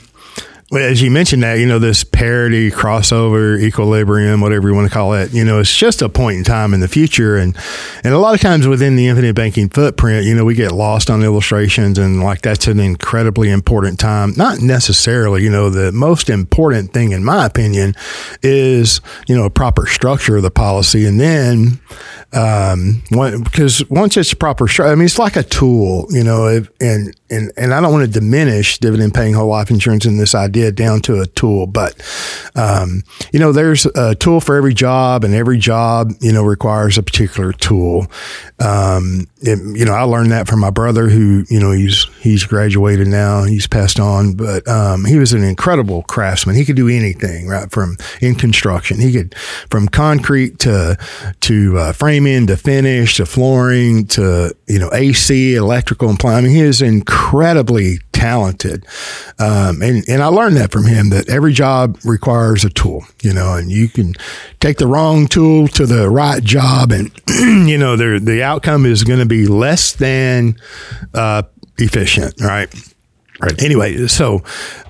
as 0.73 1.01
you 1.01 1.13
mentioned 1.13 1.45
that, 1.45 1.61
you 1.61 1.67
know, 1.67 1.79
this 1.79 2.03
parity, 2.03 2.73
crossover, 2.73 3.61
equilibrium, 3.61 4.41
whatever 4.41 4.69
you 4.69 4.75
want 4.75 4.89
to 4.89 4.93
call 4.93 5.15
it, 5.15 5.33
you 5.33 5.45
know, 5.45 5.61
it's 5.61 5.75
just 5.75 6.03
a 6.03 6.09
point 6.09 6.39
in 6.39 6.45
time 6.45 6.75
in 6.75 6.81
the 6.81 6.89
future. 6.89 7.37
And, 7.37 7.57
and 8.03 8.13
a 8.13 8.19
lot 8.19 8.35
of 8.35 8.41
times 8.41 8.67
within 8.67 8.97
the 8.97 9.07
infinite 9.07 9.37
banking 9.37 9.69
footprint, 9.69 10.27
you 10.27 10.35
know, 10.35 10.45
we 10.45 10.57
get 10.57 10.73
lost 10.73 11.09
on 11.09 11.23
illustrations 11.23 11.99
and 11.99 12.21
like 12.21 12.43
that's 12.43 12.67
an 12.67 12.81
incredibly 12.81 13.49
important 13.49 14.01
time. 14.01 14.33
Not 14.37 14.61
necessarily, 14.61 15.45
you 15.45 15.51
know, 15.51 15.71
the 15.71 15.93
most 15.93 16.29
important 16.29 16.93
thing, 16.93 17.13
in 17.13 17.23
my 17.23 17.47
opinion, 17.47 17.95
is, 18.43 19.01
you 19.29 19.37
know, 19.37 19.45
a 19.45 19.51
proper 19.51 19.87
structure 19.87 20.37
of 20.37 20.43
the 20.43 20.51
policy. 20.51 21.07
And 21.07 21.21
then, 21.21 21.79
um, 22.33 23.05
because 23.45 23.89
once 23.89 24.17
it's 24.17 24.35
proper 24.35 24.67
structure, 24.67 24.91
I 24.91 24.97
mean, 24.97 25.05
it's 25.05 25.19
like 25.19 25.37
a 25.37 25.45
tool, 25.45 26.07
you 26.11 26.25
know, 26.25 26.49
and, 26.81 27.17
and, 27.31 27.53
and 27.57 27.73
I 27.73 27.81
don't 27.81 27.93
want 27.93 28.05
to 28.05 28.21
diminish 28.21 28.79
dividend 28.79 29.15
paying 29.15 29.35
whole 29.35 29.49
life 29.49 29.71
insurance 29.71 30.07
in 30.07 30.17
this 30.17 30.35
idea 30.35 30.56
idea 30.57 30.73
down 30.73 31.01
to 31.03 31.21
a 31.21 31.27
tool. 31.27 31.67
But, 31.67 31.95
um, 32.55 33.03
you 33.33 33.39
know, 33.39 33.53
there's 33.53 33.87
a 33.87 34.15
tool 34.15 34.41
for 34.41 34.57
every 34.57 34.75
job, 34.75 35.25
and 35.25 35.35
every 35.35 35.59
job, 35.59 36.13
you 36.21 36.33
know, 36.33 36.43
requires 36.43 36.99
a 36.99 37.03
particular 37.03 37.53
tool. 37.53 38.07
Um, 38.59 39.27
it, 39.41 39.59
you 39.77 39.85
know, 39.85 39.93
I 39.93 40.03
learned 40.03 40.33
that 40.33 40.49
from 40.49 40.61
my 40.61 40.71
brother, 40.71 41.09
who, 41.09 41.45
you 41.51 41.61
know, 41.61 41.71
he's 41.71 42.07
he's 42.21 42.45
graduated 42.45 43.07
now, 43.07 43.45
he's 43.45 43.67
passed 43.67 44.01
on, 44.01 44.33
but 44.33 44.67
um, 44.67 45.05
he 45.05 45.19
was 45.19 45.33
an 45.33 45.45
incredible 45.45 46.03
craftsman. 46.05 46.57
He 46.57 46.65
could 46.65 46.77
do 46.77 46.89
anything, 46.89 47.47
right? 47.47 47.71
From 47.71 47.99
in 48.21 48.35
construction, 48.35 48.99
he 48.99 49.13
could 49.13 49.35
from 49.71 49.89
concrete 49.89 50.59
to 50.61 50.97
to 51.41 51.79
uh, 51.79 51.93
framing 51.93 52.47
to 52.47 52.57
finish 52.57 53.17
to 53.17 53.27
flooring 53.27 54.07
to 54.09 54.57
you 54.67 54.79
know 54.79 54.91
AC, 54.93 55.55
electrical, 55.55 56.09
and 56.09 56.19
plumbing. 56.19 56.51
He 56.51 56.61
is 56.61 56.81
incredibly 56.81 57.99
talented. 58.17 58.87
Um, 59.39 59.83
and, 59.83 60.03
and 60.09 60.23
I 60.23 60.27
learned 60.27 60.57
that 60.57 60.73
from 60.73 60.87
him 60.87 61.11
that 61.11 61.29
every 61.29 61.53
job 61.53 61.99
requires 62.03 62.65
a 62.65 62.71
tool, 62.71 63.05
you 63.23 63.33
know, 63.33 63.55
and 63.55 63.71
you 63.71 63.89
can 63.89 64.15
take 64.59 64.79
the 64.79 64.87
wrong 64.87 65.27
tool 65.27 65.69
to 65.69 65.85
the 65.85 66.09
right 66.09 66.43
job 66.43 66.93
and, 66.93 67.11
you 67.69 67.77
know, 67.77 67.97
the, 67.97 68.19
the 68.19 68.43
outcome 68.43 68.87
is 68.87 69.05
going 69.05 69.19
to 69.19 69.27
be 69.27 69.36
less 69.45 69.93
than 69.93 70.57
uh, 71.13 71.43
efficient, 71.77 72.41
right? 72.41 72.73
Right. 73.39 73.63
Anyway, 73.63 74.07
so 74.07 74.43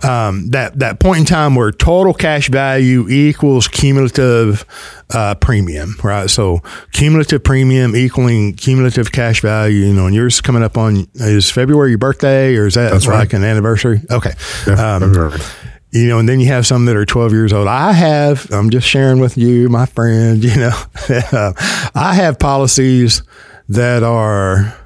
um, 0.04 0.50
that 0.50 0.78
that 0.78 1.00
point 1.00 1.18
in 1.18 1.24
time 1.24 1.56
where 1.56 1.72
total 1.72 2.14
cash 2.14 2.48
value 2.48 3.08
equals 3.08 3.66
cumulative 3.66 4.64
uh, 5.12 5.34
premium, 5.34 5.96
right? 6.04 6.30
So 6.30 6.60
cumulative 6.92 7.42
premium 7.42 7.96
equaling 7.96 8.54
cumulative 8.54 9.10
cash 9.10 9.40
value. 9.40 9.86
You 9.86 9.92
know, 9.92 10.06
and 10.06 10.14
yours 10.14 10.40
coming 10.40 10.62
up 10.62 10.78
on 10.78 11.08
is 11.14 11.50
February 11.50 11.90
your 11.90 11.98
birthday, 11.98 12.54
or 12.54 12.66
is 12.66 12.74
that 12.74 12.92
That's 12.92 13.08
like 13.08 13.16
right. 13.16 13.34
an 13.34 13.42
anniversary? 13.42 14.02
Okay. 14.12 14.34
Yeah, 14.64 14.94
um, 14.94 15.32
you 15.90 16.08
know, 16.08 16.18
and 16.18 16.28
then 16.28 16.40
you 16.40 16.46
have 16.48 16.66
some 16.66 16.84
that 16.84 16.96
are 16.96 17.06
12 17.06 17.32
years 17.32 17.52
old. 17.52 17.68
I 17.68 17.92
have, 17.92 18.50
I'm 18.52 18.70
just 18.70 18.86
sharing 18.86 19.18
with 19.18 19.38
you, 19.38 19.68
my 19.68 19.86
friend, 19.86 20.44
you 20.44 20.54
know, 20.54 20.82
I 21.94 22.12
have 22.14 22.38
policies 22.38 23.22
that 23.68 24.02
are 24.02 24.76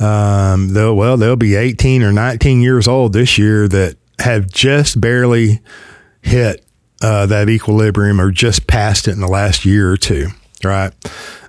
um, 0.00 0.72
they'll, 0.72 0.96
well, 0.96 1.16
they'll 1.16 1.36
be 1.36 1.54
18 1.54 2.02
or 2.02 2.10
19 2.10 2.62
years 2.62 2.88
old 2.88 3.12
this 3.12 3.36
year 3.36 3.68
that 3.68 3.96
have 4.18 4.48
just 4.50 5.00
barely 5.00 5.60
hit 6.22 6.64
uh, 7.02 7.26
that 7.26 7.48
equilibrium 7.48 8.20
or 8.20 8.30
just 8.30 8.66
passed 8.66 9.08
it 9.08 9.12
in 9.12 9.20
the 9.20 9.28
last 9.28 9.64
year 9.64 9.90
or 9.90 9.96
two, 9.96 10.28
right? 10.64 10.92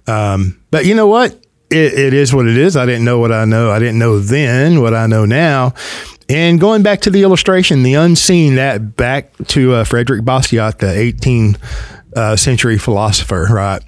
Um, 0.07 0.61
but 0.69 0.85
you 0.85 0.95
know 0.95 1.07
what? 1.07 1.33
It, 1.69 1.93
it 1.93 2.13
is 2.13 2.33
what 2.33 2.47
it 2.47 2.57
is. 2.57 2.75
I 2.75 2.85
didn't 2.85 3.05
know 3.05 3.19
what 3.19 3.31
I 3.31 3.45
know. 3.45 3.71
I 3.71 3.79
didn't 3.79 3.99
know 3.99 4.19
then 4.19 4.81
what 4.81 4.93
I 4.93 5.07
know 5.07 5.25
now. 5.25 5.73
And 6.27 6.59
going 6.59 6.83
back 6.83 7.01
to 7.01 7.09
the 7.09 7.23
illustration, 7.23 7.83
the 7.83 7.93
unseen, 7.95 8.55
that 8.55 8.95
back 8.95 9.33
to 9.47 9.73
uh, 9.73 9.83
Frederick 9.85 10.23
Bastiat, 10.23 10.79
the 10.79 10.87
18th 10.87 11.57
uh, 12.15 12.35
century 12.35 12.77
philosopher, 12.77 13.47
right? 13.49 13.81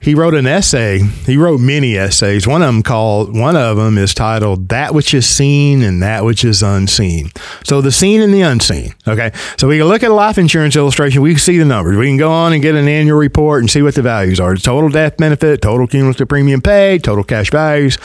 He 0.00 0.14
wrote 0.14 0.34
an 0.34 0.46
essay. 0.46 0.98
He 1.26 1.36
wrote 1.36 1.60
many 1.60 1.96
essays. 1.96 2.46
One 2.46 2.62
of 2.62 2.68
them 2.68 2.82
called 2.82 3.36
one 3.36 3.54
of 3.54 3.76
them 3.76 3.98
is 3.98 4.14
titled 4.14 4.70
"That 4.70 4.94
Which 4.94 5.12
Is 5.12 5.28
Seen 5.28 5.82
and 5.82 6.02
That 6.02 6.24
Which 6.24 6.42
Is 6.42 6.62
Unseen." 6.62 7.30
So 7.64 7.82
the 7.82 7.92
seen 7.92 8.22
and 8.22 8.32
the 8.32 8.40
unseen. 8.40 8.94
Okay, 9.06 9.30
so 9.58 9.68
we 9.68 9.78
can 9.78 9.88
look 9.88 10.02
at 10.02 10.10
a 10.10 10.14
life 10.14 10.38
insurance 10.38 10.74
illustration. 10.74 11.20
We 11.20 11.32
can 11.32 11.40
see 11.40 11.58
the 11.58 11.66
numbers. 11.66 11.98
We 11.98 12.06
can 12.06 12.16
go 12.16 12.32
on 12.32 12.54
and 12.54 12.62
get 12.62 12.74
an 12.74 12.88
annual 12.88 13.18
report 13.18 13.60
and 13.60 13.70
see 13.70 13.82
what 13.82 13.94
the 13.94 14.02
values 14.02 14.40
are: 14.40 14.56
total 14.56 14.88
death 14.88 15.18
benefit, 15.18 15.60
total 15.60 15.86
cumulative 15.86 16.28
premium 16.28 16.62
paid, 16.62 17.04
total 17.04 17.22
cash 17.22 17.50
values, 17.50 17.98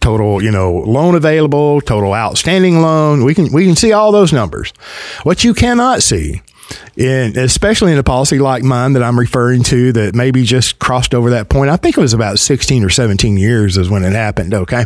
total, 0.00 0.42
you 0.42 0.50
know, 0.50 0.70
loan 0.70 1.14
available, 1.14 1.80
total 1.80 2.12
outstanding 2.12 2.82
loan. 2.82 3.24
We 3.24 3.34
can 3.34 3.50
we 3.50 3.64
can 3.64 3.76
see 3.76 3.92
all 3.92 4.12
those 4.12 4.34
numbers. 4.34 4.72
What 5.22 5.44
you 5.44 5.54
cannot 5.54 6.02
see 6.02 6.42
and 6.96 7.36
especially 7.36 7.92
in 7.92 7.98
a 7.98 8.02
policy 8.02 8.38
like 8.38 8.62
mine 8.62 8.92
that 8.94 9.02
I'm 9.02 9.18
referring 9.18 9.62
to 9.64 9.92
that 9.92 10.14
maybe 10.14 10.44
just 10.44 10.78
crossed 10.78 11.14
over 11.14 11.30
that 11.30 11.48
point. 11.48 11.70
I 11.70 11.76
think 11.76 11.96
it 11.96 12.00
was 12.00 12.12
about 12.12 12.38
16 12.38 12.84
or 12.84 12.90
17 12.90 13.36
years 13.36 13.76
is 13.76 13.88
when 13.88 14.04
it 14.04 14.12
happened. 14.12 14.54
Okay. 14.54 14.84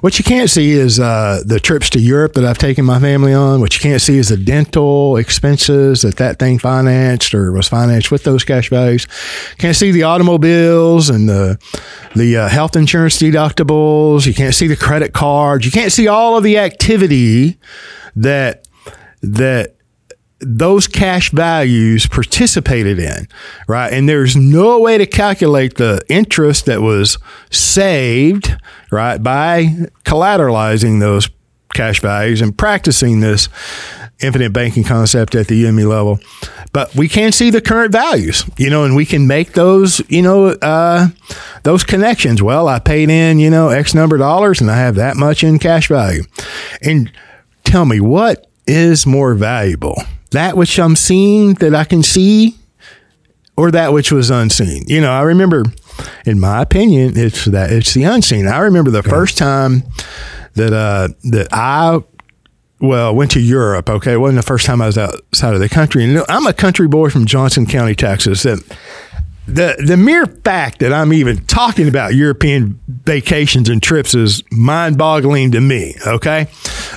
What 0.00 0.18
you 0.18 0.24
can't 0.24 0.48
see 0.48 0.72
is 0.72 0.98
uh, 0.98 1.42
the 1.44 1.60
trips 1.60 1.90
to 1.90 2.00
Europe 2.00 2.34
that 2.34 2.44
I've 2.44 2.58
taken 2.58 2.84
my 2.84 2.98
family 2.98 3.34
on. 3.34 3.60
What 3.60 3.74
you 3.74 3.80
can't 3.80 4.00
see 4.00 4.18
is 4.18 4.28
the 4.28 4.36
dental 4.36 5.16
expenses 5.16 6.02
that 6.02 6.16
that 6.16 6.38
thing 6.38 6.58
financed 6.58 7.34
or 7.34 7.52
was 7.52 7.68
financed 7.68 8.10
with 8.10 8.24
those 8.24 8.44
cash 8.44 8.70
values. 8.70 9.06
Can't 9.58 9.76
see 9.76 9.90
the 9.90 10.04
automobiles 10.04 11.10
and 11.10 11.28
the 11.28 11.58
the 12.14 12.36
uh, 12.36 12.48
health 12.48 12.76
insurance 12.76 13.18
deductibles. 13.18 14.26
You 14.26 14.34
can't 14.34 14.54
see 14.54 14.66
the 14.66 14.76
credit 14.76 15.12
cards. 15.12 15.66
You 15.66 15.72
can't 15.72 15.92
see 15.92 16.08
all 16.08 16.36
of 16.36 16.44
the 16.44 16.58
activity 16.58 17.58
that 18.16 18.66
that 19.22 19.73
those 20.46 20.86
cash 20.86 21.30
values 21.30 22.06
participated 22.06 22.98
in, 22.98 23.28
right? 23.66 23.92
And 23.92 24.08
there's 24.08 24.36
no 24.36 24.80
way 24.80 24.98
to 24.98 25.06
calculate 25.06 25.76
the 25.76 26.02
interest 26.08 26.66
that 26.66 26.82
was 26.82 27.18
saved, 27.50 28.56
right, 28.90 29.22
by 29.22 29.88
collateralizing 30.04 31.00
those 31.00 31.28
cash 31.74 32.00
values 32.00 32.40
and 32.40 32.56
practicing 32.56 33.20
this 33.20 33.48
infinite 34.20 34.52
banking 34.52 34.84
concept 34.84 35.34
at 35.34 35.48
the 35.48 35.56
UME 35.66 35.88
level. 35.88 36.20
But 36.72 36.94
we 36.94 37.08
can 37.08 37.32
see 37.32 37.50
the 37.50 37.60
current 37.60 37.92
values, 37.92 38.44
you 38.56 38.70
know, 38.70 38.84
and 38.84 38.96
we 38.96 39.04
can 39.06 39.26
make 39.26 39.52
those, 39.52 40.00
you 40.08 40.22
know, 40.22 40.48
uh, 40.48 41.08
those 41.62 41.84
connections. 41.84 42.42
Well, 42.42 42.68
I 42.68 42.78
paid 42.78 43.10
in, 43.10 43.38
you 43.38 43.50
know, 43.50 43.68
X 43.68 43.94
number 43.94 44.16
of 44.16 44.20
dollars 44.20 44.60
and 44.60 44.70
I 44.70 44.76
have 44.76 44.96
that 44.96 45.16
much 45.16 45.44
in 45.44 45.58
cash 45.58 45.88
value. 45.88 46.24
And 46.82 47.12
tell 47.64 47.84
me 47.84 48.00
what 48.00 48.46
is 48.66 49.06
more 49.06 49.34
valuable? 49.34 50.02
That 50.34 50.56
which 50.56 50.78
I'm 50.78 50.96
seeing 50.96 51.54
that 51.54 51.74
I 51.74 51.84
can 51.84 52.02
see 52.02 52.56
or 53.56 53.70
that 53.70 53.92
which 53.92 54.12
was 54.12 54.30
unseen. 54.30 54.84
You 54.86 55.00
know, 55.00 55.12
I 55.12 55.22
remember 55.22 55.64
in 56.26 56.40
my 56.40 56.62
opinion, 56.62 57.12
it's 57.16 57.44
that 57.46 57.70
it's 57.70 57.94
the 57.94 58.04
unseen. 58.04 58.46
I 58.46 58.58
remember 58.58 58.90
the 58.90 58.98
okay. 58.98 59.10
first 59.10 59.38
time 59.38 59.84
that 60.54 60.72
uh 60.72 61.08
that 61.30 61.48
I 61.52 62.00
well, 62.80 63.14
went 63.14 63.30
to 63.30 63.40
Europe. 63.40 63.88
Okay, 63.88 64.12
it 64.12 64.16
wasn't 64.16 64.36
the 64.36 64.46
first 64.46 64.66
time 64.66 64.82
I 64.82 64.86
was 64.86 64.98
outside 64.98 65.54
of 65.54 65.60
the 65.60 65.68
country. 65.68 66.04
And 66.04 66.22
I'm 66.28 66.46
a 66.46 66.52
country 66.52 66.88
boy 66.88 67.08
from 67.08 67.24
Johnson 67.24 67.66
County, 67.66 67.94
Texas. 67.94 68.44
And 68.44 68.62
the 69.46 69.76
the 69.86 69.96
mere 69.96 70.26
fact 70.26 70.78
that 70.78 70.92
I'm 70.92 71.12
even 71.12 71.44
talking 71.44 71.86
about 71.86 72.14
European 72.14 72.80
vacations 72.88 73.68
and 73.68 73.82
trips 73.82 74.14
is 74.14 74.42
mind 74.50 74.96
boggling 74.96 75.50
to 75.52 75.60
me. 75.60 75.94
Okay, 76.06 76.46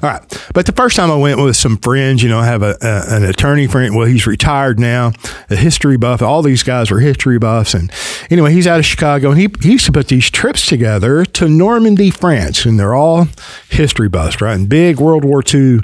all 0.01 0.09
right. 0.09 0.49
But 0.53 0.65
the 0.65 0.71
first 0.71 0.95
time 0.95 1.11
I 1.11 1.17
went 1.17 1.41
with 1.41 1.57
some 1.57 1.77
friends, 1.77 2.23
you 2.23 2.29
know, 2.29 2.39
I 2.39 2.45
have 2.45 2.63
a, 2.63 2.77
a, 2.81 3.15
an 3.15 3.25
attorney 3.25 3.67
friend. 3.67 3.95
Well, 3.95 4.07
he's 4.07 4.25
retired 4.25 4.79
now, 4.79 5.11
a 5.49 5.55
history 5.55 5.97
buff. 5.97 6.21
All 6.21 6.41
these 6.41 6.63
guys 6.63 6.89
were 6.89 6.99
history 6.99 7.37
buffs, 7.37 7.73
and 7.73 7.91
anyway, 8.29 8.53
he's 8.53 8.67
out 8.67 8.79
of 8.79 8.85
Chicago, 8.85 9.31
and 9.31 9.39
he, 9.39 9.49
he 9.61 9.73
used 9.73 9.85
to 9.85 9.91
put 9.91 10.07
these 10.07 10.29
trips 10.29 10.65
together 10.65 11.25
to 11.25 11.49
Normandy, 11.49 12.09
France, 12.09 12.65
and 12.65 12.79
they're 12.79 12.95
all 12.95 13.27
history 13.69 14.07
buffs, 14.07 14.39
right? 14.39 14.55
And 14.55 14.69
big 14.69 14.99
World 14.99 15.25
War 15.25 15.43
II 15.53 15.79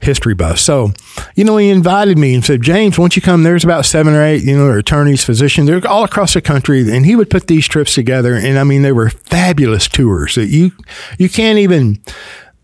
history 0.00 0.34
buff. 0.34 0.58
So, 0.58 0.92
you 1.34 1.44
know, 1.44 1.56
he 1.56 1.70
invited 1.70 2.18
me 2.18 2.34
and 2.34 2.44
said, 2.44 2.62
James, 2.62 2.98
won't 2.98 3.16
you 3.16 3.22
come? 3.22 3.42
There's 3.42 3.64
about 3.64 3.86
seven 3.86 4.14
or 4.14 4.22
eight, 4.22 4.42
you 4.44 4.56
know, 4.56 4.70
attorneys, 4.70 5.24
physicians, 5.24 5.66
they're 5.66 5.86
all 5.86 6.04
across 6.04 6.34
the 6.34 6.42
country. 6.42 6.80
And 6.90 7.06
he 7.06 7.16
would 7.16 7.30
put 7.30 7.46
these 7.46 7.66
trips 7.66 7.94
together. 7.94 8.34
And 8.34 8.58
I 8.58 8.64
mean, 8.64 8.82
they 8.82 8.92
were 8.92 9.10
fabulous 9.10 9.88
tours 9.88 10.34
that 10.34 10.48
you, 10.48 10.72
you 11.18 11.28
can't 11.28 11.58
even, 11.58 12.02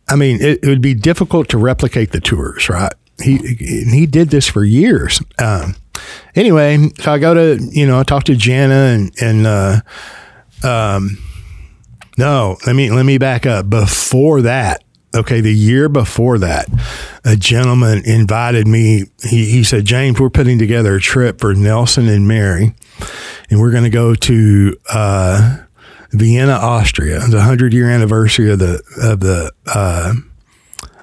I 0.08 0.16
mean, 0.16 0.40
it, 0.40 0.60
it 0.62 0.68
would 0.68 0.82
be 0.82 0.94
difficult 0.94 1.48
to 1.50 1.58
replicate 1.58 2.12
the 2.12 2.20
tours, 2.20 2.68
right? 2.68 2.92
He, 3.22 3.36
he 3.38 4.06
did 4.06 4.30
this 4.30 4.46
for 4.46 4.64
years. 4.64 5.22
Um, 5.38 5.76
anyway, 6.34 6.78
so 7.00 7.12
I 7.12 7.18
go 7.18 7.34
to, 7.34 7.62
you 7.70 7.86
know, 7.86 8.00
I 8.00 8.02
talk 8.02 8.24
to 8.24 8.36
Jana 8.36 8.74
and, 8.74 9.12
and, 9.20 9.46
uh, 9.46 9.80
um, 10.62 11.18
no, 12.18 12.58
let 12.66 12.76
me, 12.76 12.90
let 12.90 13.06
me 13.06 13.16
back 13.16 13.46
up. 13.46 13.70
Before 13.70 14.42
that, 14.42 14.84
Okay, 15.12 15.40
the 15.40 15.52
year 15.52 15.88
before 15.88 16.38
that, 16.38 16.68
a 17.24 17.34
gentleman 17.34 18.02
invited 18.04 18.68
me. 18.68 19.06
He, 19.22 19.46
he 19.46 19.64
said, 19.64 19.84
James, 19.84 20.20
we're 20.20 20.30
putting 20.30 20.58
together 20.58 20.94
a 20.94 21.00
trip 21.00 21.40
for 21.40 21.52
Nelson 21.52 22.08
and 22.08 22.28
Mary, 22.28 22.74
and 23.50 23.60
we're 23.60 23.72
going 23.72 23.84
to 23.84 23.90
go 23.90 24.14
to 24.14 24.76
uh, 24.88 25.58
Vienna, 26.12 26.52
Austria, 26.52 27.20
the 27.20 27.40
hundred 27.40 27.72
year 27.72 27.90
anniversary 27.90 28.52
of 28.52 28.60
the 28.60 28.82
of 29.02 29.20
the 29.20 29.52
uh, 29.66 30.14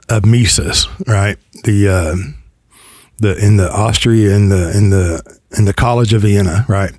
of 0.10 0.26
Mises, 0.26 0.88
right? 1.06 1.38
The 1.66 1.90
uh, 1.90 2.16
the 3.20 3.38
in 3.44 3.58
the 3.58 3.70
Austria 3.70 4.36
in 4.36 4.50
the 4.50 4.78
in 4.78 4.90
the 4.90 5.40
in 5.58 5.66
the 5.66 5.74
College 5.74 6.14
of 6.14 6.22
Vienna, 6.22 6.66
right? 6.68 6.92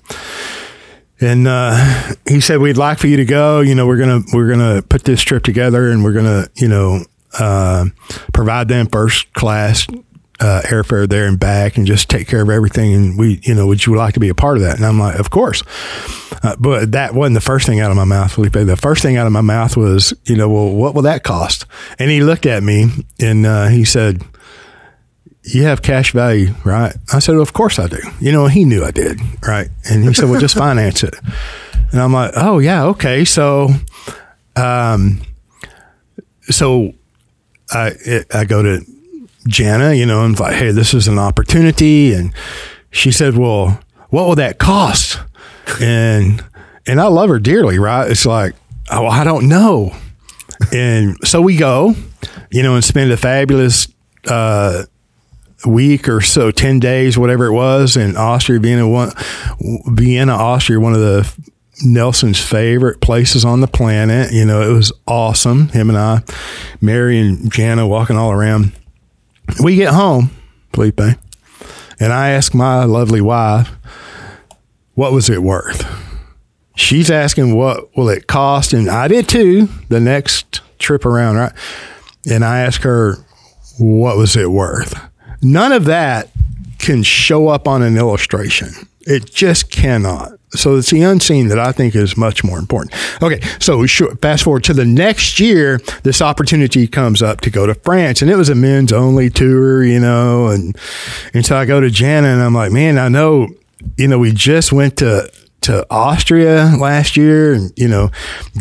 And 1.21 1.49
uh, 1.49 2.15
he 2.29 2.41
said 2.41 2.61
we'd 2.61 2.77
like 2.77 2.99
for 2.99 3.07
you 3.07 3.17
to 3.17 3.25
go. 3.25 3.61
You 3.61 3.75
know, 3.75 3.87
we're 3.87 3.99
gonna 3.99 4.23
we're 4.33 4.49
gonna 4.49 4.83
put 4.83 5.05
this 5.05 5.23
trip 5.23 5.43
together, 5.43 5.91
and 5.91 6.05
we're 6.05 6.13
gonna 6.13 6.49
you 6.55 6.69
know 6.69 7.05
uh, 7.39 7.87
provide 8.33 8.69
them 8.69 8.87
first 8.87 9.33
class 9.35 9.87
uh, 10.41 10.63
airfare 10.65 11.09
there 11.09 11.27
and 11.27 11.39
back, 11.39 11.77
and 11.77 11.87
just 11.87 12.09
take 12.09 12.29
care 12.29 12.43
of 12.43 12.51
everything. 12.51 12.95
And 12.95 13.19
we, 13.19 13.41
you 13.43 13.55
know, 13.55 13.67
would 13.67 13.85
you 13.85 13.97
like 13.97 14.15
to 14.15 14.21
be 14.21 14.29
a 14.29 14.35
part 14.35 14.57
of 14.57 14.63
that? 14.63 14.77
And 14.77 14.87
I'm 14.87 14.99
like, 14.99 15.19
of 15.19 15.31
course. 15.31 15.63
Uh, 16.43 16.55
but 16.59 16.93
that 16.93 17.15
wasn't 17.15 17.35
the 17.35 17.41
first 17.41 17.67
thing 17.67 17.81
out 17.81 17.91
of 17.91 17.97
my 17.97 18.05
mouth, 18.05 18.33
Felipe. 18.33 18.53
The 18.53 18.77
first 18.77 19.03
thing 19.03 19.17
out 19.17 19.27
of 19.27 19.33
my 19.33 19.41
mouth 19.41 19.77
was, 19.77 20.15
you 20.25 20.37
know, 20.37 20.49
well, 20.49 20.71
what 20.71 20.95
will 20.95 21.03
that 21.03 21.25
cost? 21.25 21.67
And 21.99 22.11
he 22.11 22.23
looked 22.23 22.47
at 22.47 22.63
me 22.63 22.91
and 23.19 23.45
uh, 23.45 23.67
he 23.67 23.85
said 23.85 24.23
you 25.55 25.65
have 25.65 25.83
cash 25.83 26.13
value, 26.13 26.55
right? 26.65 26.95
I 27.13 27.19
said, 27.21 27.33
well, 27.33 27.43
of 27.43 27.53
course 27.53 27.79
I 27.79 27.87
do. 27.87 27.99
You 28.21 28.33
know, 28.33 28.47
he 28.47 28.65
knew 28.65 28.85
I 28.85 28.91
did, 28.91 29.21
right? 29.47 29.69
And 29.91 30.05
he 30.05 30.13
said, 30.13 30.29
well, 30.29 30.41
just 30.41 30.57
finance 30.59 31.03
it. 31.03 31.15
And 31.91 32.01
I'm 32.01 32.13
like, 32.13 32.33
oh 32.37 32.59
yeah, 32.59 32.85
okay. 32.85 33.25
So, 33.25 33.71
um, 34.57 35.23
so 36.43 36.93
I 37.71 37.93
it, 38.05 38.35
I 38.35 38.45
go 38.45 38.63
to 38.63 38.85
Jana, 39.47 39.95
you 39.95 40.05
know, 40.05 40.25
and 40.25 40.39
like, 40.39 40.55
hey, 40.55 40.71
this 40.71 40.93
is 40.93 41.09
an 41.09 41.19
opportunity, 41.19 42.13
and 42.13 42.35
she 42.91 43.11
said, 43.11 43.37
well, 43.37 43.81
what 44.11 44.27
will 44.27 44.35
that 44.37 44.59
cost? 44.59 45.19
And 45.81 46.45
and 46.87 47.01
I 47.01 47.07
love 47.07 47.31
her 47.31 47.39
dearly, 47.39 47.79
right? 47.79 48.11
It's 48.11 48.27
like, 48.27 48.55
oh, 48.91 49.07
I 49.07 49.25
don't 49.25 49.49
know. 49.49 49.95
And 50.73 51.17
so 51.25 51.41
we 51.41 51.57
go, 51.57 51.95
you 52.51 52.63
know, 52.63 52.75
and 52.75 52.85
spend 52.85 53.13
a 53.13 53.17
fabulous 53.17 53.89
uh, 54.27 54.85
week 55.67 56.09
or 56.09 56.21
so, 56.21 56.51
10 56.51 56.79
days, 56.79 57.19
whatever 57.19 57.47
it 57.47 57.53
was, 57.53 57.97
in 57.97 58.17
Austria, 58.17 58.61
Vienna, 58.61 58.89
one, 58.89 59.11
Vienna, 59.87 60.33
Austria, 60.33 60.79
one 60.79 60.95
of 60.95 61.01
the 61.01 61.49
Nelson's 61.85 62.41
favorite 62.41 63.01
places 63.01 63.45
on 63.45 63.61
the 63.61 63.67
planet. 63.67 64.33
You 64.33 64.45
know, 64.45 64.63
it 64.63 64.73
was 64.73 64.93
awesome. 65.07 65.69
Him 65.69 65.89
and 65.89 65.99
I, 65.99 66.23
Mary 66.81 67.19
and 67.19 67.51
Jana 67.53 67.87
walking 67.87 68.17
all 68.17 68.31
around. 68.31 68.73
We 69.63 69.77
get 69.77 69.95
home, 69.95 70.31
Felipe, 70.73 71.01
and 71.01 72.13
I 72.13 72.31
ask 72.31 72.55
my 72.55 72.85
lovely 72.85 73.21
wife, 73.21 73.71
what 74.95 75.13
was 75.13 75.31
it 75.31 75.43
worth? 75.43 75.87
She's 76.77 77.11
asking 77.11 77.55
what 77.57 77.97
will 77.97 78.09
it 78.09 78.27
cost, 78.27 78.73
and 78.73 78.89
I 78.89 79.09
did 79.09 79.29
too. 79.29 79.69
The 79.89 79.99
next 79.99 80.61
trip 80.79 81.05
around, 81.05 81.37
right? 81.37 81.53
And 82.31 82.45
I 82.45 82.61
asked 82.61 82.83
her, 82.85 83.17
what 83.79 84.17
was 84.17 84.37
it 84.37 84.51
worth? 84.51 84.95
None 85.43 85.73
of 85.73 85.85
that 85.87 86.31
can 86.79 87.03
show 87.03 87.49
up 87.49 87.69
on 87.69 87.83
an 87.83 87.97
illustration. 87.97 88.69
It 89.01 89.33
just 89.33 89.71
cannot. 89.71 90.33
So 90.51 90.77
it's 90.77 90.91
the 90.91 91.03
unseen 91.03 91.49
that 91.49 91.59
I 91.59 91.73
think 91.73 91.95
is 91.95 92.17
much 92.17 92.43
more 92.43 92.59
important. 92.59 92.95
Okay, 93.23 93.41
so 93.61 93.87
fast 93.87 94.45
forward 94.45 94.65
to 94.65 94.75
the 94.75 94.85
next 94.85 95.39
year, 95.39 95.79
this 96.05 96.23
opportunity 96.23 96.87
comes 96.87 97.21
up 97.21 97.43
to 97.43 97.51
go 97.51 97.67
to 97.67 97.75
France, 97.75 98.23
and 98.23 98.31
it 98.31 98.37
was 98.37 98.49
a 98.49 98.55
men's 98.55 98.93
only 98.93 99.29
tour, 99.29 99.85
you 99.85 100.01
know, 100.01 100.49
and 100.49 100.77
and 101.35 101.45
so 101.45 101.57
I 101.57 101.67
go 101.67 101.81
to 101.81 101.91
Jana, 101.91 102.29
and 102.29 102.43
I'm 102.43 102.55
like, 102.55 102.73
man, 102.73 102.99
I 102.99 103.09
know, 103.09 103.49
you 103.99 104.09
know, 104.09 104.19
we 104.19 104.33
just 104.33 104.73
went 104.73 104.97
to 104.99 105.31
to 105.61 105.87
Austria 105.91 106.73
last 106.79 107.17
year, 107.17 107.53
and 107.53 107.73
you 107.77 107.89
know, 107.89 108.11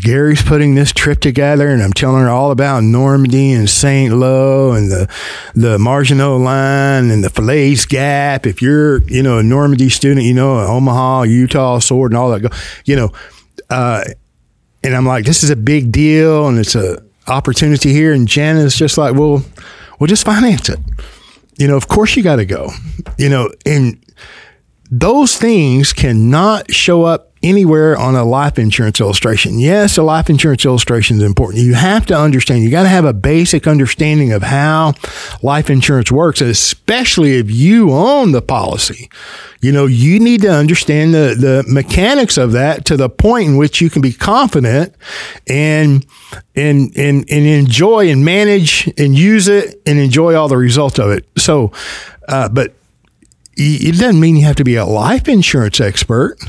Gary's 0.02 0.42
putting 0.42 0.76
this 0.76 0.92
trip 0.92 1.20
together, 1.20 1.70
and 1.70 1.82
I'm 1.82 1.94
telling 1.94 2.22
her 2.24 2.30
all 2.30 2.52
about 2.52 2.84
Normandy 2.84 3.52
and 3.52 3.70
Saint 3.70 4.14
Lo 4.14 4.72
and 4.72 4.92
the 4.92 5.10
the 5.54 5.78
Maginot 5.78 6.40
Line 6.40 7.12
and 7.12 7.24
the 7.24 7.30
Falaise 7.30 7.86
Gap. 7.86 8.46
If 8.46 8.62
you're 8.62 9.04
you 9.04 9.24
know 9.24 9.40
a 9.40 9.44
Normandy 9.44 9.90
student, 9.90 10.26
you 10.26 10.34
know 10.34 10.60
Omaha, 10.60 11.24
Utah 11.24 11.80
sword, 11.80 12.12
and 12.12 12.18
all 12.18 12.32
that. 12.32 12.42
Go, 12.42 12.50
you 12.86 12.96
know, 12.96 13.12
uh, 13.70 14.04
and 14.84 14.96
I'm 14.96 15.06
like, 15.06 15.26
this 15.26 15.44
is 15.44 15.50
a 15.50 15.56
big 15.56 15.92
deal, 15.92 16.48
and 16.48 16.58
it's 16.58 16.76
a 16.76 17.04
opportunity 17.28 17.92
here. 17.92 18.14
And 18.14 18.28
Jana's 18.28 18.76
just 18.76 18.98
like, 18.98 19.16
well, 19.16 19.44
we'll 20.00 20.08
just 20.08 20.26
finance 20.26 20.70
it. 20.70 20.80
You 21.58 21.68
know, 21.68 21.76
of 21.76 21.88
course 21.88 22.16
you 22.16 22.24
got 22.24 22.38
to 22.38 22.46
go. 22.46 22.70
You 23.18 23.30
know, 23.30 23.50
and 23.66 24.04
those 24.90 25.38
things 25.38 25.94
cannot 25.94 26.74
show 26.74 27.04
up 27.04 27.28
anywhere 27.44 27.98
on 27.98 28.16
a 28.16 28.24
life 28.24 28.58
insurance 28.58 29.00
illustration. 29.00 29.60
Yes, 29.60 29.98
a 29.98 30.04
life 30.04 30.30
insurance 30.30 30.66
illustration 30.66 31.18
is 31.18 31.24
important. 31.24 31.64
You 31.64 31.76
have 31.76 32.06
to 32.08 32.18
understand, 32.18 32.64
you 32.64 32.72
got 32.72 32.84
to 32.84 32.90
have 32.90 33.06
a 33.06 33.14
basic 33.14 33.68
understanding 33.68 34.32
of 34.32 34.44
how 34.44 34.94
life 35.42 35.70
insurance 35.70 36.12
works, 36.12 36.42
especially 36.42 37.38
if 37.38 37.52
you 37.52 37.92
own 37.92 38.32
the 38.32 38.42
policy. 38.42 39.10
You 39.62 39.72
know, 39.72 39.86
you 39.86 40.20
need 40.20 40.42
to 40.42 40.52
understand 40.52 41.14
the, 41.14 41.36
the 41.38 41.64
mechanics 41.68 42.38
of 42.38 42.52
that 42.54 42.86
to 42.86 42.98
the 42.98 43.10
point 43.10 43.50
in 43.50 43.58
which 43.58 43.82
you 43.82 43.90
can 43.90 44.02
be 44.02 44.14
confident 44.14 44.96
and, 45.48 46.06
and, 46.56 46.92
and, 46.96 47.26
and 47.30 47.46
enjoy 47.46 48.10
and 48.10 48.24
manage 48.24 48.92
and 48.98 49.18
use 49.18 49.48
it 49.48 49.82
and 49.86 50.00
enjoy 50.00 50.36
all 50.36 50.48
the 50.48 50.58
results 50.58 51.00
of 51.00 51.12
it. 51.12 51.26
So, 51.38 51.72
uh, 52.28 52.50
but 52.50 52.74
it 53.58 54.00
doesn't 54.00 54.20
mean 54.20 54.36
you 54.36 54.46
have 54.46 54.56
to 54.58 54.64
be 54.64 54.76
a 54.76 54.86
life 54.86 55.28
insurance 55.28 55.80
expert 55.80 56.40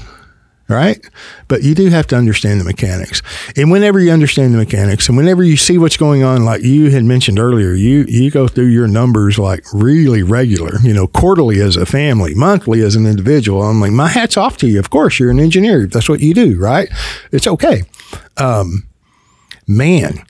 right? 0.68 1.02
But 1.48 1.62
you 1.62 1.74
do 1.74 1.88
have 1.88 2.06
to 2.09 2.16
understand 2.16 2.61
the 2.61 2.64
mechanics. 2.64 3.22
And 3.56 3.70
whenever 3.70 3.98
you 3.98 4.11
understand 4.11 4.52
the 4.52 4.59
mechanics 4.59 5.09
and 5.09 5.16
whenever 5.16 5.42
you 5.42 5.56
see 5.56 5.78
what's 5.78 5.96
going 5.96 6.22
on, 6.22 6.44
like 6.44 6.62
you 6.62 6.90
had 6.90 7.04
mentioned 7.04 7.38
earlier, 7.38 7.72
you, 7.72 8.04
you 8.06 8.30
go 8.30 8.46
through 8.46 8.66
your 8.66 8.86
numbers 8.86 9.38
like 9.38 9.64
really 9.72 10.22
regular, 10.22 10.78
you 10.82 10.92
know, 10.92 11.06
quarterly 11.06 11.61
as 11.61 11.76
a 11.76 11.86
family, 11.86 12.34
monthly 12.34 12.82
as 12.82 12.96
an 12.96 13.06
individual. 13.06 13.62
I'm 13.62 13.80
like, 13.80 13.92
my 13.92 14.09
hat's 14.09 14.36
off 14.36 14.59
to 14.59 14.68
you. 14.68 14.78
Of 14.78 14.90
course, 14.90 15.18
you're 15.18 15.30
an 15.30 15.40
engineer. 15.40 15.86
That's 15.86 16.09
what 16.09 16.20
you 16.20 16.34
do, 16.34 16.59
right? 16.59 16.88
It's 17.32 17.46
okay. 17.46 17.82
Um, 18.36 18.86
man, 19.66 20.24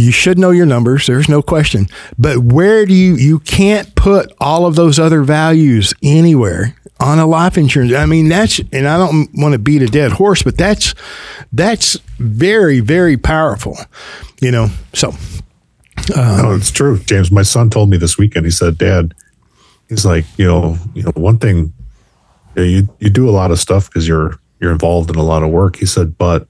you 0.00 0.12
should 0.12 0.38
know 0.38 0.50
your 0.50 0.66
numbers 0.66 1.06
there's 1.06 1.28
no 1.28 1.42
question 1.42 1.86
but 2.18 2.38
where 2.38 2.86
do 2.86 2.94
you 2.94 3.14
you 3.14 3.38
can't 3.40 3.94
put 3.94 4.32
all 4.40 4.66
of 4.66 4.74
those 4.74 4.98
other 4.98 5.22
values 5.22 5.92
anywhere 6.02 6.74
on 7.00 7.18
a 7.18 7.26
life 7.26 7.56
insurance. 7.56 7.94
I 7.94 8.06
mean, 8.06 8.28
that's, 8.28 8.60
and 8.72 8.86
I 8.86 8.98
don't 8.98 9.30
want 9.34 9.52
to 9.52 9.58
beat 9.58 9.82
a 9.82 9.86
dead 9.86 10.12
horse, 10.12 10.42
but 10.42 10.56
that's, 10.56 10.94
that's 11.52 11.94
very, 12.18 12.80
very 12.80 13.16
powerful, 13.16 13.76
you 14.40 14.50
know? 14.50 14.68
So, 14.92 15.08
um, 16.14 16.42
no, 16.42 16.54
it's 16.54 16.70
true. 16.70 16.98
James, 16.98 17.32
my 17.32 17.42
son 17.42 17.70
told 17.70 17.88
me 17.88 17.96
this 17.96 18.18
weekend, 18.18 18.44
he 18.44 18.50
said, 18.50 18.76
dad, 18.76 19.14
he's 19.88 20.04
like, 20.04 20.26
you 20.36 20.46
know, 20.46 20.76
you 20.94 21.02
know, 21.02 21.12
one 21.14 21.38
thing 21.38 21.72
you, 22.54 22.56
know, 22.56 22.62
you, 22.62 22.88
you 22.98 23.10
do 23.10 23.28
a 23.28 23.32
lot 23.32 23.50
of 23.50 23.58
stuff 23.58 23.88
because 23.88 24.06
you're, 24.06 24.38
you're 24.60 24.72
involved 24.72 25.08
in 25.08 25.16
a 25.16 25.22
lot 25.22 25.42
of 25.42 25.50
work. 25.50 25.76
He 25.76 25.86
said, 25.86 26.18
but 26.18 26.46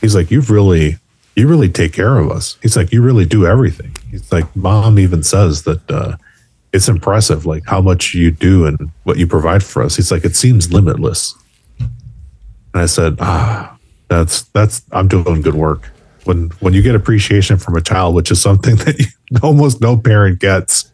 he's 0.00 0.16
like, 0.16 0.30
you've 0.32 0.50
really, 0.50 0.96
you 1.36 1.48
really 1.48 1.68
take 1.68 1.92
care 1.92 2.18
of 2.18 2.30
us. 2.30 2.58
He's 2.62 2.76
like, 2.76 2.92
you 2.92 3.02
really 3.02 3.24
do 3.24 3.46
everything. 3.46 3.96
He's 4.10 4.30
like, 4.30 4.54
mom 4.54 4.98
even 4.98 5.22
says 5.22 5.62
that, 5.62 5.90
uh, 5.90 6.16
it's 6.72 6.88
impressive 6.88 7.44
like 7.44 7.64
how 7.66 7.80
much 7.80 8.14
you 8.14 8.30
do 8.30 8.66
and 8.66 8.90
what 9.04 9.18
you 9.18 9.26
provide 9.26 9.62
for 9.62 9.82
us. 9.82 9.96
He's 9.96 10.10
like, 10.10 10.24
it 10.24 10.34
seems 10.34 10.72
limitless. 10.72 11.34
And 11.78 12.82
I 12.82 12.86
said, 12.86 13.16
ah, 13.20 13.76
that's 14.08 14.42
that's 14.54 14.82
I'm 14.92 15.08
doing 15.08 15.42
good 15.42 15.54
work. 15.54 15.90
When 16.24 16.48
when 16.60 16.72
you 16.72 16.82
get 16.82 16.94
appreciation 16.94 17.58
from 17.58 17.76
a 17.76 17.80
child, 17.80 18.14
which 18.14 18.30
is 18.30 18.40
something 18.40 18.76
that 18.84 18.98
you, 18.98 19.06
almost 19.42 19.80
no 19.80 19.96
parent 19.96 20.38
gets, 20.38 20.90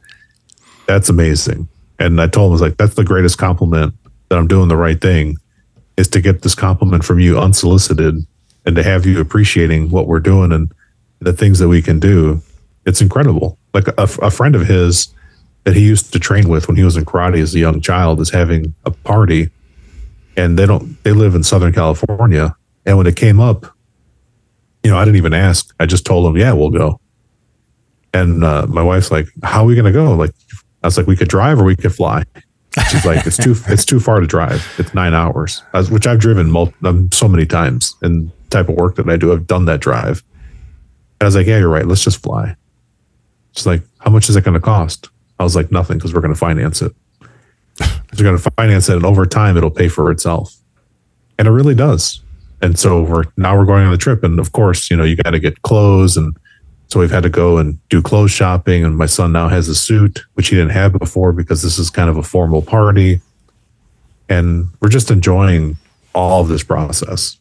that's 0.86 1.08
amazing. 1.08 1.68
And 2.00 2.20
I 2.20 2.26
told 2.26 2.46
him 2.46 2.50
I 2.50 2.54
was 2.54 2.60
like, 2.60 2.76
that's 2.76 2.94
the 2.94 3.04
greatest 3.04 3.38
compliment 3.38 3.94
that 4.28 4.38
I'm 4.38 4.48
doing 4.48 4.68
the 4.68 4.76
right 4.76 5.00
thing, 5.00 5.36
is 5.96 6.08
to 6.08 6.20
get 6.20 6.42
this 6.42 6.54
compliment 6.54 7.04
from 7.04 7.20
you 7.20 7.38
unsolicited 7.38 8.16
and 8.68 8.76
to 8.76 8.82
have 8.82 9.06
you 9.06 9.18
appreciating 9.18 9.88
what 9.88 10.06
we're 10.06 10.20
doing 10.20 10.52
and 10.52 10.70
the 11.20 11.32
things 11.32 11.58
that 11.58 11.68
we 11.68 11.80
can 11.80 11.98
do. 11.98 12.42
It's 12.84 13.00
incredible. 13.00 13.58
Like 13.72 13.88
a, 13.88 14.02
a 14.20 14.30
friend 14.30 14.54
of 14.54 14.66
his 14.66 15.08
that 15.64 15.74
he 15.74 15.86
used 15.86 16.12
to 16.12 16.18
train 16.18 16.50
with 16.50 16.68
when 16.68 16.76
he 16.76 16.84
was 16.84 16.94
in 16.94 17.06
karate 17.06 17.40
as 17.40 17.54
a 17.54 17.58
young 17.58 17.80
child 17.80 18.20
is 18.20 18.28
having 18.28 18.74
a 18.84 18.90
party 18.90 19.48
and 20.36 20.58
they 20.58 20.66
don't 20.66 21.02
they 21.02 21.12
live 21.12 21.34
in 21.34 21.42
southern 21.42 21.72
california 21.72 22.54
and 22.86 22.96
when 22.96 23.06
it 23.06 23.16
came 23.16 23.40
up 23.40 23.74
you 24.82 24.90
know 24.90 24.98
i 24.98 25.04
didn't 25.04 25.16
even 25.16 25.34
ask. 25.34 25.74
I 25.80 25.86
just 25.86 26.04
told 26.04 26.26
him 26.26 26.36
yeah 26.36 26.52
we'll 26.52 26.70
go. 26.70 27.00
And 28.12 28.44
uh, 28.44 28.66
my 28.68 28.82
wife's 28.82 29.10
like 29.10 29.28
how 29.42 29.62
are 29.62 29.66
we 29.66 29.74
going 29.76 29.86
to 29.86 29.92
go? 29.92 30.14
Like 30.14 30.32
i 30.82 30.86
was 30.86 30.98
like 30.98 31.06
we 31.06 31.16
could 31.16 31.28
drive 31.28 31.58
or 31.58 31.64
we 31.64 31.74
could 31.74 31.94
fly. 31.94 32.22
She's 32.90 33.06
like 33.06 33.26
it's 33.26 33.38
too 33.38 33.56
it's 33.68 33.86
too 33.86 33.98
far 33.98 34.20
to 34.20 34.26
drive. 34.26 34.62
It's 34.78 34.92
nine 34.92 35.14
hours. 35.14 35.62
Was, 35.72 35.90
which 35.90 36.06
i've 36.06 36.20
driven 36.20 36.50
mul- 36.50 36.74
um, 36.84 37.10
so 37.12 37.28
many 37.28 37.46
times 37.46 37.96
and 38.02 38.30
type 38.50 38.68
of 38.68 38.76
work 38.76 38.96
that 38.96 39.08
i 39.08 39.16
do 39.16 39.32
i've 39.32 39.46
done 39.46 39.64
that 39.64 39.80
drive 39.80 40.22
and 41.20 41.22
i 41.22 41.24
was 41.24 41.36
like 41.36 41.46
yeah 41.46 41.58
you're 41.58 41.68
right 41.68 41.86
let's 41.86 42.04
just 42.04 42.22
fly 42.22 42.56
she's 43.52 43.66
like 43.66 43.82
how 43.98 44.10
much 44.10 44.28
is 44.28 44.36
it 44.36 44.44
going 44.44 44.54
to 44.54 44.60
cost 44.60 45.08
I 45.38 45.44
was 45.44 45.54
like, 45.54 45.70
nothing, 45.70 45.98
because 45.98 46.12
we're 46.12 46.20
going 46.20 46.34
to 46.34 46.38
finance 46.38 46.82
it. 46.82 46.92
we're 47.80 48.24
going 48.24 48.36
to 48.36 48.50
finance 48.56 48.88
it, 48.88 48.96
and 48.96 49.04
over 49.04 49.24
time, 49.24 49.56
it'll 49.56 49.70
pay 49.70 49.88
for 49.88 50.10
itself. 50.10 50.56
And 51.38 51.46
it 51.46 51.52
really 51.52 51.74
does. 51.74 52.22
And 52.60 52.76
so 52.76 53.02
we're 53.02 53.24
now 53.36 53.56
we're 53.56 53.64
going 53.64 53.84
on 53.84 53.92
the 53.92 53.98
trip, 53.98 54.24
and 54.24 54.40
of 54.40 54.52
course, 54.52 54.90
you 54.90 54.96
know, 54.96 55.04
you 55.04 55.14
got 55.14 55.30
to 55.30 55.38
get 55.38 55.62
clothes, 55.62 56.16
and 56.16 56.36
so 56.88 56.98
we've 56.98 57.10
had 57.10 57.22
to 57.22 57.30
go 57.30 57.58
and 57.58 57.78
do 57.88 58.02
clothes 58.02 58.32
shopping. 58.32 58.84
And 58.84 58.96
my 58.96 59.06
son 59.06 59.30
now 59.30 59.48
has 59.48 59.68
a 59.68 59.74
suit, 59.74 60.24
which 60.34 60.48
he 60.48 60.56
didn't 60.56 60.72
have 60.72 60.98
before, 60.98 61.32
because 61.32 61.62
this 61.62 61.78
is 61.78 61.88
kind 61.90 62.10
of 62.10 62.16
a 62.16 62.22
formal 62.22 62.62
party. 62.62 63.20
And 64.28 64.68
we're 64.80 64.88
just 64.88 65.10
enjoying 65.10 65.76
all 66.14 66.40
of 66.42 66.48
this 66.48 66.64
process. 66.64 67.38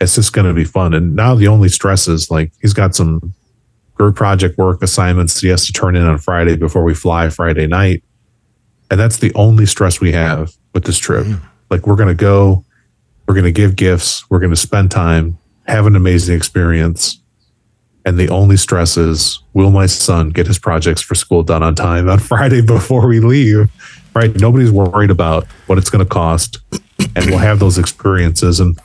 It's 0.00 0.14
just 0.14 0.32
going 0.32 0.46
to 0.46 0.54
be 0.54 0.64
fun. 0.64 0.94
And 0.94 1.16
now 1.16 1.34
the 1.34 1.48
only 1.48 1.68
stress 1.68 2.06
is 2.08 2.30
like 2.30 2.52
he's 2.60 2.72
got 2.72 2.94
some 2.94 3.34
group 3.94 4.14
project 4.14 4.56
work 4.56 4.82
assignments 4.82 5.40
he 5.40 5.48
has 5.48 5.66
to 5.66 5.72
turn 5.72 5.96
in 5.96 6.04
on 6.04 6.18
Friday 6.18 6.56
before 6.56 6.84
we 6.84 6.94
fly 6.94 7.28
Friday 7.28 7.66
night. 7.66 8.02
And 8.90 8.98
that's 8.98 9.18
the 9.18 9.34
only 9.34 9.66
stress 9.66 10.00
we 10.00 10.12
have 10.12 10.52
with 10.72 10.84
this 10.84 10.98
trip. 10.98 11.26
Mm. 11.26 11.40
Like 11.68 11.86
we're 11.86 11.96
going 11.96 12.08
to 12.08 12.14
go, 12.14 12.64
we're 13.26 13.34
going 13.34 13.44
to 13.44 13.52
give 13.52 13.76
gifts, 13.76 14.28
we're 14.30 14.38
going 14.38 14.50
to 14.50 14.56
spend 14.56 14.90
time, 14.90 15.36
have 15.66 15.86
an 15.86 15.96
amazing 15.96 16.36
experience. 16.36 17.20
And 18.06 18.16
the 18.16 18.30
only 18.30 18.56
stress 18.56 18.96
is 18.96 19.42
will 19.52 19.70
my 19.70 19.84
son 19.84 20.30
get 20.30 20.46
his 20.46 20.58
projects 20.58 21.02
for 21.02 21.14
school 21.14 21.42
done 21.42 21.62
on 21.62 21.74
time 21.74 22.08
on 22.08 22.18
Friday 22.20 22.62
before 22.62 23.06
we 23.06 23.20
leave? 23.20 23.70
Right? 24.14 24.34
Nobody's 24.36 24.70
worried 24.70 25.10
about 25.10 25.46
what 25.66 25.76
it's 25.76 25.90
going 25.90 26.04
to 26.04 26.08
cost. 26.08 26.58
And 27.14 27.26
we'll 27.26 27.38
have 27.38 27.58
those 27.58 27.78
experiences. 27.78 28.60
And 28.60 28.78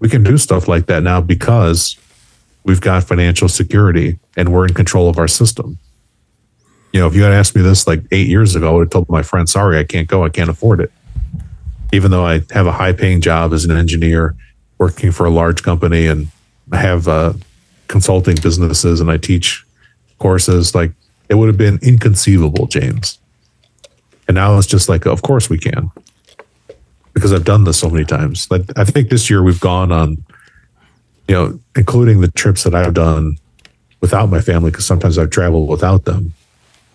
we 0.00 0.08
can 0.08 0.22
do 0.22 0.36
stuff 0.36 0.66
like 0.66 0.86
that 0.86 1.02
now 1.02 1.20
because 1.20 1.96
we've 2.64 2.80
got 2.80 3.04
financial 3.04 3.48
security 3.48 4.18
and 4.36 4.52
we're 4.52 4.66
in 4.66 4.74
control 4.74 5.08
of 5.08 5.18
our 5.18 5.28
system. 5.28 5.78
You 6.92 7.00
know, 7.00 7.06
if 7.06 7.14
you 7.14 7.22
had 7.22 7.32
asked 7.32 7.54
me 7.54 7.62
this 7.62 7.86
like 7.86 8.02
eight 8.10 8.26
years 8.26 8.56
ago, 8.56 8.68
I 8.68 8.72
would 8.72 8.80
have 8.86 8.90
told 8.90 9.08
my 9.08 9.22
friend, 9.22 9.48
sorry, 9.48 9.78
I 9.78 9.84
can't 9.84 10.08
go. 10.08 10.24
I 10.24 10.28
can't 10.28 10.50
afford 10.50 10.80
it. 10.80 10.90
Even 11.92 12.10
though 12.10 12.26
I 12.26 12.40
have 12.50 12.66
a 12.66 12.72
high 12.72 12.92
paying 12.92 13.20
job 13.20 13.52
as 13.52 13.64
an 13.64 13.76
engineer 13.76 14.34
working 14.78 15.12
for 15.12 15.26
a 15.26 15.30
large 15.30 15.62
company 15.62 16.06
and 16.06 16.28
I 16.72 16.78
have 16.78 17.06
uh, 17.06 17.34
consulting 17.88 18.36
businesses 18.36 19.00
and 19.00 19.10
I 19.10 19.18
teach 19.18 19.64
courses, 20.18 20.74
like 20.74 20.92
it 21.28 21.34
would 21.34 21.48
have 21.48 21.58
been 21.58 21.78
inconceivable, 21.82 22.66
James. 22.66 23.18
And 24.26 24.36
now 24.36 24.56
it's 24.56 24.66
just 24.66 24.88
like, 24.88 25.06
of 25.06 25.22
course 25.22 25.50
we 25.50 25.58
can 25.58 25.90
because 27.20 27.32
I've 27.32 27.44
done 27.44 27.64
this 27.64 27.78
so 27.78 27.90
many 27.90 28.04
times. 28.04 28.50
Like 28.50 28.62
I 28.76 28.84
think 28.84 29.10
this 29.10 29.28
year 29.28 29.42
we've 29.42 29.60
gone 29.60 29.92
on 29.92 30.24
you 31.30 31.36
know, 31.36 31.60
including 31.76 32.22
the 32.22 32.30
trips 32.32 32.64
that 32.64 32.74
I've 32.74 32.92
done 32.92 33.38
without 34.00 34.30
my 34.30 34.40
family, 34.40 34.72
because 34.72 34.84
sometimes 34.84 35.16
I've 35.16 35.30
traveled 35.30 35.68
without 35.68 36.04
them. 36.04 36.34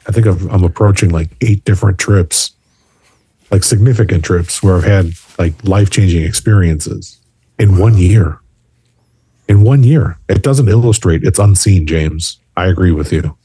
I 0.10 0.12
think 0.12 0.28
i 0.28 0.32
am 0.32 0.66
approaching 0.66 1.10
like 1.10 1.30
eight 1.40 1.64
different 1.64 1.98
trips, 1.98 2.52
like 3.50 3.64
significant 3.64 4.26
trips 4.26 4.62
where 4.62 4.76
I've 4.76 4.84
had 4.84 5.12
like 5.40 5.64
life 5.64 5.90
changing 5.90 6.24
experiences 6.24 7.18
in 7.58 7.78
one 7.78 7.98
year. 7.98 8.40
In 9.48 9.64
one 9.64 9.84
year, 9.84 10.18
it 10.28 10.44
doesn't 10.44 10.68
illustrate; 10.68 11.24
it's 11.24 11.40
unseen. 11.40 11.88
James, 11.88 12.38
I 12.58 12.66
agree 12.66 12.92
with 12.92 13.14
you. 13.14 13.38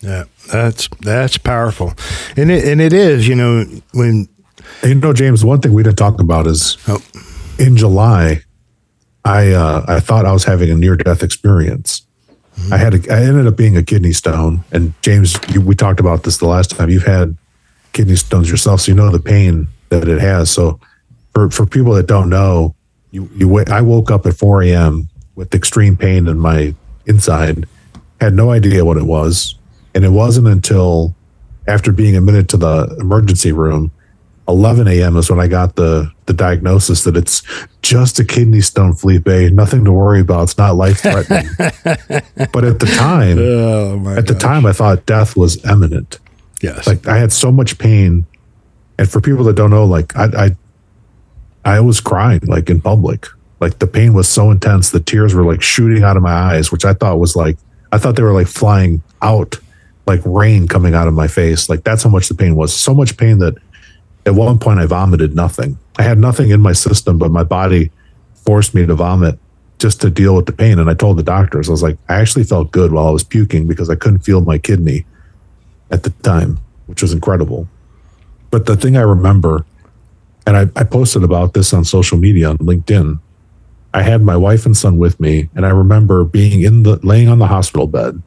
Yeah, 0.00 0.24
that's 0.50 0.88
that's 1.00 1.36
powerful, 1.36 1.92
and 2.38 2.50
it 2.50 2.64
and 2.64 2.80
it 2.80 2.94
is. 2.94 3.28
You 3.28 3.34
know, 3.34 3.64
when 3.92 4.28
you 4.82 4.94
know, 4.94 5.12
James, 5.12 5.44
one 5.44 5.60
thing 5.60 5.72
we 5.72 5.82
didn't 5.82 5.98
talk 5.98 6.20
about 6.20 6.46
is 6.46 6.76
oh. 6.88 7.02
in 7.58 7.76
July 7.76 8.42
I 9.26 9.50
uh, 9.52 9.84
I 9.88 9.98
thought 9.98 10.24
I 10.24 10.32
was 10.32 10.44
having 10.44 10.70
a 10.70 10.76
near 10.76 10.94
death 10.94 11.24
experience. 11.24 12.06
Mm-hmm. 12.54 12.72
I 12.72 12.76
had 12.76 12.94
a, 12.94 13.12
I 13.12 13.24
ended 13.24 13.48
up 13.48 13.56
being 13.56 13.76
a 13.76 13.82
kidney 13.82 14.12
stone, 14.12 14.62
and 14.70 14.94
James, 15.02 15.36
you, 15.52 15.60
we 15.60 15.74
talked 15.74 15.98
about 15.98 16.22
this 16.22 16.38
the 16.38 16.46
last 16.46 16.70
time. 16.70 16.90
You've 16.90 17.06
had 17.06 17.36
kidney 17.92 18.14
stones 18.14 18.48
yourself, 18.48 18.82
so 18.82 18.92
you 18.92 18.96
know 18.96 19.10
the 19.10 19.18
pain 19.18 19.66
that 19.88 20.06
it 20.06 20.20
has. 20.20 20.48
So 20.48 20.78
for 21.34 21.50
for 21.50 21.66
people 21.66 21.92
that 21.94 22.06
don't 22.06 22.30
know, 22.30 22.76
you 23.10 23.28
you 23.34 23.58
I 23.64 23.80
woke 23.80 24.12
up 24.12 24.26
at 24.26 24.34
4 24.34 24.62
a.m. 24.62 25.08
with 25.34 25.52
extreme 25.56 25.96
pain 25.96 26.28
in 26.28 26.38
my 26.38 26.72
inside, 27.06 27.66
had 28.20 28.32
no 28.32 28.52
idea 28.52 28.84
what 28.84 28.96
it 28.96 29.06
was, 29.06 29.56
and 29.92 30.04
it 30.04 30.10
wasn't 30.10 30.46
until 30.46 31.16
after 31.66 31.90
being 31.90 32.16
admitted 32.16 32.48
to 32.50 32.56
the 32.56 32.96
emergency 33.00 33.50
room 33.50 33.90
11 34.48 34.86
a.m. 34.88 35.16
is 35.16 35.28
when 35.30 35.40
I 35.40 35.48
got 35.48 35.76
the 35.76 36.10
the 36.26 36.32
diagnosis 36.32 37.04
that 37.04 37.16
it's 37.16 37.42
just 37.82 38.18
a 38.18 38.24
kidney 38.24 38.60
stone, 38.60 38.94
Felipe. 38.94 39.26
Nothing 39.52 39.84
to 39.84 39.92
worry 39.92 40.20
about. 40.20 40.44
It's 40.44 40.58
not 40.58 40.76
life 40.76 41.00
threatening. 41.00 41.48
but 41.58 42.64
at 42.64 42.78
the 42.78 42.92
time, 42.96 43.38
oh 43.38 44.10
at 44.10 44.26
gosh. 44.26 44.34
the 44.34 44.38
time, 44.38 44.66
I 44.66 44.72
thought 44.72 45.06
death 45.06 45.36
was 45.36 45.64
imminent. 45.64 46.18
Yes, 46.62 46.86
like 46.86 47.06
I 47.06 47.18
had 47.18 47.32
so 47.32 47.50
much 47.50 47.78
pain, 47.78 48.26
and 48.98 49.08
for 49.08 49.20
people 49.20 49.44
that 49.44 49.56
don't 49.56 49.70
know, 49.70 49.84
like 49.84 50.16
I, 50.16 50.24
I 50.46 50.56
I 51.64 51.80
was 51.80 52.00
crying 52.00 52.40
like 52.46 52.70
in 52.70 52.80
public. 52.80 53.26
Like 53.58 53.78
the 53.78 53.86
pain 53.86 54.12
was 54.12 54.28
so 54.28 54.50
intense, 54.50 54.90
the 54.90 55.00
tears 55.00 55.34
were 55.34 55.44
like 55.44 55.62
shooting 55.62 56.04
out 56.04 56.16
of 56.16 56.22
my 56.22 56.32
eyes, 56.32 56.70
which 56.70 56.84
I 56.84 56.92
thought 56.92 57.18
was 57.18 57.34
like 57.34 57.56
I 57.92 57.98
thought 57.98 58.16
they 58.16 58.22
were 58.22 58.32
like 58.32 58.46
flying 58.46 59.02
out, 59.22 59.56
like 60.06 60.20
rain 60.24 60.68
coming 60.68 60.94
out 60.94 61.08
of 61.08 61.14
my 61.14 61.28
face. 61.28 61.68
Like 61.68 61.82
that's 61.82 62.02
how 62.02 62.10
much 62.10 62.28
the 62.28 62.34
pain 62.34 62.54
was. 62.54 62.74
So 62.74 62.94
much 62.94 63.16
pain 63.16 63.38
that 63.38 63.56
at 64.26 64.34
one 64.34 64.58
point 64.58 64.80
I 64.80 64.86
vomited 64.86 65.34
nothing. 65.34 65.78
I 65.98 66.02
had 66.02 66.18
nothing 66.18 66.50
in 66.50 66.60
my 66.60 66.72
system, 66.72 67.16
but 67.16 67.30
my 67.30 67.44
body 67.44 67.90
forced 68.34 68.74
me 68.74 68.84
to 68.84 68.94
vomit 68.94 69.38
just 69.78 70.00
to 70.00 70.10
deal 70.10 70.34
with 70.34 70.46
the 70.46 70.52
pain. 70.52 70.78
And 70.78 70.90
I 70.90 70.94
told 70.94 71.16
the 71.16 71.22
doctors, 71.22 71.68
I 71.68 71.72
was 71.72 71.82
like, 71.82 71.96
I 72.08 72.16
actually 72.16 72.44
felt 72.44 72.72
good 72.72 72.92
while 72.92 73.06
I 73.06 73.10
was 73.10 73.24
puking 73.24 73.66
because 73.66 73.88
I 73.88 73.94
couldn't 73.94 74.20
feel 74.20 74.40
my 74.40 74.58
kidney 74.58 75.06
at 75.90 76.02
the 76.02 76.10
time, 76.10 76.58
which 76.86 77.02
was 77.02 77.12
incredible. 77.12 77.68
But 78.50 78.66
the 78.66 78.76
thing 78.76 78.96
I 78.96 79.02
remember, 79.02 79.64
and 80.46 80.56
I, 80.56 80.80
I 80.80 80.84
posted 80.84 81.22
about 81.22 81.54
this 81.54 81.72
on 81.72 81.84
social 81.84 82.18
media 82.18 82.50
on 82.50 82.58
LinkedIn, 82.58 83.20
I 83.94 84.02
had 84.02 84.22
my 84.22 84.36
wife 84.36 84.66
and 84.66 84.76
son 84.76 84.98
with 84.98 85.18
me, 85.20 85.48
and 85.54 85.64
I 85.64 85.70
remember 85.70 86.24
being 86.24 86.62
in 86.62 86.82
the 86.82 86.96
laying 87.06 87.28
on 87.28 87.38
the 87.38 87.46
hospital 87.46 87.86
bed 87.86 88.22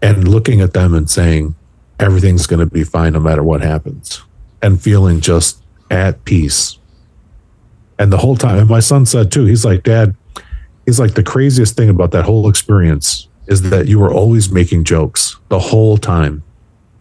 and 0.00 0.26
looking 0.26 0.60
at 0.60 0.72
them 0.72 0.94
and 0.94 1.08
saying, 1.08 1.54
everything's 2.00 2.46
going 2.46 2.60
to 2.60 2.66
be 2.66 2.82
fine 2.82 3.12
no 3.12 3.20
matter 3.20 3.42
what 3.42 3.62
happens, 3.62 4.22
and 4.62 4.80
feeling 4.80 5.20
just 5.20 5.62
at 5.90 6.24
peace. 6.24 6.78
And 7.98 8.12
the 8.12 8.18
whole 8.18 8.36
time, 8.36 8.58
and 8.58 8.68
my 8.68 8.80
son 8.80 9.04
said 9.04 9.30
too, 9.30 9.44
he's 9.44 9.64
like, 9.64 9.82
Dad, 9.82 10.16
he's 10.86 10.98
like, 10.98 11.14
the 11.14 11.22
craziest 11.22 11.76
thing 11.76 11.88
about 11.88 12.12
that 12.12 12.24
whole 12.24 12.48
experience 12.48 13.28
is 13.48 13.62
that 13.70 13.88
you 13.88 13.98
were 13.98 14.12
always 14.12 14.50
making 14.50 14.84
jokes 14.84 15.36
the 15.48 15.58
whole 15.58 15.98
time. 15.98 16.42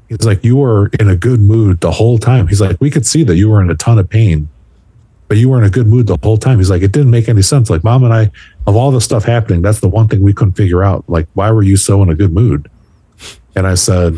He's 0.10 0.26
like, 0.26 0.44
you 0.44 0.58
were 0.58 0.90
in 1.00 1.10
a 1.10 1.16
good 1.16 1.40
mood 1.40 1.80
the 1.80 1.92
whole 1.92 2.18
time. 2.18 2.48
He's 2.48 2.60
like, 2.60 2.76
we 2.82 2.90
could 2.90 3.06
see 3.06 3.24
that 3.24 3.38
you 3.38 3.50
were 3.50 3.62
in 3.62 3.70
a 3.70 3.76
ton 3.76 3.98
of 3.98 4.10
pain, 4.10 4.50
but 5.30 5.38
you 5.38 5.48
were 5.48 5.58
in 5.58 5.64
a 5.64 5.70
good 5.70 5.88
mood 5.88 6.08
the 6.08 6.18
whole 6.22 6.38
time. 6.38 6.58
He's 6.58 6.70
like, 6.70 6.82
it 6.82 6.92
didn't 6.92 7.12
make 7.12 7.30
any 7.30 7.42
sense. 7.42 7.70
Like, 7.70 7.86
mom 7.86 8.04
and 8.04 8.14
I, 8.14 8.32
of 8.68 8.76
all 8.76 8.92
the 8.92 9.00
stuff 9.00 9.24
happening, 9.24 9.62
that's 9.62 9.80
the 9.80 9.88
one 9.88 10.10
thing 10.10 10.22
we 10.22 10.34
couldn't 10.34 10.56
figure 10.56 10.84
out. 10.84 11.10
Like, 11.10 11.28
why 11.34 11.52
were 11.52 11.64
you 11.64 11.78
so 11.78 12.04
in 12.04 12.10
a 12.10 12.16
good 12.16 12.34
mood? 12.34 12.70
And 13.56 13.66
I 13.66 13.76
said, 13.76 14.16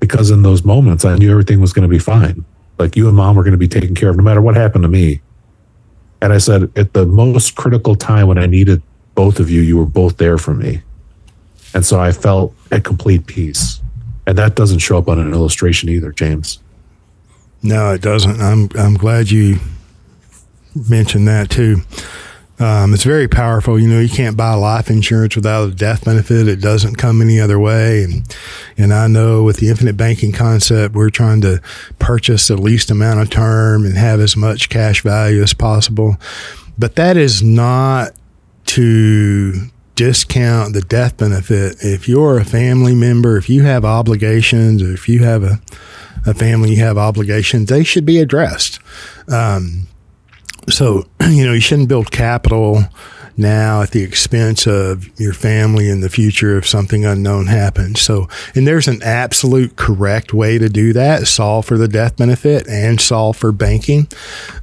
because 0.00 0.30
in 0.32 0.42
those 0.42 0.64
moments, 0.64 1.04
I 1.04 1.16
knew 1.16 1.30
everything 1.30 1.60
was 1.60 1.72
going 1.72 1.88
to 1.88 1.92
be 1.92 2.00
fine. 2.00 2.44
Like, 2.78 2.96
you 2.96 3.08
and 3.08 3.16
mom 3.16 3.36
were 3.36 3.42
going 3.42 3.52
to 3.52 3.58
be 3.58 3.68
taken 3.68 3.94
care 3.94 4.10
of 4.10 4.16
no 4.16 4.22
matter 4.22 4.42
what 4.42 4.56
happened 4.56 4.82
to 4.82 4.88
me. 4.88 5.20
And 6.20 6.32
I 6.32 6.38
said, 6.38 6.70
at 6.76 6.92
the 6.92 7.06
most 7.06 7.54
critical 7.54 7.94
time 7.94 8.26
when 8.26 8.38
I 8.38 8.46
needed 8.46 8.82
both 9.14 9.40
of 9.40 9.50
you, 9.50 9.60
you 9.60 9.76
were 9.76 9.86
both 9.86 10.16
there 10.18 10.38
for 10.38 10.54
me. 10.54 10.82
And 11.74 11.84
so 11.84 12.00
I 12.00 12.12
felt 12.12 12.54
at 12.70 12.84
complete 12.84 13.26
peace. 13.26 13.80
And 14.26 14.36
that 14.38 14.54
doesn't 14.54 14.78
show 14.78 14.98
up 14.98 15.08
on 15.08 15.18
an 15.18 15.32
illustration 15.32 15.88
either, 15.88 16.10
James. 16.12 16.58
No, 17.62 17.92
it 17.92 18.00
doesn't. 18.00 18.40
I'm 18.40 18.68
I'm 18.78 18.94
glad 18.94 19.30
you 19.30 19.58
mentioned 20.88 21.28
that 21.28 21.50
too. 21.50 21.82
Um, 22.58 22.94
it's 22.94 23.04
very 23.04 23.28
powerful. 23.28 23.78
You 23.78 23.88
know, 23.88 24.00
you 24.00 24.08
can't 24.08 24.36
buy 24.36 24.54
life 24.54 24.88
insurance 24.88 25.36
without 25.36 25.68
a 25.68 25.74
death 25.74 26.04
benefit. 26.04 26.48
It 26.48 26.60
doesn't 26.60 26.96
come 26.96 27.20
any 27.20 27.38
other 27.38 27.58
way. 27.58 28.04
And, 28.04 28.36
and 28.78 28.94
I 28.94 29.08
know 29.08 29.42
with 29.42 29.58
the 29.58 29.68
infinite 29.68 29.96
banking 29.96 30.32
concept, 30.32 30.94
we're 30.94 31.10
trying 31.10 31.42
to 31.42 31.60
purchase 31.98 32.48
the 32.48 32.56
least 32.56 32.90
amount 32.90 33.20
of 33.20 33.30
term 33.30 33.84
and 33.84 33.96
have 33.96 34.20
as 34.20 34.36
much 34.36 34.68
cash 34.68 35.02
value 35.02 35.42
as 35.42 35.52
possible. 35.52 36.16
But 36.78 36.96
that 36.96 37.16
is 37.16 37.42
not 37.42 38.12
to 38.66 39.68
discount 39.94 40.74
the 40.74 40.82
death 40.82 41.16
benefit. 41.16 41.76
If 41.80 42.08
you're 42.08 42.38
a 42.38 42.44
family 42.44 42.94
member, 42.94 43.36
if 43.36 43.48
you 43.48 43.62
have 43.64 43.84
obligations, 43.84 44.82
or 44.82 44.92
if 44.92 45.08
you 45.08 45.24
have 45.24 45.42
a, 45.42 45.60
a 46.26 46.34
family, 46.34 46.70
you 46.70 46.82
have 46.82 46.98
obligations, 46.98 47.68
they 47.68 47.84
should 47.84 48.04
be 48.04 48.18
addressed. 48.18 48.78
Um, 49.28 49.88
so, 50.68 51.06
you 51.28 51.44
know, 51.44 51.52
you 51.52 51.60
shouldn't 51.60 51.88
build 51.88 52.10
capital 52.10 52.84
now 53.36 53.82
at 53.82 53.90
the 53.90 54.02
expense 54.02 54.66
of 54.66 55.08
your 55.20 55.32
family 55.32 55.90
in 55.90 56.00
the 56.00 56.08
future 56.08 56.56
if 56.56 56.66
something 56.66 57.04
unknown 57.04 57.46
happens. 57.46 58.00
So, 58.00 58.28
and 58.54 58.66
there's 58.66 58.88
an 58.88 59.02
absolute 59.02 59.76
correct 59.76 60.32
way 60.32 60.58
to 60.58 60.68
do 60.68 60.92
that 60.94 61.26
solve 61.26 61.66
for 61.66 61.76
the 61.76 61.88
death 61.88 62.16
benefit 62.16 62.66
and 62.68 63.00
solve 63.00 63.36
for 63.36 63.52
banking. 63.52 64.08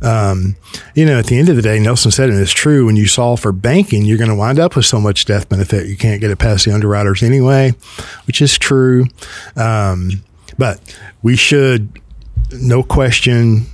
Um, 0.01 0.55
you 0.95 1.05
know, 1.05 1.19
at 1.19 1.27
the 1.27 1.37
end 1.37 1.49
of 1.49 1.55
the 1.55 1.61
day, 1.61 1.79
Nelson 1.79 2.11
said, 2.11 2.29
and 2.29 2.39
it's 2.39 2.51
true, 2.51 2.85
when 2.85 2.95
you 2.95 3.07
solve 3.07 3.39
for 3.39 3.51
banking, 3.51 4.05
you're 4.05 4.17
going 4.17 4.29
to 4.29 4.35
wind 4.35 4.59
up 4.59 4.75
with 4.75 4.85
so 4.85 4.99
much 4.99 5.25
death 5.25 5.49
benefit 5.49 5.87
you 5.87 5.97
can't 5.97 6.21
get 6.21 6.31
it 6.31 6.39
past 6.39 6.65
the 6.65 6.73
underwriters 6.73 7.21
anyway, 7.21 7.73
which 8.25 8.41
is 8.41 8.57
true. 8.57 9.05
Um, 9.55 10.23
but 10.57 10.79
we 11.21 11.35
should, 11.35 11.99
no 12.51 12.83
question, 12.83 13.67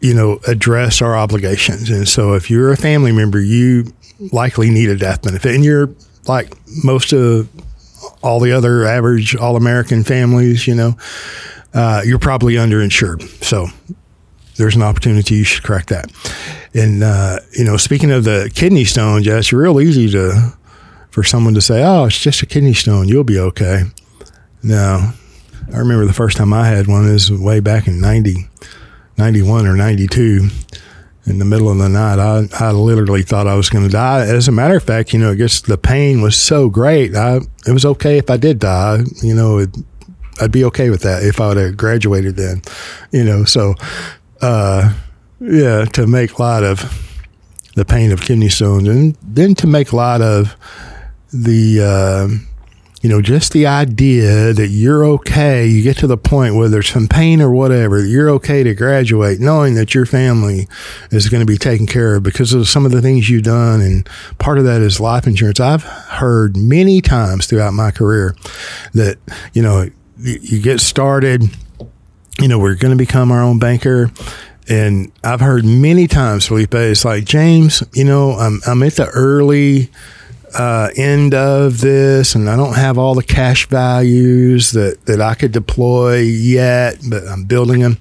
you 0.00 0.14
know, 0.14 0.40
address 0.46 1.02
our 1.02 1.16
obligations. 1.16 1.90
And 1.90 2.08
so 2.08 2.34
if 2.34 2.50
you're 2.50 2.72
a 2.72 2.76
family 2.76 3.12
member, 3.12 3.40
you 3.40 3.92
likely 4.32 4.70
need 4.70 4.88
a 4.88 4.96
death 4.96 5.22
benefit. 5.22 5.54
And 5.54 5.64
you're 5.64 5.90
like 6.26 6.54
most 6.84 7.12
of 7.12 7.48
all 8.22 8.40
the 8.40 8.52
other 8.52 8.84
average 8.84 9.36
all 9.36 9.56
American 9.56 10.04
families, 10.04 10.66
you 10.66 10.74
know, 10.74 10.96
uh, 11.74 12.02
you're 12.04 12.18
probably 12.18 12.54
underinsured. 12.54 13.22
So 13.44 13.66
there's 14.56 14.76
an 14.76 14.82
opportunity 14.82 15.36
you 15.36 15.44
should 15.44 15.62
correct 15.62 15.88
that. 15.88 16.10
And, 16.74 17.02
uh, 17.02 17.40
you 17.52 17.64
know, 17.64 17.76
speaking 17.76 18.10
of 18.10 18.24
the 18.24 18.50
kidney 18.54 18.84
stone, 18.84 19.22
Jess, 19.22 19.38
it's 19.38 19.52
real 19.52 19.80
easy 19.80 20.08
to, 20.10 20.52
for 21.10 21.22
someone 21.22 21.54
to 21.54 21.60
say, 21.60 21.82
oh, 21.82 22.04
it's 22.04 22.18
just 22.18 22.42
a 22.42 22.46
kidney 22.46 22.74
stone. 22.74 23.08
You'll 23.08 23.24
be 23.24 23.38
okay. 23.38 23.84
No, 24.62 25.12
I 25.72 25.78
remember 25.78 26.04
the 26.04 26.12
first 26.12 26.36
time 26.36 26.52
I 26.52 26.66
had 26.66 26.86
one 26.86 27.06
is 27.06 27.32
way 27.32 27.60
back 27.60 27.86
in 27.86 28.00
90 28.00 28.48
91 29.20 29.66
or 29.66 29.76
92 29.76 30.48
in 31.26 31.38
the 31.38 31.44
middle 31.44 31.70
of 31.70 31.76
the 31.76 31.90
night. 31.90 32.18
I, 32.18 32.48
I 32.58 32.70
literally 32.70 33.22
thought 33.22 33.46
I 33.46 33.54
was 33.54 33.68
going 33.68 33.84
to 33.84 33.90
die. 33.90 34.20
As 34.20 34.48
a 34.48 34.52
matter 34.52 34.78
of 34.78 34.82
fact, 34.82 35.12
you 35.12 35.18
know, 35.18 35.32
I 35.32 35.34
guess 35.34 35.60
the 35.60 35.76
pain 35.76 36.22
was 36.22 36.34
so 36.34 36.70
great. 36.70 37.14
I, 37.14 37.40
it 37.66 37.72
was 37.72 37.84
okay 37.84 38.16
if 38.16 38.30
I 38.30 38.38
did 38.38 38.58
die, 38.58 39.00
you 39.22 39.34
know, 39.34 39.58
it, 39.58 39.76
I'd 40.40 40.50
be 40.50 40.64
okay 40.64 40.88
with 40.88 41.02
that 41.02 41.22
if 41.22 41.38
I 41.38 41.48
would 41.48 41.58
have 41.58 41.76
graduated 41.76 42.36
then, 42.36 42.62
you 43.12 43.22
know, 43.22 43.44
so, 43.44 43.74
uh, 44.40 44.94
yeah, 45.38 45.84
to 45.84 46.06
make 46.06 46.38
light 46.38 46.62
of 46.62 46.80
the 47.74 47.84
pain 47.84 48.12
of 48.12 48.22
kidney 48.22 48.48
stones 48.48 48.88
and 48.88 49.18
then 49.22 49.54
to 49.56 49.66
make 49.66 49.92
light 49.92 50.22
of 50.22 50.56
the, 51.30 51.82
uh, 51.82 52.49
you 53.00 53.08
know, 53.08 53.22
just 53.22 53.52
the 53.52 53.66
idea 53.66 54.52
that 54.52 54.68
you're 54.68 55.04
okay, 55.04 55.66
you 55.66 55.82
get 55.82 55.96
to 55.98 56.06
the 56.06 56.18
point 56.18 56.54
where 56.54 56.68
there's 56.68 56.90
some 56.90 57.08
pain 57.08 57.40
or 57.40 57.50
whatever, 57.50 58.04
you're 58.04 58.28
okay 58.28 58.62
to 58.62 58.74
graduate, 58.74 59.40
knowing 59.40 59.74
that 59.74 59.94
your 59.94 60.04
family 60.04 60.68
is 61.10 61.30
going 61.30 61.40
to 61.40 61.46
be 61.46 61.56
taken 61.56 61.86
care 61.86 62.16
of 62.16 62.22
because 62.22 62.52
of 62.52 62.68
some 62.68 62.84
of 62.84 62.92
the 62.92 63.00
things 63.00 63.30
you've 63.30 63.44
done. 63.44 63.80
And 63.80 64.08
part 64.38 64.58
of 64.58 64.64
that 64.64 64.82
is 64.82 65.00
life 65.00 65.26
insurance. 65.26 65.60
I've 65.60 65.82
heard 65.82 66.58
many 66.58 67.00
times 67.00 67.46
throughout 67.46 67.72
my 67.72 67.90
career 67.90 68.36
that, 68.92 69.16
you 69.54 69.62
know, 69.62 69.88
you 70.18 70.60
get 70.60 70.80
started, 70.80 71.44
you 72.38 72.48
know, 72.48 72.58
we're 72.58 72.74
going 72.74 72.92
to 72.92 73.02
become 73.02 73.32
our 73.32 73.42
own 73.42 73.58
banker. 73.58 74.10
And 74.68 75.10
I've 75.24 75.40
heard 75.40 75.64
many 75.64 76.06
times, 76.06 76.46
Felipe, 76.46 76.74
it's 76.74 77.04
like, 77.04 77.24
James, 77.24 77.82
you 77.94 78.04
know, 78.04 78.32
I'm, 78.32 78.60
I'm 78.66 78.82
at 78.82 78.92
the 78.94 79.06
early, 79.06 79.90
uh, 80.54 80.90
end 80.96 81.34
of 81.34 81.80
this, 81.80 82.34
and 82.34 82.48
I 82.48 82.56
don't 82.56 82.76
have 82.76 82.98
all 82.98 83.14
the 83.14 83.22
cash 83.22 83.66
values 83.68 84.72
that, 84.72 85.06
that 85.06 85.20
I 85.20 85.34
could 85.34 85.52
deploy 85.52 86.18
yet, 86.18 86.98
but 87.08 87.26
I'm 87.28 87.44
building 87.44 87.80
them. 87.80 87.98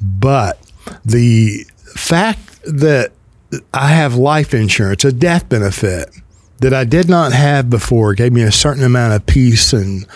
But 0.00 0.58
the 1.04 1.64
fact 1.94 2.60
that 2.64 3.12
I 3.72 3.88
have 3.88 4.14
life 4.14 4.54
insurance, 4.54 5.04
a 5.04 5.12
death 5.12 5.48
benefit 5.48 6.10
that 6.60 6.74
I 6.74 6.84
did 6.84 7.08
not 7.08 7.32
have 7.32 7.70
before, 7.70 8.14
gave 8.14 8.32
me 8.32 8.42
a 8.42 8.52
certain 8.52 8.84
amount 8.84 9.14
of 9.14 9.26
peace 9.26 9.72
and 9.72 10.06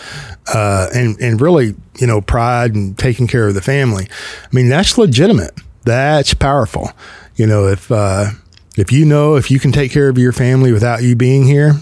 uh, 0.53 0.89
and 0.93 1.17
and 1.21 1.39
really, 1.39 1.75
you 1.99 2.07
know, 2.07 2.21
pride 2.21 2.75
and 2.75 2.97
taking 2.97 3.27
care 3.27 3.47
of 3.47 3.53
the 3.53 3.61
family. 3.61 4.07
I 4.43 4.47
mean, 4.51 4.69
that's 4.69 4.97
legitimate. 4.97 5.57
That's 5.85 6.33
powerful. 6.33 6.91
You 7.35 7.47
know, 7.47 7.67
if 7.67 7.91
uh, 7.91 8.31
if 8.77 8.91
you 8.91 9.05
know 9.05 9.35
if 9.35 9.51
you 9.51 9.59
can 9.59 9.71
take 9.71 9.91
care 9.91 10.09
of 10.09 10.17
your 10.17 10.31
family 10.31 10.71
without 10.71 11.03
you 11.03 11.15
being 11.15 11.45
here, 11.45 11.73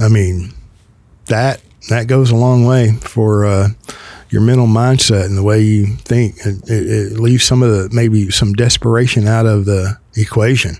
I 0.00 0.08
mean, 0.08 0.52
that 1.26 1.60
that 1.88 2.06
goes 2.06 2.30
a 2.30 2.36
long 2.36 2.64
way 2.64 2.92
for 2.92 3.44
uh, 3.44 3.68
your 4.30 4.42
mental 4.42 4.66
mindset 4.66 5.24
and 5.24 5.36
the 5.36 5.42
way 5.42 5.60
you 5.60 5.86
think. 5.96 6.36
It, 6.44 6.68
it, 6.70 7.12
it, 7.12 7.20
leaves 7.20 7.44
some 7.44 7.62
of 7.62 7.70
the 7.70 7.88
maybe 7.92 8.30
some 8.30 8.52
desperation 8.52 9.26
out 9.26 9.46
of 9.46 9.64
the 9.64 9.98
equation. 10.16 10.76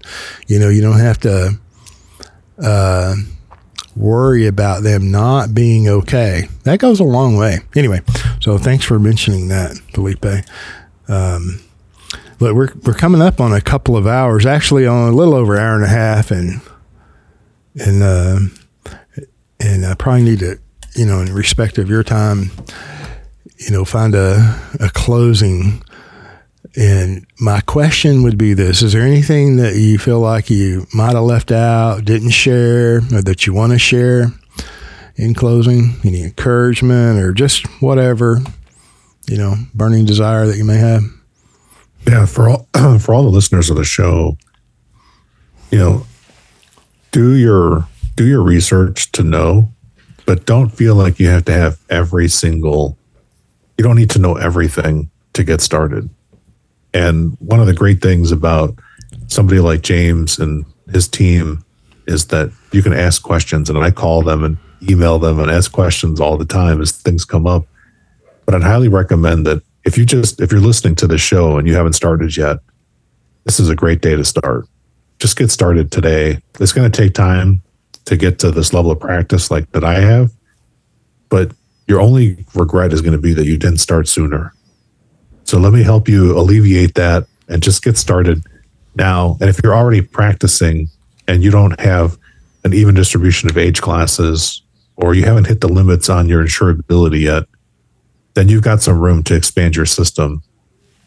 You 0.47 0.59
know, 0.59 0.69
you 0.69 0.83
don't 0.83 0.99
have 1.01 1.19
to 1.21 1.59
uh, 2.63 3.15
worry 3.97 4.47
about 4.47 4.83
them 4.83 5.11
not 5.11 5.55
being 5.55 5.89
okay. 5.89 6.49
That 6.65 6.79
goes 6.79 7.01
a 7.01 7.05
long 7.05 7.37
way. 7.37 7.59
Anyway, 7.75 8.01
so 8.41 8.59
thanks 8.59 8.85
for 8.85 8.99
mentioning 8.99 9.49
that, 9.49 9.77
Felipe. 9.93 10.27
Um, 11.09 11.61
Look, 12.41 12.55
we're 12.55 12.73
we're 12.85 12.95
coming 12.95 13.21
up 13.21 13.41
on 13.41 13.53
a 13.53 13.61
couple 13.61 13.97
of 13.97 14.07
hours, 14.07 14.47
actually 14.47 14.87
on 14.87 15.13
a 15.13 15.17
little 15.17 15.35
over 15.35 15.57
an 15.57 15.61
hour 15.63 15.75
and 15.75 15.85
a 15.85 15.89
half, 15.89 16.31
and 16.31 16.61
and 17.75 18.03
uh, 18.03 18.39
and 19.61 19.85
I 19.85 19.95
probably 19.95 20.23
need 20.23 20.39
to, 20.41 20.59
you 20.95 21.07
know, 21.07 21.21
in 21.21 21.33
respect 21.33 21.79
of 21.79 21.89
your 21.91 22.05
time, 22.05 22.51
you 23.59 23.71
know, 23.71 23.85
find 23.85 24.15
a 24.15 24.61
a 24.81 24.89
closing 24.91 25.83
And 26.77 27.27
my 27.41 27.61
question 27.63 28.23
would 28.23 28.39
be 28.39 28.55
this 28.55 28.83
Is 28.83 28.93
there 28.93 29.03
anything 29.03 29.57
that 29.57 29.75
you 29.77 29.99
feel 29.99 30.21
like 30.21 30.51
you 30.51 30.87
might 30.95 31.15
have 31.15 31.25
left 31.25 31.51
out, 31.51 32.05
didn't 32.05 32.31
share, 32.31 32.99
or 32.99 33.23
that 33.23 33.47
you 33.47 33.53
want 33.53 33.73
to 33.73 33.79
share 33.79 34.33
in 35.17 35.35
closing? 35.35 35.97
Any 36.05 36.23
encouragement 36.23 37.19
or 37.19 37.33
just 37.33 37.67
whatever, 37.83 38.41
you 39.27 39.39
know, 39.39 39.57
burning 39.75 40.05
desire 40.05 40.47
that 40.47 40.57
you 40.57 40.65
may 40.65 40.77
have? 40.77 41.03
Yeah, 42.07 42.27
for 42.27 42.49
all 42.49 42.69
for 42.99 43.15
all 43.15 43.23
the 43.23 43.31
listeners 43.31 43.71
of 43.71 43.77
the 43.77 43.85
show, 43.85 44.37
you 45.71 45.79
know, 45.79 46.07
do 47.11 47.35
your 47.35 47.89
do 48.17 48.27
your 48.27 48.43
research 48.43 49.13
to 49.13 49.23
know, 49.23 49.71
but 50.27 50.47
don't 50.47 50.71
feel 50.71 50.95
like 50.95 51.19
you 51.19 51.29
have 51.29 51.45
to 51.47 51.53
have 51.53 51.79
every 51.89 52.29
single 52.29 52.99
you 53.77 53.85
don't 53.85 53.97
need 53.97 54.11
to 54.11 54.19
know 54.19 54.35
everything 54.35 55.11
to 55.35 55.45
get 55.45 55.61
started. 55.61 56.11
And 56.93 57.37
one 57.39 57.61
of 57.61 57.67
the 57.67 57.75
great 57.75 58.03
things 58.03 58.33
about 58.33 58.77
somebody 59.29 59.61
like 59.61 59.83
James 59.83 60.39
and 60.39 60.65
his 60.91 61.07
team 61.07 61.65
is 62.07 62.27
that 62.27 62.51
you 62.73 62.83
can 62.83 62.93
ask 62.93 63.23
questions 63.23 63.71
and 63.71 63.79
I 63.79 63.91
call 63.91 64.23
them 64.23 64.43
and 64.43 64.59
email 64.83 65.19
them 65.19 65.39
and 65.39 65.51
ask 65.51 65.71
questions 65.71 66.21
all 66.21 66.37
the 66.37 66.45
time 66.45 66.81
as 66.81 66.93
things 66.93 67.25
come 67.25 67.47
up. 67.47 67.67
But 68.47 68.55
I'd 68.55 68.63
highly 68.63 68.89
recommend 68.89 69.47
that 69.47 69.63
if 69.85 69.97
you 69.97 70.05
just 70.05 70.41
if 70.41 70.53
you're 70.53 70.61
listening 70.61 70.95
to 70.97 71.07
the 71.07 71.19
show 71.19 71.59
and 71.59 71.67
you 71.67 71.75
haven't 71.75 71.95
started 71.95 72.37
yet, 72.37 72.59
this 73.45 73.59
is 73.59 73.69
a 73.69 73.77
great 73.77 74.01
day 74.01 74.17
to 74.17 74.25
start. 74.25 74.67
Just 75.19 75.37
get 75.37 75.51
started 75.51 75.91
today. 75.91 76.41
It's 76.61 76.73
going 76.73 76.91
to 76.91 76.97
take 76.97 77.15
time 77.15 77.63
to 78.05 78.17
get 78.17 78.39
to 78.41 78.51
this 78.51 78.73
level 78.73 78.91
of 78.91 79.01
practice 79.01 79.51
like 79.51 79.71
that 79.73 79.85
I 79.85 80.01
have, 80.01 80.31
but 81.29 81.53
your 81.87 82.01
only 82.01 82.45
regret 82.55 82.93
is 82.93 83.01
going 83.01 83.13
to 83.13 83.21
be 83.21 83.33
that 83.35 83.47
you 83.47 83.57
didn't 83.57 83.79
start 83.79 84.09
sooner. 84.09 84.53
So 85.45 85.59
let 85.59 85.73
me 85.73 85.83
help 85.83 86.09
you 86.09 86.39
alleviate 86.39 86.95
that 86.95 87.27
and 87.49 87.63
just 87.63 87.83
get 87.83 87.97
started 87.97 88.43
now. 88.95 89.39
And 89.41 89.49
if 89.49 89.61
you're 89.63 89.75
already 89.75 90.03
practicing 90.03 90.89
and 91.27 91.43
you 91.43 91.51
don't 91.51 91.79
have 91.81 92.19
an 92.65 92.75
even 92.75 92.95
distribution 92.95 93.49
of 93.49 93.57
age 93.57 93.81
classes 93.81 94.63
or 94.97 95.15
you 95.15 95.25
haven't 95.25 95.47
hit 95.47 95.63
the 95.63 95.69
limits 95.69 96.11
on 96.11 96.29
your 96.29 96.45
insurability 96.45 97.23
yet, 97.23 97.45
then 98.39 98.49
you've 98.49 98.63
got 98.63 98.81
some 98.81 99.01
room 99.01 99.25
to 99.25 99.35
expand 99.35 99.75
your 99.75 99.85
system 99.85 100.45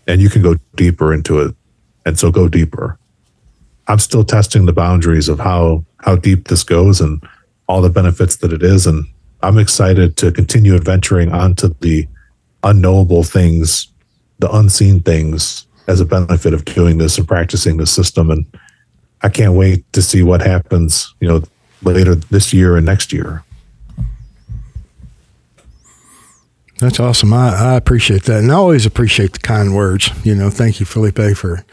and 0.06 0.20
you 0.20 0.30
can 0.30 0.42
go 0.42 0.58
deeper 0.76 1.14
into 1.14 1.40
it. 1.40 1.56
And 2.06 2.20
so 2.20 2.30
go 2.30 2.50
deeper. 2.50 3.00
I'm 3.88 4.00
still 4.00 4.26
testing 4.26 4.66
the 4.66 4.74
boundaries 4.74 5.30
of 5.30 5.40
how 5.40 5.86
how 6.00 6.18
deep 6.18 6.50
this 6.50 6.64
goes 6.64 7.00
and 7.00 7.24
all 7.68 7.82
the 7.82 7.90
benefits 7.90 8.36
that 8.38 8.52
it 8.52 8.62
is. 8.62 8.86
And 8.86 9.06
I'm 9.42 9.58
excited 9.58 10.18
to 10.18 10.34
continue 10.34 10.76
adventuring 10.76 11.32
onto 11.32 11.74
the 11.80 12.06
unknowable 12.64 13.24
things, 13.24 13.88
the 14.40 14.52
unseen 14.52 15.00
things 15.00 15.68
as 15.88 16.02
a 16.02 16.06
benefit 16.06 16.54
of 16.54 16.66
doing 16.66 16.98
this 16.98 17.18
and 17.18 17.26
practicing 17.26 17.78
the 17.78 17.88
system. 17.88 18.30
And 18.30 18.46
I 19.22 19.30
can't 19.30 19.54
wait 19.54 19.90
to 19.94 20.02
see 20.02 20.22
what 20.22 20.42
happens, 20.42 21.16
you 21.22 21.30
know, 21.30 21.44
later 21.82 22.14
this 22.14 22.52
year 22.52 22.76
and 22.76 22.86
next 22.86 23.14
year. 23.14 23.46
That's 26.82 27.00
awesome. 27.00 27.32
I, 27.32 27.54
I 27.54 27.76
appreciate 27.76 28.24
that. 28.24 28.40
And 28.40 28.52
I 28.52 28.56
always 28.56 28.88
appreciate 28.88 29.34
the 29.34 29.40
kind 29.40 29.76
words. 29.76 30.10
You 30.26 30.34
know, 30.34 30.50
thank 30.50 30.80
you, 30.80 30.86
Felipe, 30.88 31.38
for, 31.38 31.64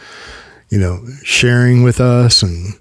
you 0.68 0.78
know, 0.78 1.02
sharing 1.24 1.82
with 1.82 1.98
us 1.98 2.42
and 2.42 2.74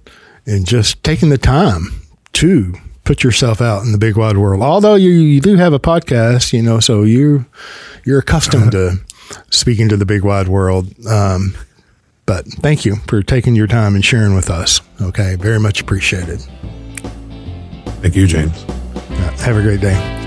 and 0.45 0.67
just 0.67 1.01
taking 1.03 1.29
the 1.29 1.37
time 1.37 2.01
to 2.33 2.73
put 3.05 3.23
yourself 3.23 3.61
out 3.61 3.83
in 3.83 3.93
the 3.93 3.97
big 3.97 4.17
wide 4.17 4.37
world. 4.37 4.61
Although 4.61 4.95
you, 4.95 5.09
you 5.09 5.39
do 5.39 5.55
have 5.55 5.71
a 5.71 5.79
podcast, 5.79 6.51
you 6.51 6.61
know, 6.61 6.81
so 6.81 7.03
you 7.03 7.45
you're 8.05 8.19
accustomed 8.19 8.73
to 8.73 8.97
speaking 9.49 9.87
to 9.87 9.95
the 9.95 10.05
big 10.05 10.25
wide 10.25 10.49
world. 10.49 10.93
Um, 11.07 11.55
but 12.25 12.45
thank 12.45 12.83
you 12.83 12.97
for 13.07 13.23
taking 13.23 13.55
your 13.55 13.67
time 13.67 13.95
and 13.95 14.03
sharing 14.03 14.35
with 14.35 14.49
us. 14.49 14.81
Okay, 15.01 15.35
very 15.35 15.61
much 15.61 15.79
appreciated. 15.79 16.41
Thank 18.01 18.17
you, 18.17 18.27
James. 18.27 18.63
Have 19.39 19.55
a 19.55 19.61
great 19.61 19.79
day. 19.79 20.26